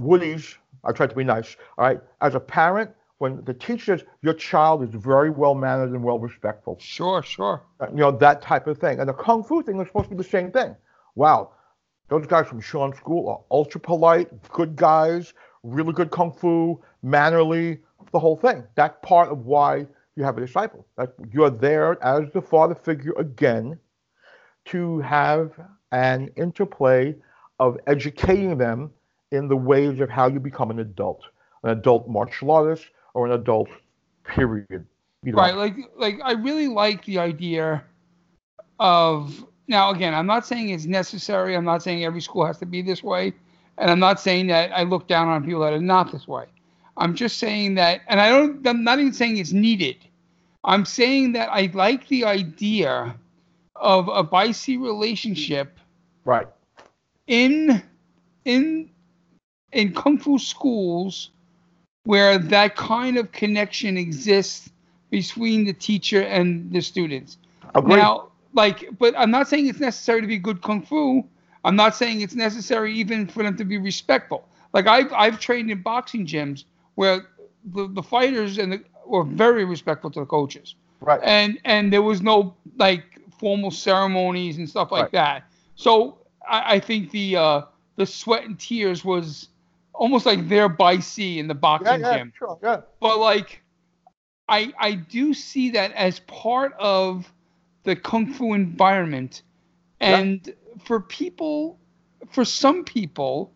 woodies? 0.00 0.56
I 0.84 0.92
try 0.92 1.06
to 1.06 1.14
be 1.14 1.24
nice. 1.24 1.56
All 1.78 1.86
right, 1.86 2.00
as 2.20 2.34
a 2.34 2.40
parent, 2.40 2.90
when 3.18 3.42
the 3.44 3.54
teacher 3.54 3.96
says 3.96 4.04
your 4.22 4.34
child 4.34 4.82
is 4.82 4.90
very 4.90 5.30
well 5.30 5.54
mannered 5.54 5.90
and 5.90 6.02
well 6.02 6.18
respectful. 6.18 6.76
Sure, 6.78 7.22
sure. 7.22 7.62
Uh, 7.80 7.86
You 7.90 7.96
know, 7.96 8.10
that 8.10 8.42
type 8.42 8.66
of 8.66 8.78
thing. 8.78 9.00
And 9.00 9.08
the 9.08 9.14
Kung 9.14 9.42
Fu 9.42 9.62
thing 9.62 9.80
is 9.80 9.86
supposed 9.86 10.10
to 10.10 10.10
be 10.10 10.22
the 10.22 10.28
same 10.28 10.50
thing. 10.50 10.76
Wow, 11.14 11.52
those 12.08 12.26
guys 12.26 12.46
from 12.46 12.60
Sean 12.60 12.94
School 12.94 13.28
are 13.28 13.40
ultra 13.50 13.80
polite, 13.80 14.28
good 14.50 14.76
guys, 14.76 15.32
really 15.62 15.92
good 15.92 16.10
Kung 16.10 16.32
Fu, 16.32 16.80
mannerly, 17.02 17.78
the 18.12 18.18
whole 18.18 18.36
thing. 18.36 18.64
That's 18.74 18.96
part 19.02 19.30
of 19.30 19.46
why 19.46 19.86
you 20.14 20.24
have 20.24 20.36
a 20.36 20.40
disciple. 20.40 20.86
That 20.96 21.14
you're 21.32 21.50
there 21.50 22.02
as 22.04 22.30
the 22.32 22.42
father 22.42 22.74
figure 22.74 23.14
again 23.18 23.78
to 24.66 25.00
have 25.00 25.52
an 25.92 26.30
interplay 26.36 27.14
of 27.58 27.78
educating 27.86 28.58
them 28.58 28.90
in 29.32 29.48
the 29.48 29.56
ways 29.56 30.00
of 30.00 30.10
how 30.10 30.28
you 30.28 30.38
become 30.38 30.70
an 30.70 30.80
adult, 30.80 31.22
an 31.62 31.70
adult 31.70 32.08
martial 32.08 32.50
artist 32.50 32.86
or 33.16 33.24
an 33.26 33.32
adult 33.32 33.68
period. 34.24 34.86
You 35.24 35.32
know, 35.32 35.38
Right, 35.38 35.56
like 35.56 35.76
like 35.96 36.20
I 36.22 36.32
really 36.32 36.68
like 36.68 37.04
the 37.06 37.18
idea 37.18 37.82
of 38.78 39.44
now 39.66 39.90
again, 39.90 40.14
I'm 40.14 40.26
not 40.26 40.46
saying 40.46 40.68
it's 40.68 40.84
necessary. 40.84 41.56
I'm 41.56 41.64
not 41.64 41.82
saying 41.82 42.04
every 42.04 42.20
school 42.20 42.44
has 42.44 42.58
to 42.58 42.66
be 42.66 42.82
this 42.82 43.02
way, 43.02 43.32
and 43.78 43.90
I'm 43.90 43.98
not 43.98 44.20
saying 44.20 44.48
that 44.48 44.70
I 44.72 44.82
look 44.82 45.08
down 45.08 45.28
on 45.28 45.44
people 45.44 45.62
that 45.62 45.72
are 45.72 45.80
not 45.80 46.12
this 46.12 46.28
way. 46.28 46.44
I'm 46.98 47.14
just 47.14 47.38
saying 47.38 47.74
that, 47.76 48.02
and 48.06 48.20
I 48.20 48.28
don't. 48.28 48.64
I'm 48.66 48.84
not 48.84 49.00
even 49.00 49.14
saying 49.14 49.38
it's 49.38 49.52
needed. 49.52 49.96
I'm 50.62 50.84
saying 50.84 51.32
that 51.32 51.48
I 51.50 51.70
like 51.72 52.06
the 52.08 52.24
idea 52.24 53.16
of 53.76 54.08
a 54.08 54.22
Bai 54.22 54.52
Si 54.52 54.76
relationship 54.76 55.78
right. 56.24 56.46
in 57.26 57.82
in 58.44 58.90
in 59.72 59.94
kung 59.94 60.18
fu 60.18 60.38
schools 60.38 61.30
where 62.06 62.38
that 62.38 62.76
kind 62.76 63.16
of 63.18 63.32
connection 63.32 63.96
exists 63.96 64.70
between 65.10 65.64
the 65.64 65.72
teacher 65.72 66.22
and 66.22 66.72
the 66.72 66.80
students. 66.80 67.36
Agreed. 67.74 67.96
Now, 67.96 68.28
like, 68.54 68.88
but 68.98 69.14
I'm 69.18 69.30
not 69.30 69.48
saying 69.48 69.66
it's 69.66 69.80
necessary 69.80 70.20
to 70.20 70.26
be 70.26 70.38
good 70.38 70.62
kung 70.62 70.82
fu. 70.82 71.26
I'm 71.64 71.76
not 71.76 71.94
saying 71.96 72.20
it's 72.20 72.34
necessary 72.34 72.94
even 72.94 73.26
for 73.26 73.42
them 73.42 73.56
to 73.56 73.64
be 73.64 73.76
respectful. 73.76 74.48
Like 74.72 74.86
I've 74.86 75.12
I've 75.12 75.40
trained 75.40 75.70
in 75.70 75.82
boxing 75.82 76.26
gyms 76.26 76.64
where 76.94 77.26
the, 77.74 77.88
the 77.88 78.02
fighters 78.02 78.58
and 78.58 78.72
the, 78.72 78.84
were 79.04 79.24
very 79.24 79.64
respectful 79.64 80.10
to 80.12 80.20
the 80.20 80.26
coaches 80.26 80.74
right. 81.00 81.20
and 81.22 81.58
and 81.64 81.92
there 81.92 82.02
was 82.02 82.22
no 82.22 82.54
like 82.76 83.20
formal 83.38 83.70
ceremonies 83.70 84.58
and 84.58 84.68
stuff 84.68 84.92
like 84.92 85.04
Right. 85.04 85.12
that. 85.12 85.44
So 85.74 86.18
I, 86.48 86.76
I 86.76 86.80
think 86.80 87.10
the 87.10 87.36
uh, 87.36 87.62
the 87.96 88.06
sweat 88.06 88.44
and 88.44 88.58
tears 88.58 89.04
was 89.04 89.48
almost 89.96 90.26
like 90.26 90.48
their 90.48 90.68
by 90.68 90.98
sea 90.98 91.38
in 91.38 91.48
the 91.48 91.54
boxing 91.54 92.02
yeah, 92.02 92.10
gym. 92.10 92.32
sure, 92.38 92.58
yeah. 92.62 92.80
But 93.00 93.18
like, 93.18 93.62
I 94.48 94.72
I 94.78 94.92
do 94.94 95.34
see 95.34 95.70
that 95.70 95.92
as 95.92 96.20
part 96.20 96.72
of 96.78 97.32
the 97.84 97.96
kung 97.96 98.26
fu 98.32 98.54
environment, 98.54 99.42
Yeah. 100.06 100.24
and 100.24 100.54
for 100.84 101.00
people, 101.00 101.78
for 102.30 102.44
some 102.44 102.84
people, 102.84 103.52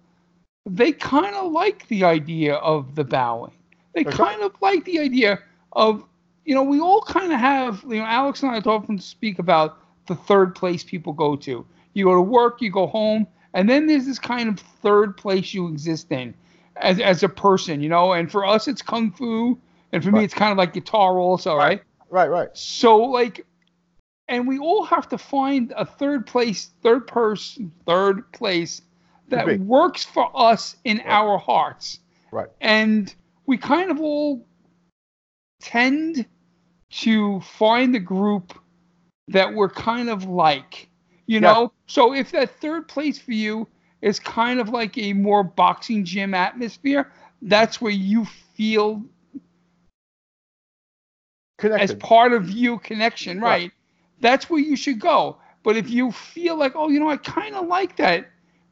they 0.66 0.93
kind 0.93 1.34
of 1.34 1.53
like 1.53 1.86
the 1.88 2.05
idea 2.05 2.55
of 2.57 2.95
the 2.95 3.05
bowing. 3.05 3.53
They 3.95 4.05
Okay. 4.07 4.24
kind 4.24 4.43
of 4.43 4.53
like 4.61 4.84
the 4.84 5.01
idea 5.01 5.41
of 5.72 6.05
you 6.45 6.55
know 6.55 6.62
we 6.62 6.80
all 6.80 7.03
kind 7.03 7.32
of 7.32 7.38
have 7.41 7.82
you 7.88 7.97
know 7.99 8.05
Alex 8.07 8.43
and 8.43 8.53
I 8.53 8.59
often 8.61 8.99
speak 8.99 9.38
about 9.38 9.78
the 10.07 10.14
third 10.14 10.55
place 10.55 10.84
people 10.84 11.12
go 11.12 11.36
to. 11.36 11.66
You 11.95 12.05
go 12.05 12.14
to 12.14 12.20
work, 12.22 12.61
you 12.61 12.70
go 12.70 12.86
home, 12.86 13.26
and 13.55 13.69
then 13.69 13.87
there's 13.87 14.07
this 14.07 14.19
kind 14.19 14.49
of 14.49 14.59
third 14.59 15.17
place 15.17 15.55
you 15.55 15.69
exist 15.69 16.11
in 16.11 16.35
as 16.77 17.01
as 17.01 17.23
a 17.23 17.29
person, 17.29 17.81
you 17.81 17.89
know. 17.89 18.13
And 18.13 18.31
for 18.31 18.47
us, 18.47 18.69
it's 18.69 18.83
kung 18.83 19.11
fu, 19.11 19.59
and 19.93 20.03
for 20.03 20.11
me, 20.11 20.25
it's 20.25 20.35
kind 20.35 20.53
of 20.53 20.59
like 20.59 20.73
guitar 20.73 21.19
also, 21.19 21.55
right? 21.55 21.83
Right, 22.09 22.29
right. 22.29 22.49
So 22.55 22.97
like, 22.97 23.47
and 24.29 24.47
we 24.47 24.59
all 24.59 24.85
have 24.85 25.09
to 25.09 25.19
find 25.19 25.73
a 25.77 25.85
third 25.85 26.27
place, 26.27 26.71
third 26.83 27.07
person, 27.07 27.73
third 27.87 28.31
place 28.33 28.83
that 29.29 29.61
works 29.61 30.05
for 30.05 30.31
us 30.35 30.77
in 30.85 31.01
our 31.05 31.39
hearts. 31.39 32.01
Right. 32.33 32.49
And 32.61 33.15
we 33.47 33.57
kind 33.57 33.91
of 33.91 34.01
all 34.01 34.47
tend 35.61 36.27
to 36.91 37.41
find 37.41 37.95
the 37.95 38.01
group 38.01 38.59
that 39.29 39.55
we're 39.55 39.71
kind 39.71 40.11
of 40.11 40.25
like, 40.25 40.89
you 41.31 41.41
Yeah. 41.41 41.55
know? 41.55 41.72
So 41.87 42.12
if 42.12 42.33
that 42.33 42.61
third 42.61 42.89
place 42.89 43.18
for 43.18 43.33
you 43.33 43.68
is 44.03 44.18
kind 44.18 44.59
of 44.61 44.70
like 44.70 44.99
a 44.99 45.12
more 45.12 45.45
boxing 45.45 46.05
gym 46.05 46.35
atmosphere, 46.35 47.12
that's 47.43 47.81
where 47.81 47.93
you 47.93 48.24
feel 48.57 49.05
as 51.76 51.95
part 51.95 52.33
of 52.33 52.51
you 52.51 52.78
connection, 52.78 53.41
right? 53.41 53.70
Right. 53.70 53.72
That's 54.20 54.51
where 54.51 54.61
you 54.61 54.76
should 54.76 54.99
go. 54.99 55.37
But 55.62 55.76
if 55.76 55.89
you 55.91 56.11
feel 56.11 56.57
like, 56.57 56.72
oh, 56.74 56.89
you 56.89 56.99
know, 56.99 57.09
I 57.11 57.16
kind 57.16 57.55
of 57.55 57.66
like 57.68 57.97
that 57.97 58.28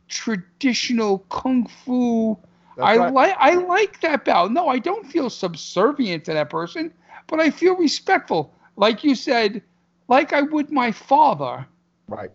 traditional 0.08 1.18
kung 1.30 1.66
fu. 1.66 2.36
That's 2.76 2.94
I 2.94 2.96
right. 2.96 3.12
like 3.12 3.36
I 3.38 3.54
like 3.54 4.00
that 4.00 4.24
bow. 4.24 4.48
No, 4.48 4.68
I 4.68 4.78
don't 4.78 5.06
feel 5.06 5.30
subservient 5.30 6.24
to 6.24 6.32
that 6.34 6.50
person, 6.50 6.92
but 7.28 7.40
I 7.40 7.50
feel 7.50 7.76
respectful. 7.76 8.52
Like 8.76 9.04
you 9.04 9.14
said, 9.14 9.62
like 10.08 10.32
I 10.32 10.42
would 10.42 10.70
my 10.72 10.90
father. 10.92 11.66
Right. 12.08 12.30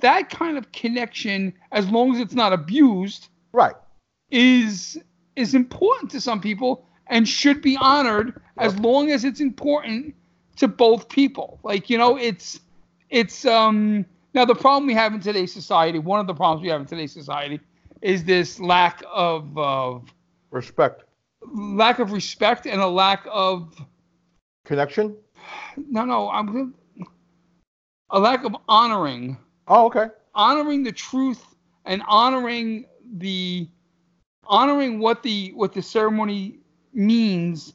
That 0.00 0.30
kind 0.30 0.56
of 0.58 0.70
connection, 0.72 1.52
as 1.72 1.88
long 1.88 2.14
as 2.14 2.20
it's 2.20 2.34
not 2.34 2.52
abused, 2.52 3.28
Right. 3.52 3.74
is 4.30 4.98
is 5.36 5.54
important 5.54 6.10
to 6.12 6.20
some 6.20 6.40
people 6.40 6.84
and 7.06 7.26
should 7.28 7.62
be 7.62 7.76
honored 7.80 8.40
as 8.58 8.78
long 8.78 9.10
as 9.10 9.24
it's 9.24 9.40
important 9.40 10.14
to 10.56 10.68
both 10.68 11.08
people. 11.08 11.58
Like, 11.62 11.88
you 11.88 11.96
know, 11.98 12.16
it's 12.16 12.60
it's 13.10 13.44
um 13.44 14.04
now 14.34 14.44
the 14.44 14.54
problem 14.54 14.86
we 14.86 14.94
have 14.94 15.14
in 15.14 15.20
today's 15.20 15.52
society, 15.52 15.98
one 15.98 16.20
of 16.20 16.26
the 16.26 16.34
problems 16.34 16.62
we 16.62 16.68
have 16.68 16.80
in 16.80 16.86
today's 16.86 17.12
society 17.12 17.60
is 18.02 18.24
this 18.24 18.60
lack 18.60 19.02
of 19.12 19.56
uh, 19.58 19.98
Respect. 20.50 21.02
lack 21.54 21.98
of 21.98 22.12
respect 22.12 22.66
and 22.66 22.80
a 22.80 22.86
lack 22.86 23.26
of 23.30 23.74
Connection. 24.64 25.16
no 25.76 26.04
no, 26.04 26.28
I'm 26.30 26.74
a 28.10 28.18
lack 28.20 28.44
of 28.44 28.54
honoring 28.68 29.36
Oh, 29.68 29.86
okay. 29.86 30.06
honoring 30.34 30.82
the 30.82 30.92
truth 30.92 31.44
and 31.84 32.02
honoring 32.06 32.86
the 33.16 33.68
honoring 34.44 34.98
what 34.98 35.22
the 35.22 35.52
what 35.54 35.72
the 35.72 35.82
ceremony 35.82 36.58
means 36.92 37.74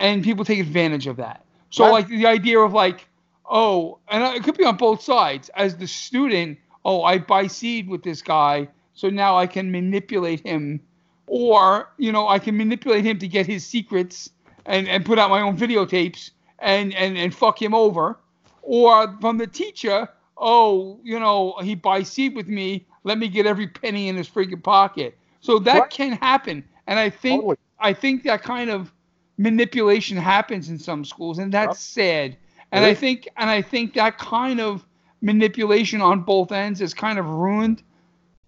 and 0.00 0.22
people 0.24 0.44
take 0.44 0.58
advantage 0.60 1.06
of 1.06 1.16
that 1.16 1.44
so 1.70 1.84
Right. 1.84 1.92
like 1.92 2.08
the 2.08 2.26
idea 2.26 2.58
of 2.58 2.72
like 2.72 3.06
oh 3.50 3.98
and 4.08 4.22
it 4.36 4.42
could 4.44 4.56
be 4.56 4.64
on 4.64 4.76
both 4.76 5.02
sides 5.02 5.50
as 5.54 5.76
the 5.76 5.86
student 5.86 6.58
oh 6.84 7.02
i 7.02 7.18
buy 7.18 7.46
seed 7.46 7.88
with 7.88 8.02
this 8.02 8.22
guy 8.22 8.66
so 8.94 9.10
now 9.10 9.36
i 9.36 9.46
can 9.46 9.70
manipulate 9.70 10.40
him 10.40 10.80
or 11.26 11.90
you 11.98 12.12
know 12.12 12.28
i 12.28 12.38
can 12.38 12.56
manipulate 12.56 13.04
him 13.04 13.18
to 13.18 13.28
get 13.28 13.46
his 13.46 13.66
secrets 13.66 14.30
and 14.66 14.88
and 14.88 15.04
put 15.04 15.18
out 15.18 15.28
my 15.28 15.40
own 15.42 15.56
videotapes 15.56 16.30
and 16.60 16.94
and 16.94 17.18
and 17.18 17.34
fuck 17.34 17.60
him 17.60 17.74
over 17.74 18.18
or 18.62 19.14
from 19.20 19.36
the 19.36 19.46
teacher, 19.46 20.08
oh, 20.36 21.00
you 21.02 21.18
know, 21.18 21.54
he 21.62 21.74
buys 21.74 22.08
seed 22.08 22.34
with 22.34 22.48
me. 22.48 22.86
Let 23.04 23.18
me 23.18 23.28
get 23.28 23.46
every 23.46 23.68
penny 23.68 24.08
in 24.08 24.16
his 24.16 24.28
freaking 24.28 24.62
pocket. 24.62 25.16
So 25.40 25.58
that 25.60 25.88
Right. 25.88 25.90
can 25.90 26.12
happen, 26.12 26.64
and 26.86 26.98
I 26.98 27.10
think 27.10 27.46
Totally. 27.46 27.56
I 27.78 27.92
think 27.92 28.22
that 28.24 28.42
kind 28.42 28.70
of 28.70 28.92
manipulation 29.38 30.16
happens 30.16 30.68
in 30.68 30.78
some 30.78 31.04
schools, 31.04 31.38
and 31.38 31.52
that's 31.52 31.78
sad. 31.78 32.36
And 32.72 32.84
It 32.84 32.84
I 32.84 32.94
think 32.94 33.28
and 33.36 33.50
I 33.50 33.62
think 33.62 33.94
that 33.94 34.18
kind 34.18 34.60
of 34.60 34.86
manipulation 35.20 36.00
on 36.00 36.20
both 36.22 36.52
ends 36.52 36.80
has 36.80 36.94
kind 36.94 37.18
of 37.18 37.28
ruined 37.28 37.82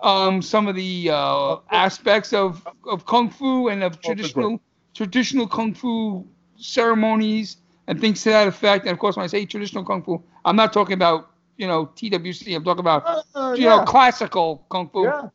um, 0.00 0.42
some 0.42 0.66
of 0.68 0.74
the 0.74 1.10
uh, 1.10 1.56
aspects 1.70 2.32
of, 2.32 2.66
of 2.86 3.06
kung 3.06 3.30
fu 3.30 3.68
and 3.68 3.82
of 3.82 4.00
traditional 4.00 4.60
traditional 4.94 5.46
kung 5.46 5.74
fu 5.74 6.26
ceremonies 6.56 7.56
and 7.86 8.00
things 8.00 8.22
to 8.22 8.30
that 8.30 8.48
effect. 8.48 8.84
And 8.84 8.92
of 8.92 8.98
course, 8.98 9.16
when 9.16 9.24
I 9.24 9.28
say 9.28 9.44
traditional 9.46 9.84
kung 9.84 10.02
fu, 10.02 10.22
I'm 10.44 10.56
not 10.56 10.72
talking 10.72 10.94
about 10.94 11.30
you 11.56 11.66
know 11.66 11.86
TWC. 11.96 12.54
I'm 12.54 12.64
talking 12.64 12.80
about 12.80 13.04
Uh, 13.34 13.54
you 13.56 13.64
yeah. 13.64 13.76
know 13.76 13.84
classical 13.84 14.64
kung 14.70 14.88
fu. 14.90 15.04
yeah. 15.04 15.28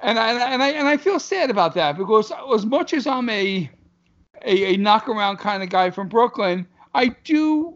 And 0.00 0.18
I 0.18 0.52
and 0.52 0.62
I 0.62 0.68
and 0.70 0.86
I 0.88 0.96
feel 0.96 1.18
sad 1.18 1.50
about 1.50 1.74
that 1.74 1.96
because 1.96 2.30
as 2.54 2.66
much 2.66 2.92
as 2.92 3.06
I'm 3.06 3.28
a 3.30 3.70
a, 4.44 4.74
a 4.74 4.76
knockaround 4.76 5.38
kind 5.38 5.62
of 5.62 5.68
guy 5.70 5.90
from 5.90 6.08
Brooklyn, 6.08 6.66
I 6.94 7.08
do 7.24 7.74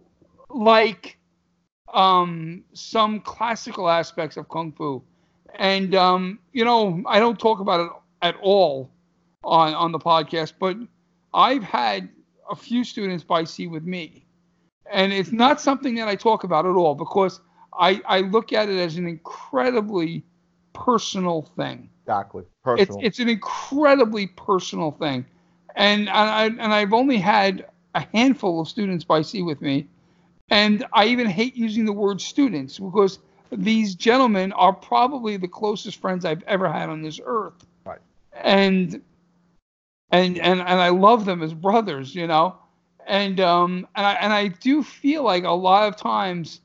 like 0.50 1.16
um, 1.94 2.62
some 2.72 3.20
classical 3.20 3.88
aspects 3.88 4.36
of 4.36 4.48
kung 4.48 4.72
fu, 4.72 5.02
and 5.54 5.94
um, 5.94 6.38
you 6.52 6.64
know 6.64 7.02
I 7.06 7.18
don't 7.18 7.38
talk 7.38 7.60
about 7.60 7.80
it 7.86 7.92
at 8.22 8.36
all 8.42 8.90
on 9.44 9.74
on 9.74 9.92
the 9.92 9.98
podcast, 9.98 10.54
but 10.58 10.76
I've 11.32 11.62
had 11.64 12.08
a 12.50 12.54
few 12.56 12.84
students 12.84 13.24
by 13.24 13.44
sea 13.44 13.66
with 13.66 13.84
me, 13.84 14.26
and 14.92 15.12
it's 15.12 15.32
not 15.32 15.60
something 15.60 15.94
that 15.96 16.08
I 16.08 16.16
talk 16.16 16.44
about 16.44 16.66
at 16.66 16.72
all 16.76 16.94
because 16.94 17.40
I 17.80 18.00
I 18.06 18.20
look 18.20 18.52
at 18.52 18.68
it 18.68 18.78
as 18.78 18.96
an 18.96 19.06
incredibly 19.08 20.24
personal 20.72 21.42
thing. 21.42 21.88
Exactly, 22.04 22.44
It's 22.44 22.64
personal. 22.64 23.00
it's 23.02 23.18
an 23.18 23.28
incredibly 23.28 24.26
personal 24.28 24.92
thing, 24.92 25.24
and 25.76 26.08
I 26.08 26.46
and 26.46 26.60
I've 26.60 26.92
only 26.92 27.18
had 27.18 27.66
a 27.94 28.06
handful 28.12 28.60
of 28.60 28.68
students 28.68 29.04
by 29.04 29.22
sea 29.22 29.42
with 29.42 29.60
me, 29.60 29.88
and 30.50 30.84
I 30.92 31.06
even 31.06 31.26
hate 31.26 31.56
using 31.56 31.84
the 31.84 31.92
word 31.92 32.20
students 32.20 32.78
because 32.78 33.18
these 33.52 33.94
gentlemen 33.94 34.52
are 34.52 34.72
probably 34.72 35.36
the 35.36 35.48
closest 35.48 36.00
friends 36.00 36.24
I've 36.24 36.42
ever 36.44 36.70
had 36.70 36.88
on 36.88 37.02
this 37.02 37.20
earth. 37.24 37.66
Right. 37.84 37.98
And 38.32 39.02
and 40.12 40.38
and 40.38 40.60
and 40.60 40.80
I 40.80 40.88
love 40.90 41.24
them 41.24 41.42
as 41.42 41.54
brothers, 41.54 42.14
you 42.14 42.26
know. 42.26 42.56
And 43.06 43.40
um 43.40 43.86
and 43.96 44.06
I 44.06 44.12
and 44.14 44.32
I 44.32 44.48
do 44.48 44.82
feel 44.82 45.22
like 45.22 45.44
a 45.44 45.50
lot 45.50 45.88
of 45.88 45.96
times 45.96 46.60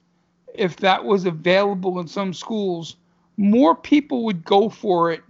if 0.57 0.77
that 0.77 1.03
was 1.03 1.25
available 1.25 1.99
in 1.99 2.07
some 2.07 2.33
schools, 2.33 2.95
more 3.37 3.75
people 3.75 4.25
would 4.25 4.43
go 4.43 4.69
for 4.69 5.11
it 5.11 5.23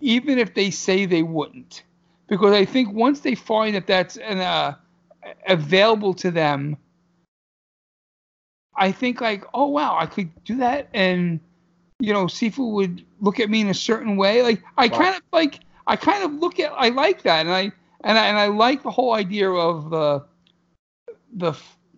even 0.00 0.38
if 0.38 0.54
they 0.54 0.70
say 0.70 1.06
they 1.06 1.22
wouldn't. 1.22 1.82
Because 2.26 2.52
I 2.52 2.64
think 2.64 2.92
once 2.92 3.20
they 3.20 3.34
find 3.34 3.74
that 3.74 3.86
that's 3.86 4.16
an, 4.16 4.38
uh, 4.38 4.74
available 5.46 6.14
to 6.14 6.30
them, 6.30 6.76
I 8.76 8.92
think 8.92 9.20
like, 9.20 9.44
oh 9.54 9.68
wow, 9.68 9.96
I 9.98 10.06
could 10.06 10.30
do 10.44 10.56
that, 10.56 10.88
and 10.92 11.40
you 12.00 12.12
know, 12.12 12.26
Sifu 12.26 12.72
would 12.72 13.04
look 13.20 13.40
at 13.40 13.48
me 13.48 13.60
in 13.60 13.68
a 13.68 13.74
certain 13.74 14.16
way. 14.16 14.42
Like 14.42 14.62
I 14.76 14.88
kind 14.88 15.16
of 15.16 15.22
like, 15.32 15.60
I 15.86 15.96
kind 15.96 16.24
of 16.24 16.32
look 16.32 16.58
at, 16.58 16.72
I 16.72 16.88
like 16.88 17.22
that, 17.22 17.46
and 17.46 17.54
I 17.54 17.72
and 18.02 18.18
I 18.18 18.26
and 18.26 18.38
I 18.38 18.46
like 18.48 18.82
the 18.82 18.90
whole 18.90 19.14
idea 19.14 19.50
of 19.50 19.90
the 19.90 20.24
the 21.34 21.54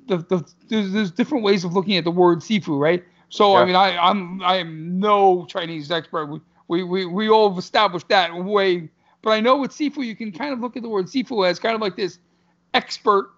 the, 0.07 0.19
the 0.19 0.53
there's, 0.69 0.93
there's 0.93 1.11
different 1.11 1.45
ways 1.45 1.65
of 1.65 1.73
looking 1.75 1.97
at 1.97 2.05
the 2.05 2.11
word 2.11 2.39
Sifu, 2.41 2.79
right? 2.79 3.05
So 3.29 3.57
I 3.57 3.65
mean, 3.65 3.75
I 3.75 3.97
I'm 3.97 4.43
I'm 4.43 4.99
no 4.99 5.45
Chinese 5.47 5.91
expert. 5.91 6.27
We 6.27 6.41
we 6.69 6.85
we, 6.85 7.07
we 7.07 7.29
all 7.29 7.49
have 7.51 7.59
established 7.59 8.09
that 8.09 8.35
way. 8.35 8.89
But 9.23 9.31
I 9.31 9.41
know 9.41 9.57
with 9.57 9.73
Sifu, 9.73 10.05
you 10.05 10.15
can 10.15 10.31
kind 10.31 10.53
of 10.53 10.61
look 10.61 10.77
at 10.77 10.83
the 10.83 10.89
word 10.89 11.07
Sifu 11.07 11.49
as 11.49 11.59
kind 11.59 11.75
of 11.75 11.81
like 11.81 11.97
this 11.97 12.19
expert. 12.75 13.31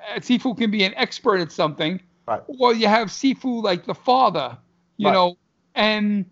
Uh, 0.00 0.18
Sifu 0.18 0.56
can 0.56 0.70
be 0.70 0.82
an 0.84 0.94
expert 0.96 1.38
at 1.40 1.52
something, 1.52 2.00
Right. 2.26 2.42
or 2.46 2.74
you 2.74 2.88
have 2.88 3.08
Sifu 3.08 3.62
like 3.62 3.84
the 3.84 3.94
father, 3.94 4.56
you 4.96 5.06
Right. 5.06 5.12
know, 5.12 5.36
and 5.74 6.24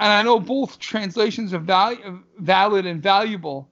and 0.00 0.12
I 0.12 0.22
know 0.22 0.38
both 0.40 0.78
translations 0.78 1.52
are 1.52 1.58
val- 1.58 2.22
valid 2.38 2.86
and 2.86 3.02
valuable. 3.02 3.68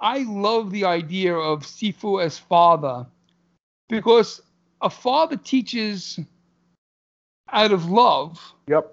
I 0.00 0.18
love 0.28 0.70
the 0.70 0.84
idea 0.84 1.34
of 1.34 1.62
Sifu 1.64 2.22
as 2.22 2.38
father 2.38 3.06
because 3.88 4.40
a 4.80 4.90
father 4.90 5.36
teaches 5.36 6.18
out 7.52 7.72
of 7.72 7.90
love. 7.90 8.40
Yep. 8.68 8.92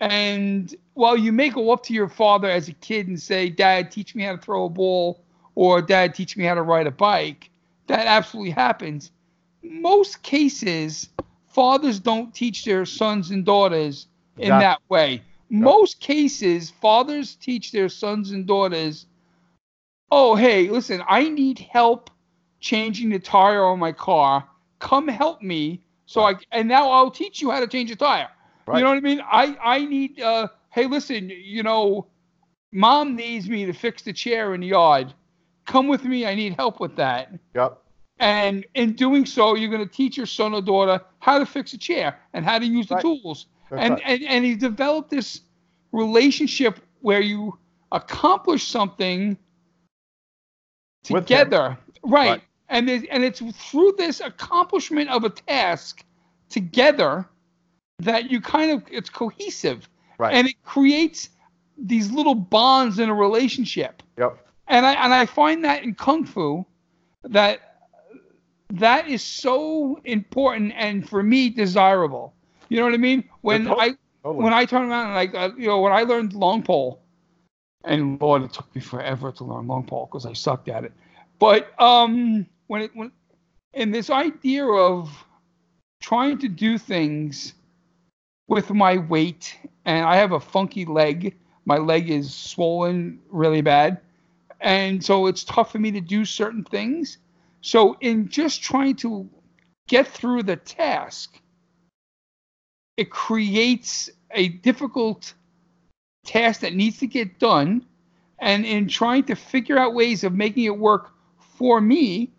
And 0.00 0.74
while 0.94 1.16
you 1.16 1.32
may 1.32 1.48
go 1.48 1.72
up 1.72 1.82
to 1.84 1.94
your 1.94 2.08
father 2.08 2.48
as 2.48 2.68
a 2.68 2.72
kid 2.72 3.08
and 3.08 3.20
say, 3.20 3.48
Dad, 3.48 3.90
teach 3.90 4.14
me 4.14 4.22
how 4.22 4.36
to 4.36 4.38
throw 4.38 4.66
a 4.66 4.68
ball, 4.68 5.24
or 5.54 5.82
Dad, 5.82 6.14
teach 6.14 6.36
me 6.36 6.44
how 6.44 6.54
to 6.54 6.62
ride 6.62 6.86
a 6.86 6.92
bike, 6.92 7.50
that 7.88 8.06
absolutely 8.06 8.52
happens. 8.52 9.10
Most 9.62 10.22
cases, 10.22 11.08
fathers 11.48 11.98
don't 11.98 12.32
teach 12.32 12.64
their 12.64 12.86
sons 12.86 13.30
and 13.30 13.44
daughters 13.44 14.06
in 14.36 14.44
Exactly. 14.44 14.60
that 14.60 14.80
way. 14.88 15.22
Most 15.50 15.98
cases, 15.98 16.70
fathers 16.70 17.34
teach 17.34 17.72
their 17.72 17.88
sons 17.88 18.30
and 18.30 18.46
daughters, 18.46 19.06
oh, 20.12 20.36
hey, 20.36 20.68
listen, 20.68 21.02
I 21.08 21.28
need 21.28 21.58
help 21.58 22.10
changing 22.60 23.08
the 23.08 23.18
tire 23.18 23.64
on 23.64 23.78
my 23.78 23.92
car. 23.92 24.46
Come 24.78 25.08
help 25.08 25.42
me. 25.42 25.80
So 26.06 26.22
I, 26.22 26.34
and 26.52 26.68
now 26.68 26.90
I'll 26.90 27.10
teach 27.10 27.42
you 27.42 27.50
how 27.50 27.60
to 27.60 27.66
change 27.66 27.90
a 27.90 27.96
tire. 27.96 28.28
Right. 28.66 28.78
You 28.78 28.84
know 28.84 28.90
what 28.90 28.96
I 28.96 29.00
mean? 29.00 29.20
I 29.20 29.56
I 29.62 29.84
need 29.84 30.20
uh 30.20 30.48
hey 30.70 30.86
listen, 30.86 31.30
you 31.30 31.62
know, 31.62 32.06
mom 32.72 33.16
needs 33.16 33.48
me 33.48 33.66
to 33.66 33.72
fix 33.72 34.02
the 34.02 34.12
chair 34.12 34.54
in 34.54 34.60
the 34.60 34.68
yard. 34.68 35.12
Come 35.66 35.88
with 35.88 36.04
me, 36.04 36.26
I 36.26 36.34
need 36.34 36.54
help 36.54 36.80
with 36.80 36.96
that. 36.96 37.32
Yep. 37.54 37.78
And 38.20 38.66
in 38.74 38.94
doing 38.94 39.26
so, 39.26 39.54
you're 39.54 39.70
going 39.70 39.86
to 39.86 39.94
teach 39.94 40.16
your 40.16 40.26
son 40.26 40.52
or 40.52 40.60
daughter 40.60 41.00
how 41.20 41.38
to 41.38 41.46
fix 41.46 41.72
a 41.72 41.78
chair 41.78 42.18
and 42.32 42.44
how 42.44 42.58
to 42.58 42.66
use 42.66 42.88
the 42.88 42.96
Right. 42.96 43.02
tools. 43.02 43.46
That's 43.70 43.82
And, 43.82 43.94
right. 43.94 44.02
and 44.06 44.22
and 44.24 44.44
he 44.44 44.54
developed 44.56 45.10
this 45.10 45.42
relationship 45.92 46.80
where 47.00 47.20
you 47.20 47.58
accomplish 47.92 48.66
something 48.66 49.36
together. 51.04 51.78
Right. 52.02 52.28
Right. 52.30 52.42
And 52.70 52.90
it, 52.90 53.06
and 53.10 53.24
it's 53.24 53.40
through 53.40 53.94
this 53.96 54.20
accomplishment 54.20 55.08
of 55.10 55.24
a 55.24 55.30
task 55.30 56.04
together 56.50 57.26
that 58.00 58.30
you 58.30 58.40
kind 58.40 58.70
of 58.70 58.82
it's 58.90 59.10
cohesive 59.10 59.88
Right. 60.18 60.34
and 60.34 60.48
it 60.48 60.56
creates 60.64 61.30
these 61.76 62.10
little 62.10 62.34
bonds 62.34 62.98
in 62.98 63.08
a 63.08 63.14
relationship 63.14 64.02
Yep. 64.16 64.46
and 64.66 64.84
i 64.86 64.92
and 64.94 65.12
i 65.14 65.26
find 65.26 65.64
that 65.64 65.82
in 65.84 65.94
kung 65.94 66.24
fu 66.24 66.64
that 67.22 67.60
that 68.70 69.08
is 69.08 69.22
so 69.22 70.00
important 70.04 70.72
and 70.76 71.08
for 71.08 71.22
me 71.22 71.48
desirable 71.50 72.34
you 72.68 72.78
know 72.78 72.84
what 72.84 72.94
i 72.94 72.98
mean 72.98 73.28
when 73.42 73.64
tot- 73.66 73.78
i 73.80 73.90
Totally. 74.24 74.44
when 74.44 74.52
i 74.52 74.64
turn 74.64 74.90
around 74.90 75.06
and 75.06 75.14
like 75.14 75.34
uh, 75.34 75.50
you 75.56 75.66
know 75.68 75.80
when 75.80 75.92
i 75.92 76.02
learned 76.02 76.32
long 76.32 76.62
pole 76.62 77.00
and 77.84 78.20
lord 78.20 78.42
it 78.42 78.52
took 78.52 78.72
me 78.74 78.80
forever 78.80 79.30
to 79.32 79.44
learn 79.44 79.66
long 79.66 79.84
pole 79.84 80.06
because 80.06 80.26
i 80.26 80.32
sucked 80.32 80.68
at 80.68 80.82
it 80.84 80.92
but 81.38 81.78
um 81.80 82.44
when 82.68 82.82
it 82.82 82.90
when 82.94 83.10
and 83.74 83.92
this 83.92 84.08
idea 84.08 84.64
of 84.64 85.10
trying 86.00 86.38
to 86.38 86.48
do 86.48 86.78
things 86.78 87.54
with 88.46 88.70
my 88.70 88.96
weight 88.96 89.58
and 89.84 90.04
I 90.04 90.16
have 90.16 90.32
a 90.32 90.40
funky 90.40 90.84
leg. 90.84 91.36
My 91.64 91.76
leg 91.76 92.10
is 92.10 92.34
swollen 92.34 93.20
really 93.30 93.60
bad. 93.60 94.00
And 94.60 95.04
so 95.04 95.26
it's 95.26 95.44
tough 95.44 95.72
for 95.72 95.78
me 95.78 95.90
to 95.92 96.00
do 96.00 96.24
certain 96.24 96.64
things. 96.64 97.18
So 97.60 97.96
in 98.00 98.28
just 98.28 98.62
trying 98.62 98.96
to 98.96 99.28
get 99.86 100.06
through 100.06 100.44
the 100.44 100.56
task, 100.56 101.40
it 102.96 103.10
creates 103.10 104.10
a 104.32 104.48
difficult 104.48 105.34
task 106.24 106.60
that 106.60 106.74
needs 106.74 106.98
to 106.98 107.06
get 107.06 107.38
done. 107.38 107.84
And 108.38 108.64
in 108.64 108.88
trying 108.88 109.24
to 109.24 109.34
figure 109.34 109.78
out 109.78 109.94
ways 109.94 110.24
of 110.24 110.32
making 110.32 110.64
it 110.64 110.78
work 110.78 111.10
for 111.56 111.80
me, 111.80 112.32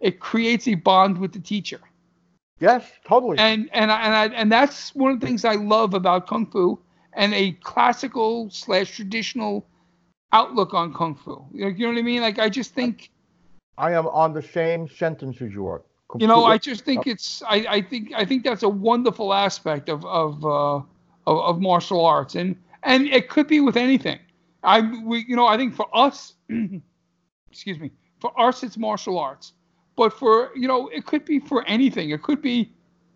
it 0.00 0.20
creates 0.20 0.68
a 0.68 0.74
bond 0.74 1.18
with 1.18 1.32
the 1.32 1.40
teacher 1.40 1.80
yes. 2.60 2.90
Totally. 3.04 3.38
and 3.38 3.68
and 3.72 3.90
I, 3.90 4.00
and 4.00 4.14
I, 4.14 4.36
and 4.36 4.52
that's 4.52 4.94
one 4.94 5.12
of 5.12 5.20
the 5.20 5.26
things 5.26 5.44
I 5.44 5.54
love 5.54 5.94
about 5.94 6.26
kung 6.26 6.46
fu 6.46 6.78
and 7.12 7.34
a 7.34 7.52
classical 7.52 8.50
slash 8.50 8.94
traditional 8.94 9.66
outlook 10.32 10.74
on 10.74 10.92
kung 10.92 11.14
fu. 11.14 11.44
You 11.52 11.72
know, 11.72 11.88
what 11.88 11.98
I 11.98 12.02
mean? 12.02 12.20
Like 12.20 12.38
I 12.38 12.48
just 12.48 12.74
think 12.74 13.10
I 13.76 13.92
am 13.92 14.06
on 14.08 14.32
the 14.32 14.42
same 14.42 14.88
sentence 14.88 15.40
as 15.40 15.52
you 15.52 15.66
are. 15.66 15.82
you 16.18 16.26
know 16.26 16.44
I 16.44 16.58
just 16.58 16.84
think 16.84 17.06
it's 17.06 17.42
I, 17.42 17.66
I 17.68 17.82
think 17.82 18.12
I 18.14 18.24
think 18.24 18.44
that's 18.44 18.62
a 18.62 18.68
wonderful 18.68 19.32
aspect 19.32 19.88
of 19.88 20.04
of 20.04 20.44
uh, 20.44 20.76
of, 20.76 20.86
of 21.26 21.60
martial 21.60 22.04
arts 22.04 22.34
and 22.34 22.56
and 22.82 23.06
it 23.06 23.28
could 23.28 23.46
be 23.46 23.60
with 23.60 23.76
anything. 23.76 24.18
I 24.62 24.80
we 24.80 25.24
you 25.28 25.36
know 25.36 25.46
I 25.46 25.56
think 25.56 25.74
for 25.74 25.88
us, 25.94 26.34
excuse 27.50 27.78
me, 27.78 27.92
for 28.20 28.38
us 28.40 28.62
it's 28.62 28.76
martial 28.76 29.18
arts, 29.18 29.52
but 29.98 30.12
for 30.12 30.52
you 30.54 30.68
know 30.68 30.88
it 30.88 31.04
could 31.04 31.24
be 31.26 31.40
for 31.40 31.66
anything. 31.66 32.10
It 32.10 32.22
could 32.22 32.40
be 32.40 32.72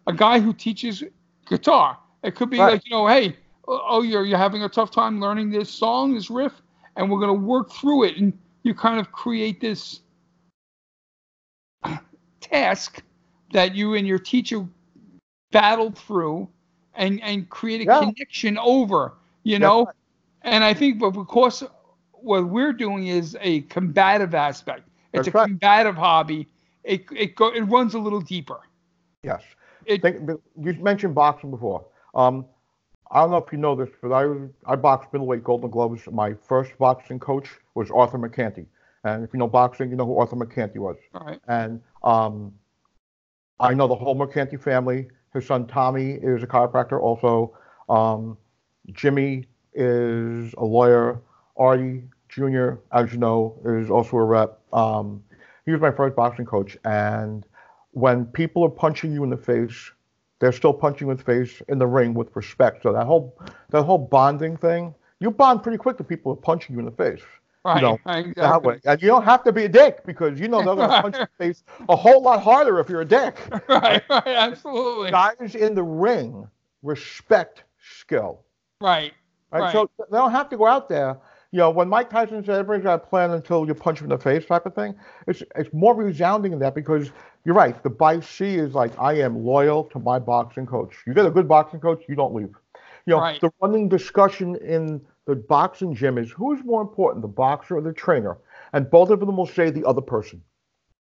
a 0.09 0.13
guy 0.13 0.41
who 0.41 0.53
teaches 0.53 1.03
guitar. 1.49 1.97
It 2.25 2.35
could 2.35 2.51
be 2.51 2.59
Right. 2.59 2.73
like 2.73 2.85
you 2.85 2.91
know, 2.91 3.07
hey, 3.07 3.29
uh, 3.69 3.79
oh 3.89 4.03
you're 4.03 4.27
you're 4.27 4.37
having 4.37 4.65
a 4.65 4.69
tough 4.69 4.91
time 4.91 5.21
learning 5.21 5.51
this 5.51 5.71
song, 5.71 6.13
this 6.13 6.29
riff, 6.29 6.61
and 6.97 7.09
we're 7.11 7.21
gonna 7.21 7.33
work 7.33 7.71
through 7.71 8.05
it, 8.05 8.17
and 8.19 8.37
you 8.65 8.75
kind 8.75 8.99
of 9.01 9.13
create 9.13 9.61
this 9.61 10.01
task 12.41 13.03
that 13.53 13.77
you 13.77 13.95
and 13.95 14.07
your 14.07 14.19
teacher 14.19 14.67
battled 15.53 15.97
through 15.97 16.49
and 16.95 17.23
and 17.23 17.49
create 17.49 17.81
a 17.81 17.87
Yeah. 17.87 17.99
connection 18.01 18.59
over 18.59 19.15
you 19.45 19.59
know 19.59 19.87
and 20.43 20.65
i 20.65 20.75
think 20.75 20.99
but 20.99 21.11
because 21.11 21.63
what 22.13 22.49
we're 22.49 22.73
doing 22.73 23.07
is 23.07 23.37
a 23.41 23.61
combative 23.63 24.35
aspect 24.35 24.89
it's 25.13 25.27
That's 25.27 25.29
a 25.29 25.33
right. 25.33 25.49
combative 25.49 25.97
hobby 25.97 26.49
it 26.85 27.05
it, 27.13 27.35
go, 27.37 27.49
it 27.49 27.63
runs 27.63 27.95
a 27.95 27.99
little 27.99 28.21
deeper 28.21 28.61
Yes. 29.23 29.43
It- 29.87 30.03
Think, 30.03 30.29
you 30.61 30.73
mentioned 30.75 31.15
boxing 31.15 31.51
before. 31.51 31.85
Um, 32.15 32.45
I 33.11 33.21
don't 33.21 33.31
know 33.31 33.37
if 33.37 33.53
you 33.53 33.59
know 33.59 33.75
this, 33.77 33.91
but 34.01 34.11
I 34.13 34.27
was- 34.27 34.51
I 34.67 34.75
boxed 34.75 35.13
middleweight 35.13 35.45
Golden 35.45 35.71
Gloves. 35.71 36.09
My 36.11 36.35
first 36.35 36.77
boxing 36.79 37.21
coach 37.21 37.49
was 37.75 37.91
Arthur 37.91 38.19
Mercante, 38.19 38.67
And 39.05 39.23
if 39.25 39.33
you 39.33 39.39
know 39.39 39.49
boxing, 39.49 39.91
you 39.91 39.97
know 39.97 40.07
who 40.07 40.19
Arthur 40.19 40.37
Mercante 40.37 40.79
was. 40.79 40.97
Right. 41.13 41.41
And 41.49 41.81
um, 42.03 42.53
I 43.61 43.75
know 43.75 43.87
the 43.87 43.95
whole 43.95 44.15
Mercante 44.15 44.57
family. 44.57 45.09
His 45.35 45.47
son 45.47 45.67
Tommy 45.67 46.13
is 46.13 46.43
a 46.43 46.47
chiropractor 46.47 47.01
also. 47.01 47.57
Um, 47.89 48.37
Jimmy 48.93 49.47
is 49.75 50.53
a 50.59 50.65
lawyer. 50.65 51.21
Artie 51.57 52.05
Jr., 52.29 52.75
as 52.93 53.13
you 53.13 53.19
know, 53.19 53.61
is 53.65 53.91
also 53.91 54.17
a 54.17 54.25
rep. 54.25 54.61
Um, 54.73 55.23
he 55.65 55.73
was 55.73 55.81
my 55.81 55.91
first 55.91 56.17
boxing 56.17 56.45
coach. 56.45 56.77
And 56.85 57.47
when 57.93 58.27
people 58.27 58.65
are 58.65 58.71
punching 58.71 59.13
you 59.13 59.25
in 59.25 59.31
the 59.31 59.37
face, 59.37 59.91
they're 60.41 60.53
still 60.53 60.73
punching 60.75 61.07
you 61.07 61.13
in 61.13 61.17
the 61.17 61.23
face 61.23 61.63
in 61.69 61.79
the 61.79 61.87
ring 61.87 62.15
with 62.15 62.35
respect. 62.35 62.83
So 62.83 62.93
that 62.93 63.07
whole 63.07 63.39
that 63.71 63.85
whole 63.85 63.99
bonding 63.99 64.57
thing, 64.57 64.95
you 65.21 65.31
bond 65.31 65.63
pretty 65.63 65.79
quick 65.79 65.97
to 65.99 66.05
people 66.05 66.33
who 66.33 66.39
are 66.39 66.43
punching 66.43 66.75
you 66.75 66.81
in 66.81 66.87
the 66.87 66.93
face. 66.93 67.23
Right. 67.65 67.77
You 67.77 67.83
know, 67.83 67.99
exactly. 68.07 68.33
that 68.37 68.63
way. 68.63 68.81
And 68.85 69.01
you 69.01 69.07
don't 69.07 69.25
have 69.25 69.45
to 69.45 69.53
be 69.53 69.67
a 69.67 69.69
dick 69.69 70.05
because 70.05 70.41
you 70.41 70.49
know 70.49 70.65
they're 70.65 70.75
going 70.75 70.91
to 70.91 71.03
punch 71.03 71.15
you 71.15 71.23
in 71.23 71.29
the 71.39 71.45
face 71.45 71.63
a 71.89 71.95
whole 71.95 72.21
lot 72.21 72.43
harder 72.43 72.81
if 72.81 72.89
you're 72.89 73.03
a 73.03 73.05
dick. 73.05 73.39
Right. 73.69 74.03
Right. 74.11 74.27
Absolutely. 74.27 75.13
Guys 75.13 75.55
in 75.55 75.75
the 75.77 75.83
ring 75.83 76.49
respect 76.83 77.63
skill. 78.01 78.45
Right. 78.81 79.13
Right? 79.53 79.61
Right. 79.61 79.73
So 79.73 79.89
they 80.11 80.19
don't 80.19 80.33
have 80.33 80.49
to 80.51 80.57
go 80.57 80.67
out 80.67 80.89
there. 80.89 81.19
You 81.53 81.59
know, 81.59 81.71
when 81.71 81.89
Mike 81.89 82.11
Tyson 82.11 82.45
said 82.45 82.59
everybody's 82.59 82.85
got 82.85 83.03
a 83.03 83.07
plan 83.07 83.31
until 83.31 83.67
you 83.67 83.75
punch 83.75 84.01
him 84.01 84.07
in 84.07 84.11
the 84.11 84.19
face 84.19 84.47
type 84.47 84.67
of 84.67 84.75
thing, 84.75 84.95
it's 85.27 85.43
it's 85.57 85.73
more 85.73 85.95
resounding 85.95 86.53
than 86.53 86.61
that 86.61 86.75
because 86.75 87.13
you're 87.45 87.55
right. 87.55 87.83
The 87.83 87.91
Bai 87.91 88.21
Si 88.21 88.57
is 88.57 88.75
like 88.75 88.93
I 88.99 89.15
am 89.21 89.45
loyal 89.45 89.85
to 89.85 89.99
my 90.01 90.19
boxing 90.19 90.67
coach. 90.67 90.97
You 91.07 91.15
get 91.15 91.27
a 91.27 91.31
good 91.31 91.49
boxing 91.49 91.81
coach, 91.81 92.05
you 92.09 92.17
don't 92.17 92.35
leave. 92.35 92.55
You 93.07 93.15
know, 93.17 93.29
Right. 93.29 93.41
the 93.41 93.51
running 93.63 93.89
discussion 93.89 94.57
in 94.57 95.03
the 95.27 95.37
boxing 95.37 95.95
gym 95.95 96.19
is 96.19 96.31
who 96.33 96.53
is 96.55 96.65
more 96.65 96.83
important, 96.83 97.23
the 97.23 97.29
boxer 97.29 97.77
or 97.77 97.83
the 97.83 97.93
trainer? 97.93 98.39
And 98.73 98.91
both 98.91 99.11
of 99.11 99.21
them 99.21 99.37
will 99.37 99.47
say 99.47 99.71
the 99.71 99.85
other 99.85 100.03
person. 100.03 100.43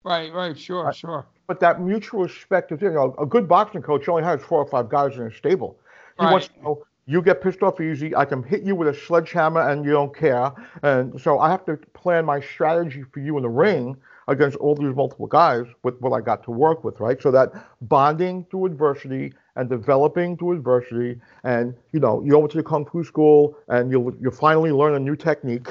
Right. 0.04 0.32
Right. 0.34 0.58
Sure. 0.58 0.92
Sure. 0.92 1.26
But 1.48 1.60
that 1.60 1.82
mutual 1.82 2.24
respect 2.24 2.72
is, 2.72 2.82
you 2.82 2.92
know, 2.92 3.16
a 3.20 3.26
good 3.26 3.48
boxing 3.48 3.82
coach 3.82 4.08
only 4.08 4.24
has 4.24 4.42
four 4.42 4.60
or 4.60 4.68
five 4.68 4.90
guys 4.90 5.16
in 5.18 5.26
his 5.26 5.36
stable. 5.36 5.80
He 6.20 6.26
wants 6.26 6.48
Right. 6.48 6.50
to 6.50 6.62
know 6.64 6.84
you 7.08 7.22
get 7.22 7.42
pissed 7.42 7.62
off 7.62 7.80
easy. 7.80 8.16
I 8.16 8.26
can 8.26 8.42
hit 8.44 8.64
you 8.64 8.76
with 8.76 8.88
a 8.88 8.94
sledgehammer 8.94 9.70
and 9.70 9.86
you 9.86 9.92
don't 9.92 10.16
care. 10.16 10.52
And 10.82 11.20
so 11.20 11.40
I 11.40 11.50
have 11.50 11.66
to 11.66 11.78
plan 11.94 12.26
my 12.26 12.40
strategy 12.40 13.04
for 13.14 13.20
you 13.20 13.38
in 13.38 13.44
the 13.44 13.50
ring 13.50 13.96
against 14.28 14.58
all 14.58 14.74
these 14.74 14.96
multiple 14.96 15.28
guys 15.28 15.66
with 15.84 16.00
what 16.02 16.12
I 16.12 16.22
got 16.22 16.44
to 16.46 16.52
work 16.52 16.84
with, 16.84 17.00
right? 17.00 17.22
So 17.22 17.30
that 17.32 17.52
bonding 17.82 18.46
through 18.50 18.66
adversity 18.66 19.34
and 19.56 19.70
developing 19.70 20.36
through 20.36 20.54
adversity, 20.54 21.20
and 21.44 21.76
you 21.92 22.00
know, 22.00 22.24
you 22.24 22.32
go 22.32 22.48
to 22.48 22.58
the 22.58 22.64
kung 22.64 22.86
fu 22.86 23.04
school 23.04 23.56
and 23.68 23.92
you'll 23.92 24.14
you 24.20 24.32
finally 24.32 24.72
learn 24.72 24.96
a 24.96 25.00
new 25.00 25.16
technique, 25.16 25.68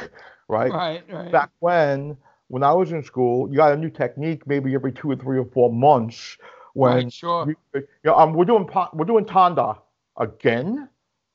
right? 0.49 0.72
Right. 0.72 1.03
Right. 1.12 1.32
back 1.32 1.51
when 1.59 2.16
when 2.49 2.62
I 2.62 2.72
was 2.72 2.93
in 2.93 3.03
school, 3.03 3.51
you 3.51 3.57
got 3.57 3.72
a 3.72 3.76
new 3.76 3.91
technique 3.91 4.47
maybe 4.47 4.74
every 4.74 4.93
two 4.93 5.11
or 5.11 5.16
three 5.16 5.39
or 5.39 5.47
four 5.47 5.72
months. 5.72 6.37
When 6.74 6.93
Right, 6.93 7.12
sure. 7.12 7.47
you, 7.49 7.57
you 7.74 7.87
know, 8.05 8.16
um, 8.16 8.35
we're 8.35 8.45
doing 8.45 8.68
we're 8.93 9.05
doing 9.05 9.24
Tanda 9.24 9.78
again. 10.18 10.89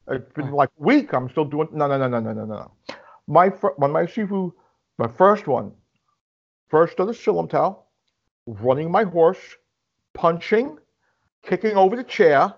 It's 0.10 0.32
been 0.34 0.52
like 0.52 0.70
a 0.80 0.84
week. 0.84 1.14
I'm 1.14 1.30
still 1.30 1.46
doing 1.46 1.70
no 1.72 1.88
no 1.88 1.98
no 1.98 2.08
no 2.08 2.20
no 2.20 2.34
no 2.34 2.46
no. 2.46 2.72
My 3.28 3.50
fir- 3.50 3.76
when 3.78 3.92
my 3.92 4.04
shifu, 4.04 4.52
my 4.98 5.08
first 5.08 5.48
one, 5.48 5.72
first 6.70 7.00
of 7.00 7.08
the 7.08 7.14
Siu 7.14 7.34
Lim 7.34 7.48
Tao, 7.48 7.84
running 8.48 8.92
my 8.92 9.04
horse, 9.04 9.40
punching, 10.14 10.78
kicking 11.44 11.76
over 11.78 11.96
the 11.96 12.04
chair, 12.04 12.54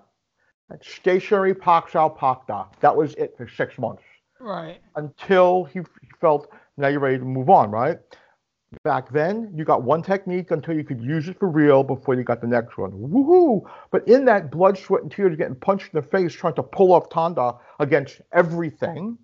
and 0.70 0.80
stationary 0.84 1.54
Paksao 1.54 2.18
Pakda. 2.18 2.68
That 2.80 2.96
was 2.96 3.14
it 3.16 3.36
for 3.38 3.48
six 3.48 3.78
months 3.78 4.04
Right. 4.40 4.80
until 4.96 5.66
he, 5.66 5.80
he 5.80 6.08
felt 6.20 6.50
now 6.78 6.88
you're 6.88 7.00
ready 7.00 7.20
to 7.20 7.26
move 7.26 7.50
on, 7.50 7.70
right? 7.72 8.00
Back 8.84 9.12
then, 9.12 9.52
you 9.54 9.66
got 9.66 9.84
one 9.84 10.02
technique 10.02 10.52
until 10.52 10.76
you 10.76 10.86
could 10.86 11.02
use 11.02 11.28
it 11.28 11.38
for 11.38 11.50
real 11.50 11.84
before 11.84 12.16
you 12.16 12.24
got 12.24 12.40
the 12.40 12.48
next 12.48 12.78
one. 12.78 12.92
Woohoo! 12.92 13.70
But 13.92 14.08
in 14.08 14.24
that 14.26 14.50
blood, 14.50 14.78
sweat, 14.78 15.04
and 15.04 15.12
tears, 15.12 15.36
getting 15.36 15.56
punched 15.56 15.94
in 15.94 16.00
the 16.00 16.08
face, 16.08 16.34
trying 16.34 16.56
to 16.56 16.64
pull 16.64 16.94
off 16.94 17.10
Tanda 17.10 17.56
against 17.80 18.22
everything, 18.32 19.18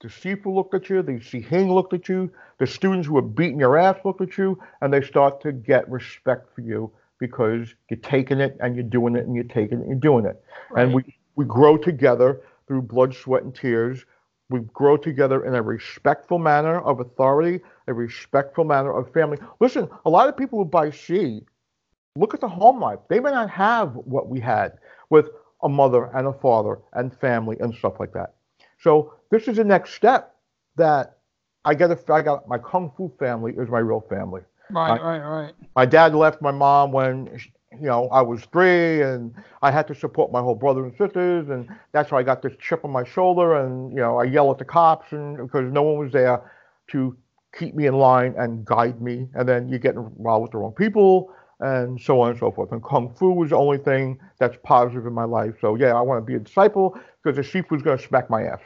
the 0.00 0.08
Sifu 0.08 0.54
looked 0.54 0.74
at 0.74 0.88
you, 0.90 1.02
the 1.02 1.18
Sihing 1.18 1.72
looked 1.72 1.94
at 1.94 2.08
you, 2.08 2.30
the 2.58 2.66
students 2.66 3.08
who 3.08 3.14
were 3.14 3.22
beating 3.22 3.58
your 3.58 3.76
ass 3.76 3.96
looked 4.04 4.20
at 4.20 4.36
you, 4.36 4.58
and 4.80 4.92
they 4.92 5.00
start 5.00 5.40
to 5.40 5.52
get 5.52 5.90
respect 5.90 6.54
for 6.54 6.60
you 6.60 6.92
because 7.18 7.74
you're 7.90 7.98
taking 8.00 8.38
it 8.38 8.56
and 8.60 8.76
you're 8.76 8.84
doing 8.84 9.16
it 9.16 9.26
and 9.26 9.34
you're 9.34 9.44
taking 9.44 9.78
it 9.78 9.86
and 9.86 9.88
you're 9.88 9.98
doing 9.98 10.24
it. 10.24 10.40
And 10.76 10.94
we, 10.94 11.02
we 11.34 11.44
grow 11.46 11.76
together 11.76 12.42
through 12.68 12.82
blood, 12.82 13.14
sweat, 13.14 13.42
and 13.42 13.54
tears. 13.54 14.04
We 14.50 14.60
grow 14.72 14.96
together 14.96 15.44
in 15.44 15.54
a 15.54 15.62
respectful 15.62 16.38
manner 16.38 16.80
of 16.80 17.00
authority, 17.00 17.60
a 17.86 17.92
respectful 17.92 18.64
manner 18.64 18.92
of 18.96 19.12
family. 19.12 19.38
Listen, 19.60 19.88
a 20.06 20.10
lot 20.10 20.28
of 20.28 20.36
people 20.36 20.58
who 20.58 20.64
buy 20.64 20.90
she 20.90 21.42
look 22.16 22.34
at 22.34 22.40
the 22.40 22.48
home 22.48 22.80
life. 22.80 22.98
They 23.08 23.20
may 23.20 23.30
not 23.30 23.50
have 23.50 23.94
what 23.94 24.28
we 24.28 24.40
had 24.40 24.78
with 25.10 25.30
a 25.62 25.68
mother 25.68 26.10
and 26.14 26.26
a 26.26 26.32
father 26.32 26.78
and 26.92 27.14
family 27.18 27.56
and 27.60 27.74
stuff 27.74 28.00
like 28.00 28.12
that. 28.12 28.34
So 28.80 29.14
this 29.30 29.48
is 29.48 29.56
the 29.56 29.64
next 29.64 29.94
step 29.94 30.34
that 30.76 31.18
I 31.64 31.74
get. 31.74 31.90
A, 31.90 32.12
I 32.12 32.22
got 32.22 32.48
my 32.48 32.58
kung 32.58 32.92
fu 32.96 33.12
family 33.18 33.52
is 33.56 33.68
my 33.68 33.80
real 33.80 34.04
family. 34.08 34.42
Right. 34.70 35.00
Right. 35.00 35.18
Right. 35.18 35.54
My 35.76 35.86
dad 35.86 36.14
left 36.14 36.40
my 36.42 36.52
mom 36.52 36.92
when 36.92 37.38
you 37.72 37.86
know 37.86 38.08
I 38.08 38.22
was 38.22 38.42
three, 38.46 39.02
and 39.02 39.34
I 39.62 39.70
had 39.70 39.86
to 39.88 39.94
support 39.94 40.32
my 40.32 40.40
whole 40.40 40.54
brother 40.54 40.84
and 40.84 40.96
sisters, 40.96 41.48
and 41.50 41.68
that's 41.92 42.10
how 42.10 42.16
I 42.16 42.22
got 42.22 42.42
this 42.42 42.54
chip 42.60 42.84
on 42.84 42.90
my 42.90 43.04
shoulder, 43.04 43.56
and 43.64 43.90
you 43.92 43.98
know 44.00 44.18
I 44.18 44.24
yell 44.24 44.50
at 44.50 44.58
the 44.58 44.64
cops, 44.64 45.12
and 45.12 45.36
because 45.36 45.70
no 45.72 45.82
one 45.82 45.98
was 45.98 46.12
there 46.12 46.50
to 46.88 47.16
keep 47.58 47.74
me 47.74 47.86
in 47.86 47.94
line 47.94 48.34
and 48.38 48.64
guide 48.64 49.00
me, 49.00 49.28
and 49.34 49.48
then 49.48 49.68
you 49.68 49.78
get 49.78 49.94
involved 49.94 50.42
with 50.42 50.52
the 50.52 50.58
wrong 50.58 50.72
people, 50.72 51.32
and 51.60 52.00
so 52.00 52.20
on 52.20 52.30
and 52.30 52.38
so 52.38 52.50
forth. 52.50 52.72
And 52.72 52.82
kung 52.82 53.12
fu 53.14 53.32
was 53.32 53.50
the 53.50 53.56
only 53.56 53.78
thing 53.78 54.18
that's 54.38 54.56
positive 54.62 55.06
in 55.06 55.12
my 55.12 55.24
life. 55.24 55.54
So 55.60 55.74
yeah, 55.74 55.94
I 55.94 56.00
want 56.00 56.20
to 56.20 56.24
be 56.26 56.36
a 56.36 56.40
disciple 56.40 56.98
because 57.22 57.36
the 57.36 57.42
sheep 57.42 57.70
was 57.70 57.82
going 57.82 57.98
to 57.98 58.04
smack 58.04 58.30
my 58.30 58.44
ass, 58.44 58.60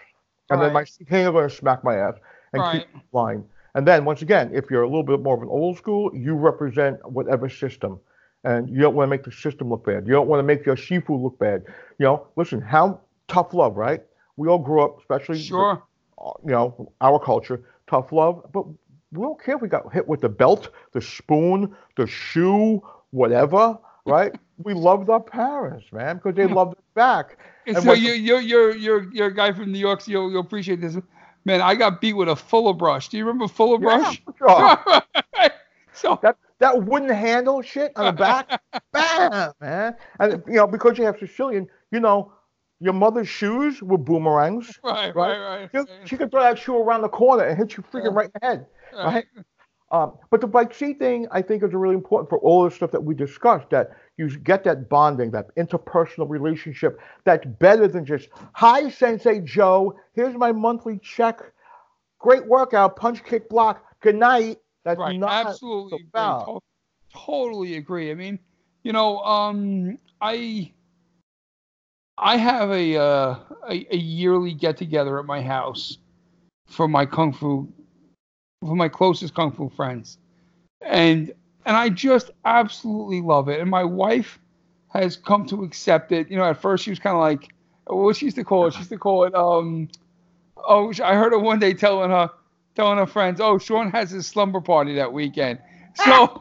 and 0.50 0.60
then 0.62 0.72
my 0.72 0.84
Right. 0.84 0.90
king 1.08 1.26
are 1.26 1.32
going 1.32 1.48
to 1.48 1.54
smack 1.54 1.82
my 1.84 1.96
ass 1.96 2.14
and 2.52 2.64
Right. 2.64 2.70
keep 2.70 2.86
me 2.94 3.00
in 3.00 3.18
line. 3.18 3.44
And 3.74 3.86
then 3.86 4.04
once 4.04 4.22
again, 4.22 4.50
if 4.54 4.70
you're 4.70 4.82
a 4.82 4.86
little 4.86 5.02
bit 5.02 5.20
more 5.20 5.34
of 5.34 5.42
an 5.42 5.48
old 5.48 5.78
school, 5.78 6.10
you 6.14 6.34
represent 6.34 6.98
whatever 7.10 7.48
system. 7.48 7.98
And 8.44 8.68
you 8.68 8.80
don't 8.80 8.94
want 8.94 9.06
to 9.06 9.10
make 9.10 9.24
the 9.24 9.32
system 9.32 9.70
look 9.70 9.84
bad. 9.84 10.06
You 10.06 10.12
don't 10.12 10.26
want 10.26 10.40
to 10.40 10.42
make 10.42 10.66
your 10.66 10.76
shifu 10.76 11.22
look 11.22 11.38
bad. 11.38 11.64
You 11.98 12.06
know, 12.06 12.26
listen, 12.36 12.60
how 12.60 13.00
tough 13.28 13.54
love, 13.54 13.76
right? 13.76 14.02
We 14.36 14.48
all 14.48 14.58
grew 14.58 14.82
up, 14.82 14.98
especially 14.98 15.38
Sure. 15.38 15.82
Uh, 16.18 16.30
you 16.44 16.52
know, 16.52 16.92
our 17.00 17.18
culture, 17.18 17.62
tough 17.88 18.12
love. 18.12 18.44
But 18.52 18.66
we 18.66 19.22
don't 19.22 19.42
care 19.42 19.56
if 19.56 19.62
we 19.62 19.68
got 19.68 19.92
hit 19.92 20.08
with 20.08 20.20
the 20.20 20.28
belt, 20.28 20.70
the 20.92 21.00
spoon, 21.00 21.74
the 21.96 22.06
shoe, 22.06 22.82
whatever, 23.10 23.78
right? 24.06 24.32
we 24.64 24.74
loved 24.74 25.08
our 25.10 25.20
parents, 25.20 25.86
man, 25.92 26.16
because 26.16 26.34
they 26.34 26.46
loved 26.46 26.76
us 26.76 26.84
back. 26.94 27.38
And 27.66 27.76
And 27.76 27.84
so 27.84 27.92
you 27.92 28.12
you're 28.12 28.40
you're 28.40 28.76
you're 28.76 29.12
you're 29.12 29.26
a 29.28 29.34
guy 29.34 29.52
from 29.52 29.72
New 29.72 29.78
York, 29.78 30.00
so 30.00 30.10
you'll, 30.10 30.30
you'll 30.30 30.40
appreciate 30.40 30.80
this. 30.80 30.96
Man, 31.44 31.60
I 31.60 31.74
got 31.74 32.00
beat 32.00 32.12
with 32.14 32.28
a 32.28 32.36
fuller 32.36 32.72
brush. 32.72 33.08
Do 33.08 33.16
you 33.16 33.24
remember 33.24 33.48
fuller 33.48 33.78
brush? 33.78 34.22
Yeah, 34.46 34.78
sure. 34.88 35.50
so 35.92 36.18
that 36.22 36.36
that 36.62 36.84
wooden 36.84 37.08
handle 37.10 37.60
shit 37.62 37.92
on 37.96 38.06
the 38.06 38.12
back, 38.12 38.60
bam, 38.92 39.52
man. 39.60 39.96
And 40.20 40.42
you 40.46 40.54
know, 40.54 40.66
because 40.66 40.96
you 40.98 41.04
have 41.04 41.18
Sicilian, 41.18 41.66
you 41.90 42.00
know, 42.00 42.32
your 42.80 42.94
mother's 42.94 43.28
shoes 43.28 43.82
were 43.82 43.98
boomerangs. 43.98 44.78
right, 44.84 45.14
Right. 45.14 45.38
right, 45.38 45.68
She, 45.70 45.78
right. 45.78 45.88
she 46.04 46.16
could 46.16 46.30
throw 46.30 46.42
that 46.42 46.58
shoe 46.58 46.76
around 46.76 47.02
the 47.02 47.08
corner 47.08 47.44
and 47.44 47.58
hit 47.58 47.76
you 47.76 47.82
freaking 47.82 48.06
Yeah. 48.06 48.10
right 48.14 48.26
in 48.26 48.32
the 48.40 48.46
head. 48.46 48.66
right. 48.94 49.04
right? 49.04 49.24
Um, 49.90 50.14
but 50.30 50.40
the 50.40 50.46
bike 50.46 50.72
seat 50.74 50.98
thing, 50.98 51.26
I 51.32 51.42
think, 51.42 51.62
is 51.62 51.74
really 51.74 51.94
important 51.94 52.30
for 52.30 52.38
all 52.38 52.64
the 52.64 52.70
stuff 52.70 52.92
that 52.92 53.04
we 53.04 53.14
discussed. 53.14 53.68
That 53.70 53.90
you 54.16 54.26
get 54.38 54.64
that 54.64 54.88
bonding, 54.88 55.32
that 55.32 55.54
interpersonal 55.56 56.30
relationship. 56.30 56.98
That's 57.26 57.44
better 57.44 57.86
than 57.86 58.06
just, 58.06 58.30
"Hi, 58.54 58.88
Sensei 58.88 59.40
Joe. 59.40 59.94
Here's 60.14 60.34
my 60.34 60.50
monthly 60.50 60.98
check. 61.02 61.42
Great 62.18 62.46
workout. 62.48 62.96
Punch, 62.96 63.22
kick, 63.22 63.50
block. 63.50 63.84
Good 64.00 64.16
night." 64.16 64.61
That's 64.84 64.98
right. 64.98 65.16
not 65.18 65.46
absolutely 65.46 65.96
agree. 65.96 66.08
about. 66.08 66.46
To- 66.46 66.60
totally 67.14 67.76
agree. 67.76 68.10
I 68.10 68.14
mean 68.14 68.38
you 68.82 68.92
know 68.92 69.18
um 69.20 69.98
i 70.20 70.70
i 72.18 72.36
have 72.36 72.70
a 72.70 72.96
uh 72.96 73.36
a, 73.68 73.86
a 73.90 73.96
yearly 73.96 74.52
get 74.52 74.76
together 74.76 75.18
at 75.18 75.24
my 75.24 75.40
house 75.40 75.98
for 76.66 76.88
my 76.88 77.06
kung 77.06 77.32
fu 77.32 77.68
for 78.60 78.76
my 78.76 78.88
closest 78.88 79.34
kung 79.34 79.52
fu 79.52 79.68
friends. 79.68 80.18
And 80.80 81.32
and 81.64 81.76
i 81.76 81.88
just 81.88 82.30
absolutely 82.44 83.20
love 83.20 83.48
it. 83.48 83.60
And 83.60 83.70
my 83.70 83.84
wife 83.84 84.38
has 84.88 85.16
come 85.16 85.46
to 85.46 85.64
accept 85.64 86.12
it. 86.12 86.30
You 86.30 86.36
know 86.36 86.44
at 86.44 86.60
first 86.60 86.84
she 86.84 86.90
was 86.90 86.98
kind 86.98 87.14
of 87.14 87.20
like 87.20 87.52
what 87.86 88.16
she 88.16 88.26
used 88.26 88.36
to 88.36 88.44
call 88.44 88.66
it? 88.66 88.74
She 88.74 88.80
used 88.80 88.90
to 88.90 88.98
call 88.98 89.24
it 89.24 89.34
um 89.34 89.88
oh 90.56 90.92
i 91.02 91.14
heard 91.14 91.32
her 91.32 91.38
one 91.38 91.58
day 91.58 91.74
telling 91.74 92.10
her 92.10 92.30
telling 92.74 92.98
her 92.98 93.06
friends, 93.06 93.40
"Oh, 93.40 93.58
Sean 93.58 93.90
has 93.90 94.10
his 94.10 94.26
slumber 94.26 94.60
party 94.60 94.94
that 94.96 95.12
weekend." 95.12 95.58
So, 95.94 96.38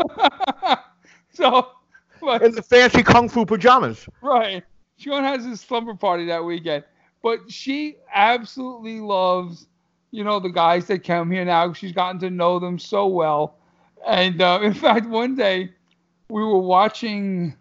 so, 1.33 1.69
but 2.19 2.43
In 2.43 2.51
the 2.51 2.61
fancy 2.61 3.03
kung 3.03 3.29
fu 3.29 3.45
pajamas. 3.45 4.07
right, 4.21 4.63
Sean 4.97 5.23
has 5.23 5.45
his 5.45 5.61
slumber 5.61 5.95
party 5.95 6.25
that 6.27 6.43
weekend. 6.43 6.83
But 7.23 7.51
she 7.51 7.97
absolutely 8.13 8.99
loves 8.99 9.67
you 10.11 10.23
know, 10.23 10.39
the 10.39 10.49
guys 10.49 10.87
that 10.87 11.03
come 11.03 11.31
here 11.31 11.45
now. 11.45 11.73
She's 11.73 11.91
gotten 11.93 12.19
to 12.21 12.29
know 12.29 12.59
them 12.59 12.77
so 12.79 13.07
well. 13.07 13.55
And 14.05 14.41
uh, 14.41 14.59
in 14.63 14.73
fact, 14.73 15.07
one 15.07 15.35
day 15.35 15.71
we 16.29 16.43
were 16.43 16.59
watching 16.59 17.55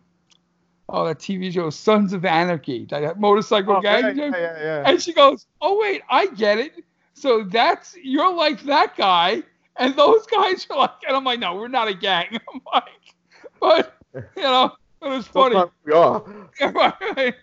oh 0.88 1.06
that 1.06 1.18
TV 1.18 1.50
show 1.50 1.70
Sons 1.70 2.12
of 2.12 2.24
Anarchy, 2.24 2.86
that 2.90 3.18
motorcycle 3.20 3.76
Oh, 3.76 3.80
gang. 3.80 4.04
yeah, 4.16 4.24
yeah, 4.24 4.36
yeah, 4.36 4.62
yeah. 4.62 4.82
And 4.84 5.00
she 5.00 5.12
goes, 5.12 5.46
"Oh 5.60 5.78
wait, 5.80 6.02
I 6.10 6.26
get 6.26 6.58
it. 6.58 6.72
So 7.20 7.44
that's 7.44 7.94
you're 8.02 8.32
like 8.32 8.62
that 8.62 8.96
guy, 8.96 9.42
and 9.76 9.94
those 9.94 10.26
guys 10.26 10.66
are 10.70 10.78
like." 10.78 10.90
And 11.06 11.14
I'm 11.14 11.24
like, 11.24 11.38
"No, 11.38 11.54
we're 11.54 11.68
not 11.68 11.86
a 11.86 11.94
gang." 11.94 12.28
I'm 12.54 12.60
like, 12.72 13.14
but 13.60 13.96
you 14.14 14.42
know, 14.42 14.72
it 15.02 15.08
was 15.08 15.26
funny. 15.26 15.54
Sometimes 15.54 15.72
we 15.84 15.92
are. 15.92 16.24
right, 16.72 17.16
right. 17.16 17.34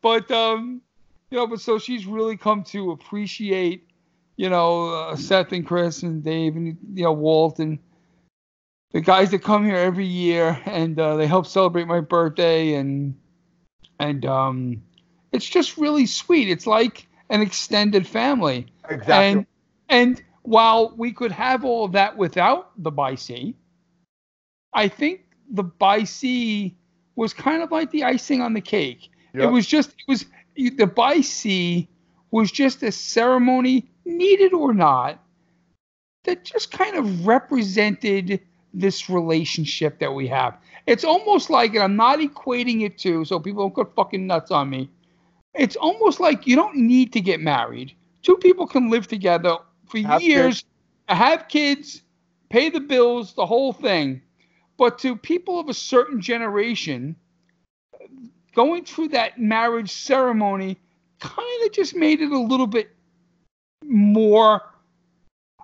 But 0.00 0.30
um, 0.30 0.80
you 1.30 1.36
know, 1.36 1.46
but 1.46 1.60
so 1.60 1.78
she's 1.78 2.06
really 2.06 2.38
come 2.38 2.62
to 2.64 2.92
appreciate, 2.92 3.86
you 4.36 4.48
know, 4.48 4.88
uh, 4.88 5.16
Seth 5.16 5.52
and 5.52 5.66
Chris 5.66 6.02
and 6.02 6.24
Dave 6.24 6.56
and 6.56 6.78
you 6.94 7.04
know 7.04 7.12
Walt 7.12 7.58
and 7.58 7.78
the 8.92 9.02
guys 9.02 9.30
that 9.32 9.40
come 9.40 9.66
here 9.66 9.76
every 9.76 10.06
year 10.06 10.58
and 10.64 10.98
uh, 10.98 11.16
they 11.16 11.26
help 11.26 11.46
celebrate 11.46 11.86
my 11.86 12.00
birthday 12.00 12.72
and 12.74 13.14
and 13.98 14.24
um, 14.24 14.82
it's 15.32 15.46
just 15.46 15.76
really 15.76 16.06
sweet. 16.06 16.48
It's 16.48 16.66
like 16.66 17.06
an 17.30 17.42
extended 17.42 18.06
family. 18.06 18.66
Exactly. 18.88 19.14
And 19.14 19.46
and 19.88 20.22
while 20.42 20.94
we 20.96 21.12
could 21.12 21.32
have 21.32 21.64
all 21.64 21.84
of 21.84 21.92
that 21.92 22.16
without 22.16 22.70
the 22.82 23.16
sea, 23.16 23.54
I 24.72 24.88
think 24.88 25.22
the 25.50 26.04
sea 26.04 26.76
was 27.16 27.32
kind 27.32 27.62
of 27.62 27.72
like 27.72 27.90
the 27.90 28.04
icing 28.04 28.40
on 28.40 28.52
the 28.52 28.60
cake. 28.60 29.10
It 29.34 29.46
was 29.46 29.66
just 29.66 29.90
it 29.90 30.08
was 30.08 30.26
the 30.56 31.22
sea 31.22 31.88
was 32.30 32.50
just 32.50 32.82
a 32.82 32.92
ceremony, 32.92 33.88
needed 34.04 34.52
or 34.52 34.74
not, 34.74 35.22
that 36.24 36.44
just 36.44 36.70
kind 36.70 36.96
of 36.96 37.26
represented 37.26 38.40
this 38.74 39.08
relationship 39.08 39.98
that 40.00 40.12
we 40.12 40.26
have. 40.28 40.58
It's 40.86 41.04
almost 41.04 41.50
like, 41.50 41.74
and 41.74 41.82
I'm 41.82 41.96
not 41.96 42.18
equating 42.18 42.82
it 42.82 42.98
to, 42.98 43.24
so 43.24 43.40
people 43.40 43.64
don't 43.64 43.74
go 43.74 43.90
fucking 43.96 44.26
nuts 44.26 44.50
on 44.50 44.70
me. 44.70 44.90
It's 45.56 45.76
almost 45.76 46.20
like 46.20 46.46
you 46.46 46.56
don't 46.56 46.76
need 46.76 47.12
to 47.14 47.20
get 47.20 47.40
married. 47.40 47.94
Two 48.22 48.36
people 48.36 48.66
can 48.66 48.90
live 48.90 49.06
together 49.06 49.56
for 49.86 49.98
Have 50.00 50.22
years, 50.22 50.64
have 51.08 51.48
kids, 51.48 52.02
pay 52.50 52.68
the 52.70 52.80
bills, 52.80 53.34
the 53.34 53.46
whole 53.46 53.72
thing. 53.72 54.20
But 54.76 54.98
to 55.00 55.16
people 55.16 55.58
of 55.58 55.68
a 55.68 55.74
certain 55.74 56.20
generation, 56.20 57.16
going 58.54 58.84
through 58.84 59.08
that 59.08 59.38
marriage 59.38 59.90
ceremony 59.90 60.78
kind 61.20 61.64
of 61.64 61.72
just 61.72 61.96
made 61.96 62.20
it 62.20 62.30
a 62.30 62.38
little 62.38 62.66
bit 62.66 62.90
more. 63.84 64.62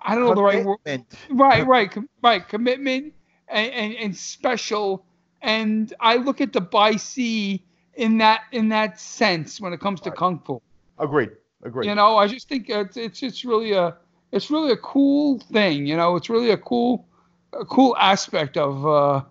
I 0.03 0.15
don't 0.15 0.25
know 0.25 0.35
the 0.35 0.41
right 0.41 0.65
word. 0.65 0.77
Commitment. 0.83 1.19
Right, 1.29 1.67
right, 1.67 1.91
com- 1.91 2.09
right. 2.21 2.47
Commitment 2.47 3.13
and, 3.47 3.71
and, 3.71 3.95
and 3.95 4.15
special. 4.15 5.05
And 5.41 5.93
I 5.99 6.15
look 6.17 6.41
at 6.41 6.53
the 6.53 6.61
Bai 6.61 6.95
Si 6.95 7.63
in 7.95 8.17
that 8.19 8.41
in 8.51 8.69
that 8.69 8.99
sense 8.99 9.59
when 9.61 9.73
it 9.73 9.79
comes 9.79 10.01
to 10.01 10.09
Right. 10.09 10.17
kung 10.17 10.39
fu. 10.39 10.61
Agreed. 10.99 11.31
Agreed. 11.63 11.87
You 11.87 11.95
know, 11.95 12.17
I 12.17 12.27
just 12.27 12.47
think 12.49 12.69
it's 12.69 12.97
it's 12.97 13.23
it's 13.23 13.45
really 13.45 13.73
a 13.73 13.95
it's 14.31 14.49
really 14.51 14.71
a 14.71 14.77
cool 14.77 15.39
thing. 15.39 15.85
You 15.85 15.95
know, 15.97 16.15
it's 16.15 16.29
really 16.29 16.51
a 16.51 16.57
cool 16.57 17.05
a 17.53 17.65
cool 17.65 17.95
aspect 17.97 18.57
of 18.57 18.85
uh 18.85 19.23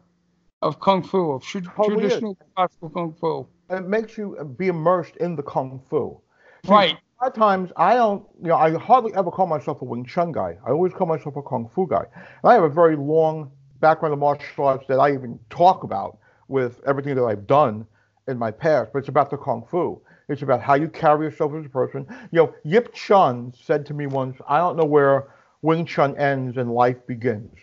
of 0.62 0.80
kung 0.80 1.02
fu 1.02 1.32
of 1.32 1.42
tra- 1.42 1.60
Totally 1.60 2.04
is. 2.06 2.12
traditional 2.12 2.36
classical 2.54 2.90
kung 2.90 3.12
fu. 3.14 3.46
it 3.70 3.86
makes 3.88 4.16
you 4.16 4.36
be 4.56 4.68
immersed 4.68 5.16
in 5.16 5.34
the 5.36 5.42
kung 5.42 5.80
fu. 5.90 6.20
See, 6.64 6.70
Right. 6.72 6.94
A 7.20 7.24
lot 7.26 7.28
of 7.28 7.38
times 7.38 7.70
I 7.76 7.94
don't, 7.94 8.24
you 8.40 8.48
know, 8.48 8.56
I 8.56 8.72
hardly 8.76 9.14
ever 9.14 9.30
call 9.30 9.46
myself 9.46 9.80
a 9.82 9.84
Wing 9.84 10.04
Chun 10.04 10.32
guy. 10.32 10.58
I 10.66 10.70
always 10.70 10.92
call 10.92 11.06
myself 11.06 11.36
a 11.36 11.42
kung 11.42 11.68
fu 11.68 11.86
guy. 11.86 12.04
And 12.14 12.50
I 12.50 12.54
have 12.54 12.64
a 12.64 12.68
very 12.68 12.96
long 12.96 13.50
background 13.80 14.12
of 14.12 14.18
martial 14.18 14.64
arts 14.64 14.84
that 14.88 14.98
I 14.98 15.12
even 15.12 15.38
talk 15.50 15.84
about 15.84 16.18
with 16.48 16.80
everything 16.86 17.14
that 17.16 17.24
I've 17.24 17.46
done 17.46 17.86
in 18.28 18.38
my 18.38 18.50
past. 18.50 18.92
But 18.92 19.00
it's 19.00 19.08
about 19.08 19.30
the 19.30 19.36
kung 19.36 19.64
fu. 19.70 20.00
It's 20.28 20.42
about 20.42 20.62
how 20.62 20.74
you 20.74 20.88
carry 20.88 21.26
yourself 21.26 21.52
as 21.54 21.66
a 21.66 21.68
person. 21.68 22.06
You 22.30 22.42
know, 22.42 22.54
Yip 22.64 22.94
Chun 22.94 23.52
said 23.60 23.84
to 23.86 23.94
me 23.94 24.06
once, 24.06 24.36
"I 24.48 24.58
don't 24.58 24.76
know 24.76 24.84
where 24.84 25.28
Wing 25.62 25.84
Chun 25.84 26.16
ends 26.16 26.56
and 26.56 26.72
life 26.72 27.06
begins." 27.06 27.54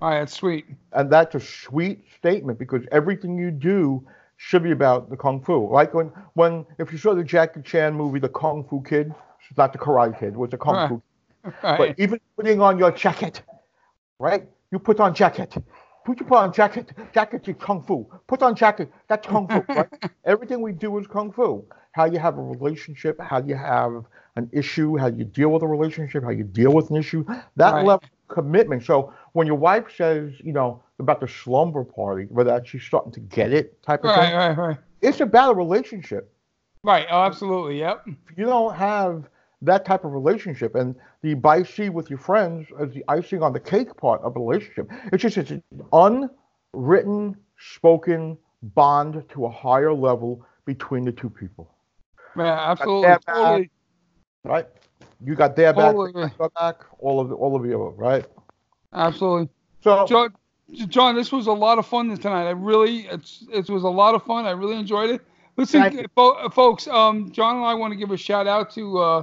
All 0.00 0.10
right, 0.10 0.18
that's 0.20 0.34
sweet. 0.34 0.66
And 0.92 1.10
that's 1.10 1.34
a 1.34 1.40
sweet 1.40 2.04
statement 2.18 2.58
because 2.58 2.82
everything 2.92 3.38
you 3.38 3.50
do 3.50 4.06
should 4.36 4.62
be 4.62 4.72
about 4.72 5.08
the 5.08 5.16
kung 5.16 5.40
fu. 5.40 5.68
Like 5.70 5.94
when, 5.94 6.12
when 6.34 6.66
if 6.78 6.92
you 6.92 6.98
saw 6.98 7.14
the 7.14 7.24
Jackie 7.24 7.62
Chan 7.62 7.94
movie, 7.94 8.18
The 8.18 8.28
Kung 8.28 8.64
Fu 8.68 8.82
Kid, 8.82 9.14
it's 9.48 9.56
not 9.56 9.72
the 9.72 9.78
Karate 9.78 10.18
Kid, 10.18 10.34
it 10.34 10.36
was 10.36 10.50
the 10.50 10.58
Kung 10.58 10.74
Right. 10.74 10.88
Fu. 10.88 11.02
All 11.62 11.76
But 11.78 11.94
even 11.98 12.20
putting 12.36 12.60
on 12.60 12.78
your 12.78 12.90
jacket, 12.90 13.42
right? 14.18 14.48
You 14.70 14.78
put 14.78 14.98
on 14.98 15.14
jacket. 15.14 15.56
Put 16.04 16.20
you 16.20 16.26
put 16.26 16.36
on 16.38 16.52
jacket. 16.52 16.92
Jacket 17.12 17.48
is 17.48 17.56
kung 17.58 17.82
fu. 17.82 18.06
Put 18.26 18.42
on 18.42 18.54
jacket. 18.54 18.92
That's 19.08 19.26
kung 19.26 19.48
fu, 19.48 19.64
right? 19.74 19.88
Everything 20.24 20.60
we 20.60 20.72
do 20.72 20.96
is 20.98 21.06
kung 21.06 21.32
fu. 21.32 21.64
How 21.92 22.04
you 22.04 22.18
have 22.18 22.36
a 22.38 22.42
relationship, 22.42 23.20
how 23.20 23.40
you 23.40 23.54
have 23.54 24.04
an 24.36 24.50
issue, 24.52 24.96
how 24.96 25.06
you 25.06 25.24
deal 25.24 25.48
with 25.50 25.62
a 25.62 25.66
relationship, 25.66 26.24
how 26.24 26.30
you 26.30 26.44
deal 26.44 26.72
with 26.72 26.90
an 26.90 26.96
issue. 26.96 27.24
That 27.56 27.72
Right. 27.74 27.84
level 27.86 28.08
of 28.28 28.28
commitment. 28.28 28.82
So 28.84 29.12
when 29.32 29.46
your 29.46 29.56
wife 29.56 29.86
says, 29.96 30.32
you 30.40 30.52
know, 30.52 30.82
about 30.98 31.20
the 31.20 31.28
slumber 31.28 31.84
party, 31.84 32.26
whether 32.30 32.50
that 32.50 32.66
she's 32.66 32.82
starting 32.82 33.12
to 33.12 33.20
get 33.20 33.52
it 33.52 33.82
type 33.82 34.00
of 34.04 34.10
Right, 34.10 34.26
thing, 34.28 34.34
right, 34.34 34.56
right. 34.58 34.76
it's 35.02 35.20
about 35.20 35.52
a 35.52 35.56
relationship 35.56 36.30
Right. 36.82 37.06
Oh, 37.10 37.22
absolutely. 37.22 37.78
Yep. 37.78 38.02
if 38.08 38.36
you 38.38 38.44
don't 38.44 38.74
have 38.74 39.24
that 39.64 39.84
type 39.84 40.04
of 40.04 40.12
relationship 40.12 40.74
and 40.74 40.94
the 41.22 41.34
Bai 41.34 41.62
Si 41.62 41.88
with 41.88 42.10
your 42.10 42.18
friends 42.18 42.66
as 42.80 42.90
the 42.92 43.04
icing 43.08 43.42
on 43.42 43.52
the 43.52 43.60
cake 43.60 43.96
part 43.96 44.20
of 44.22 44.36
a 44.36 44.40
relationship 44.40 44.90
it's 45.12 45.22
just 45.22 45.36
it's 45.38 45.50
an 45.50 45.62
unwritten 45.92 47.36
spoken 47.58 48.36
bond 48.62 49.22
to 49.30 49.46
a 49.46 49.50
higher 49.50 49.92
level 49.92 50.44
between 50.64 51.04
the 51.04 51.12
two 51.12 51.30
people 51.30 51.70
Yeah, 52.36 52.70
absolutely. 52.70 53.08
back. 53.08 53.24
Totally. 53.26 53.70
right 54.44 54.66
you 55.24 55.34
got 55.34 55.56
their 55.56 55.72
back 55.72 55.92
Totally. 55.94 56.12
they 56.12 56.28
got 56.38 56.52
back 56.54 56.76
all 56.98 57.20
of 57.20 57.28
the, 57.28 57.34
all 57.34 57.56
of 57.56 57.64
you 57.64 57.76
right 57.96 58.24
Absolutely. 58.92 59.48
so 59.82 60.06
John, 60.06 60.32
John, 60.88 61.14
this 61.14 61.30
was 61.32 61.46
a 61.46 61.52
lot 61.52 61.78
of 61.78 61.86
fun 61.86 62.16
tonight. 62.16 62.46
I 62.46 62.50
really, 62.52 63.00
it's, 63.08 63.44
it 63.52 63.68
was 63.68 63.82
a 63.84 63.88
lot 63.88 64.14
of 64.14 64.22
fun. 64.22 64.46
I 64.46 64.52
really 64.52 64.76
enjoyed 64.76 65.10
it. 65.10 65.20
Listen, 65.56 66.06
fo- 66.14 66.48
folks, 66.48 66.88
um, 66.88 67.30
John 67.32 67.56
and 67.56 67.64
I 67.66 67.74
want 67.74 67.92
to 67.92 67.96
give 67.96 68.10
a 68.10 68.16
shout 68.16 68.46
out 68.46 68.70
to 68.74 68.98
uh, 68.98 69.22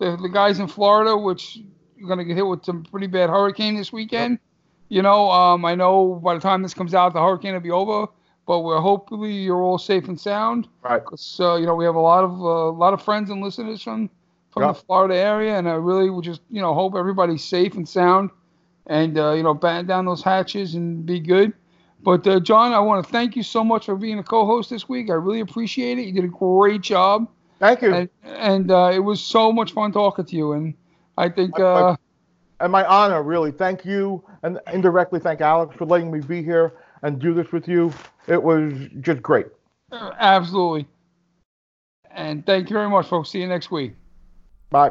the, 0.00 0.18
the 0.22 0.30
guys 0.30 0.60
in 0.60 0.68
Florida, 0.68 1.16
which 1.16 1.60
are 2.02 2.08
going 2.08 2.18
to 2.18 2.24
get 2.24 2.36
hit 2.36 2.46
with 2.46 2.64
some 2.64 2.84
pretty 2.84 3.08
bad 3.08 3.30
hurricane 3.30 3.76
this 3.76 3.92
weekend. 3.92 4.40
You 4.90 5.02
know, 5.02 5.30
um, 5.30 5.64
I 5.66 5.76
know 5.76 6.16
by 6.24 6.34
the 6.34 6.40
time 6.40 6.62
this 6.62 6.74
comes 6.74 6.94
out, 6.94 7.14
the 7.14 7.22
hurricane 7.22 7.54
will 7.54 7.60
be 7.60 7.70
over, 7.70 8.08
but 8.46 8.60
we're 8.60 8.80
hopefully 8.80 9.32
you're 9.32 9.62
all 9.62 9.78
safe 9.78 10.08
and 10.08 10.20
sound. 10.20 10.68
right 10.82 11.02
So 11.16 11.56
you 11.56 11.66
know, 11.66 11.76
we 11.76 11.84
have 11.84 11.96
a 11.96 12.00
lot 12.00 12.24
of 12.24 12.32
a 12.38 12.70
lot 12.70 12.94
of 12.94 13.02
friends 13.02 13.30
and 13.30 13.42
listeners 13.42 13.82
from 13.82 14.10
from 14.50 14.66
Yeah. 14.66 14.68
the 14.68 14.74
Florida 14.74 15.14
area, 15.16 15.58
and 15.58 15.68
I 15.68 15.74
really 15.74 16.10
would 16.10 16.24
just 16.24 16.42
you 16.50 16.60
know 16.60 16.74
hope 16.74 16.94
everybody's 16.96 17.44
safe 17.44 17.74
and 17.74 17.88
sound, 17.88 18.30
and 18.86 19.18
uh, 19.18 19.32
you 19.32 19.42
know 19.42 19.54
batten 19.54 19.86
down 19.86 20.06
those 20.06 20.22
hatches 20.22 20.74
and 20.74 21.04
be 21.06 21.20
good. 21.20 21.52
But 22.02 22.26
uh, 22.26 22.40
John, 22.40 22.72
I 22.72 22.80
want 22.80 23.04
to 23.04 23.12
thank 23.12 23.36
you 23.36 23.42
so 23.42 23.64
much 23.64 23.86
for 23.86 23.96
being 23.96 24.18
a 24.18 24.24
co-host 24.24 24.70
this 24.70 24.88
week. 24.88 25.10
I 25.10 25.14
really 25.14 25.40
appreciate 25.40 25.98
it. 25.98 26.06
You 26.06 26.12
did 26.12 26.24
a 26.24 26.28
great 26.28 26.82
job, 26.82 27.28
thank 27.60 27.82
you 27.82 27.94
and 27.94 28.08
and 28.24 28.70
uh, 28.72 28.90
it 28.92 28.98
was 28.98 29.22
so 29.22 29.52
much 29.52 29.72
fun 29.72 29.92
talking 29.92 30.24
to 30.24 30.36
you. 30.36 30.52
And 30.52 30.74
I 31.16 31.28
think 31.28 31.56
My 31.56 31.64
uh, 31.64 31.96
and 32.58 32.72
my 32.72 32.84
honor 32.84 33.22
really 33.22 33.52
thank 33.52 33.84
you 33.84 34.24
and 34.42 34.60
indirectly 34.72 35.18
thank 35.18 35.40
alex 35.40 35.74
for 35.76 35.86
letting 35.86 36.10
me 36.10 36.20
be 36.20 36.42
here 36.42 36.74
and 37.02 37.18
do 37.18 37.32
this 37.32 37.50
with 37.52 37.66
you 37.66 37.92
it 38.26 38.42
was 38.42 38.72
just 39.00 39.22
great 39.22 39.46
absolutely. 39.92 40.86
And 42.12 42.44
thank 42.44 42.70
you 42.70 42.74
very 42.74 42.88
much, 42.88 43.06
folks. 43.06 43.30
See 43.30 43.40
you 43.40 43.46
next 43.46 43.70
week. 43.70 43.94
bye 44.70 44.90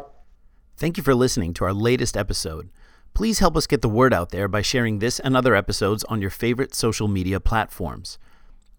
Thank 0.78 0.98
you 0.98 1.04
for 1.04 1.14
listening 1.14 1.54
to 1.56 1.66
our 1.66 1.74
latest 1.74 2.16
episode. 2.16 2.70
Please 3.14 3.40
help 3.40 3.58
us 3.58 3.68
get 3.68 3.82
the 3.82 3.90
word 3.90 4.14
out 4.14 4.30
there 4.30 4.48
by 4.48 4.62
sharing 4.62 5.00
this 5.00 5.20
and 5.20 5.36
other 5.36 5.54
episodes 5.54 6.06
on 6.06 6.22
your 6.22 6.30
favorite 6.30 6.74
social 6.74 7.10
media 7.10 7.40
platforms. 7.40 8.18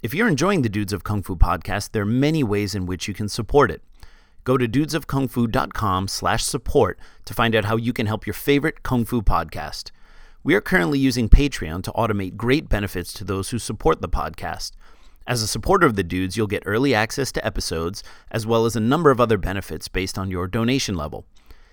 If 0.02 0.14
you're 0.14 0.28
enjoying 0.28 0.62
the 0.62 0.70
Dudes 0.70 0.94
of 0.94 1.04
Kung 1.04 1.22
Fu 1.22 1.36
podcast, 1.36 1.90
there 1.90 2.04
are 2.04 2.06
many 2.06 2.42
ways 2.42 2.74
in 2.74 2.86
which 2.86 3.06
you 3.06 3.12
can 3.12 3.28
support 3.28 3.70
it. 3.70 3.82
Go 4.44 4.56
to 4.56 4.66
dudesofkungfu.com 4.66 6.08
slash 6.08 6.42
support 6.42 6.98
to 7.26 7.34
find 7.34 7.54
out 7.54 7.66
how 7.66 7.76
you 7.76 7.92
can 7.92 8.06
help 8.06 8.26
your 8.26 8.32
favorite 8.32 8.82
Kung 8.82 9.04
Fu 9.04 9.20
podcast. 9.20 9.90
We 10.42 10.54
are 10.54 10.62
currently 10.62 10.98
using 10.98 11.28
Patreon 11.28 11.82
to 11.82 11.92
automate 11.92 12.38
great 12.38 12.66
benefits 12.66 13.12
to 13.12 13.24
those 13.24 13.50
who 13.50 13.58
support 13.58 14.00
the 14.00 14.08
podcast. 14.08 14.72
As 15.26 15.42
a 15.42 15.46
supporter 15.46 15.86
of 15.86 15.96
the 15.96 16.02
Dudes, 16.02 16.34
you'll 16.34 16.46
get 16.46 16.62
early 16.64 16.94
access 16.94 17.30
to 17.32 17.44
episodes, 17.44 18.02
as 18.30 18.46
well 18.46 18.64
as 18.64 18.74
a 18.74 18.80
number 18.80 19.10
of 19.10 19.20
other 19.20 19.36
benefits 19.36 19.86
based 19.88 20.16
on 20.16 20.30
your 20.30 20.46
donation 20.46 20.94
level. 20.94 21.26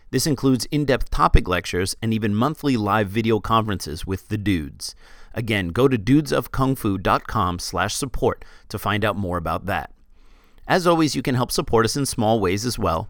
This 0.09 0.27
includes 0.27 0.65
in 0.65 0.83
depth 0.83 1.09
topic 1.09 1.47
lectures 1.47 1.95
and 2.01 2.13
even 2.13 2.35
monthly 2.35 2.75
live 2.75 3.09
video 3.09 3.39
conferences 3.39 4.05
with 4.05 4.27
the 4.27 4.37
dudes. 4.37 4.95
Again, 5.37 5.67
go 5.67 5.87
to 5.87 5.99
dudesofkungfu.com 5.99 7.59
slash 7.59 7.93
support 7.93 8.43
to 8.69 8.79
find 8.79 9.05
out 9.05 9.15
more 9.15 9.37
about 9.37 9.67
that. 9.67 9.93
As 10.67 10.87
always, 10.87 11.15
you 11.15 11.21
can 11.21 11.35
help 11.35 11.51
support 11.51 11.85
us 11.85 11.95
in 11.95 12.07
small 12.07 12.39
ways 12.39 12.65
as 12.65 12.79
well. 12.79 13.07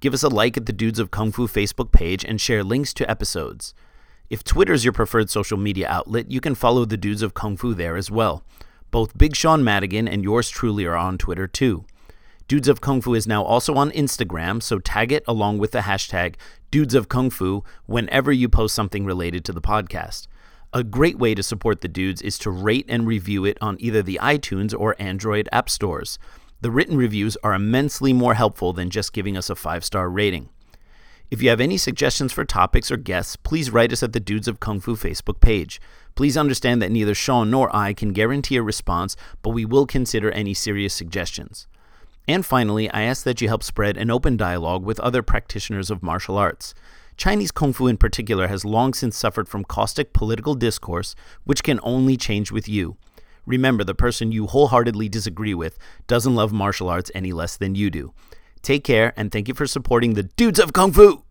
Give 0.00 0.14
us 0.14 0.22
a 0.22 0.30
like 0.30 0.56
at 0.56 0.64
the 0.64 0.72
Dudes 0.72 0.98
of 0.98 1.10
Kung 1.10 1.32
Fu 1.32 1.46
Facebook 1.46 1.92
page 1.92 2.24
and 2.24 2.40
share 2.40 2.64
links 2.64 2.94
to 2.94 3.10
episodes. 3.10 3.74
If 4.30 4.42
Twitter's 4.42 4.84
your 4.84 4.94
preferred 4.94 5.28
social 5.28 5.58
media 5.58 5.86
outlet, 5.86 6.30
you 6.30 6.40
can 6.40 6.54
follow 6.54 6.86
the 6.86 6.96
Dudes 6.96 7.20
of 7.20 7.34
Kung 7.34 7.58
Fu 7.58 7.74
there 7.74 7.96
as 7.96 8.10
well. 8.10 8.42
Both 8.90 9.18
Big 9.18 9.36
Sean 9.36 9.62
Madigan 9.62 10.08
and 10.08 10.24
yours 10.24 10.48
truly 10.48 10.86
are 10.86 10.96
on 10.96 11.18
Twitter 11.18 11.46
too. 11.46 11.84
Dudes 12.48 12.68
of 12.68 12.80
Kung 12.80 13.02
Fu 13.02 13.12
is 13.12 13.26
now 13.26 13.44
also 13.44 13.74
on 13.74 13.90
Instagram, 13.90 14.62
so 14.62 14.78
tag 14.78 15.12
it 15.12 15.24
along 15.28 15.58
with 15.58 15.72
the 15.72 15.80
hashtag 15.80 16.36
Dudes 16.70 16.94
of 16.94 17.10
Kung 17.10 17.28
Fu 17.28 17.64
whenever 17.84 18.32
you 18.32 18.48
post 18.48 18.74
something 18.74 19.04
related 19.04 19.44
to 19.44 19.52
the 19.52 19.60
podcast. 19.60 20.26
A 20.72 20.84
great 20.84 21.18
way 21.18 21.34
to 21.34 21.42
support 21.42 21.80
the 21.80 21.88
dudes 21.88 22.20
is 22.20 22.38
to 22.38 22.50
rate 22.50 22.86
and 22.88 23.06
review 23.06 23.44
it 23.44 23.56
on 23.60 23.76
either 23.78 24.02
the 24.02 24.18
iTunes 24.20 24.74
or 24.78 24.96
Android 24.98 25.48
app 25.52 25.70
stores. 25.70 26.18
The 26.60 26.70
written 26.70 26.96
reviews 26.96 27.36
are 27.42 27.54
immensely 27.54 28.12
more 28.12 28.34
helpful 28.34 28.72
than 28.72 28.90
just 28.90 29.12
giving 29.12 29.36
us 29.36 29.48
a 29.48 29.54
five 29.54 29.84
star 29.84 30.10
rating. 30.10 30.48
If 31.30 31.42
you 31.42 31.48
have 31.50 31.60
any 31.60 31.76
suggestions 31.76 32.32
for 32.32 32.44
topics 32.44 32.90
or 32.90 32.96
guests, 32.96 33.36
please 33.36 33.70
write 33.70 33.92
us 33.92 34.02
at 34.02 34.12
the 34.12 34.20
Dudes 34.20 34.48
of 34.48 34.60
Kung 34.60 34.80
Fu 34.80 34.96
Facebook 34.96 35.40
page. 35.40 35.80
Please 36.14 36.36
understand 36.36 36.80
that 36.80 36.92
neither 36.92 37.14
Sean 37.14 37.50
nor 37.50 37.74
I 37.74 37.92
can 37.94 38.12
guarantee 38.12 38.56
a 38.56 38.62
response, 38.62 39.16
but 39.42 39.50
we 39.50 39.64
will 39.64 39.86
consider 39.86 40.30
any 40.30 40.54
serious 40.54 40.94
suggestions. 40.94 41.66
And 42.28 42.44
finally, 42.44 42.90
I 42.90 43.02
ask 43.02 43.24
that 43.24 43.40
you 43.40 43.48
help 43.48 43.62
spread 43.62 43.96
an 43.96 44.10
open 44.10 44.36
dialogue 44.36 44.84
with 44.84 45.00
other 45.00 45.22
practitioners 45.22 45.90
of 45.90 46.02
martial 46.02 46.38
arts. 46.38 46.74
Chinese 47.16 47.50
Kung 47.50 47.72
Fu 47.72 47.86
in 47.86 47.96
particular 47.96 48.46
has 48.48 48.64
long 48.64 48.92
since 48.92 49.16
suffered 49.16 49.48
from 49.48 49.64
caustic 49.64 50.12
political 50.12 50.54
discourse, 50.54 51.14
which 51.44 51.62
can 51.62 51.80
only 51.82 52.16
change 52.16 52.52
with 52.52 52.68
you. 52.68 52.96
Remember, 53.46 53.84
the 53.84 53.94
person 53.94 54.32
you 54.32 54.46
wholeheartedly 54.46 55.08
disagree 55.08 55.54
with 55.54 55.78
doesn't 56.06 56.34
love 56.34 56.52
martial 56.52 56.88
arts 56.88 57.10
any 57.14 57.32
less 57.32 57.56
than 57.56 57.74
you 57.74 57.90
do. 57.90 58.12
Take 58.60 58.84
care, 58.84 59.12
and 59.16 59.30
thank 59.30 59.48
you 59.48 59.54
for 59.54 59.66
supporting 59.66 60.14
the 60.14 60.24
Dudes 60.24 60.58
of 60.58 60.72
Kung 60.72 60.92
Fu! 60.92 61.25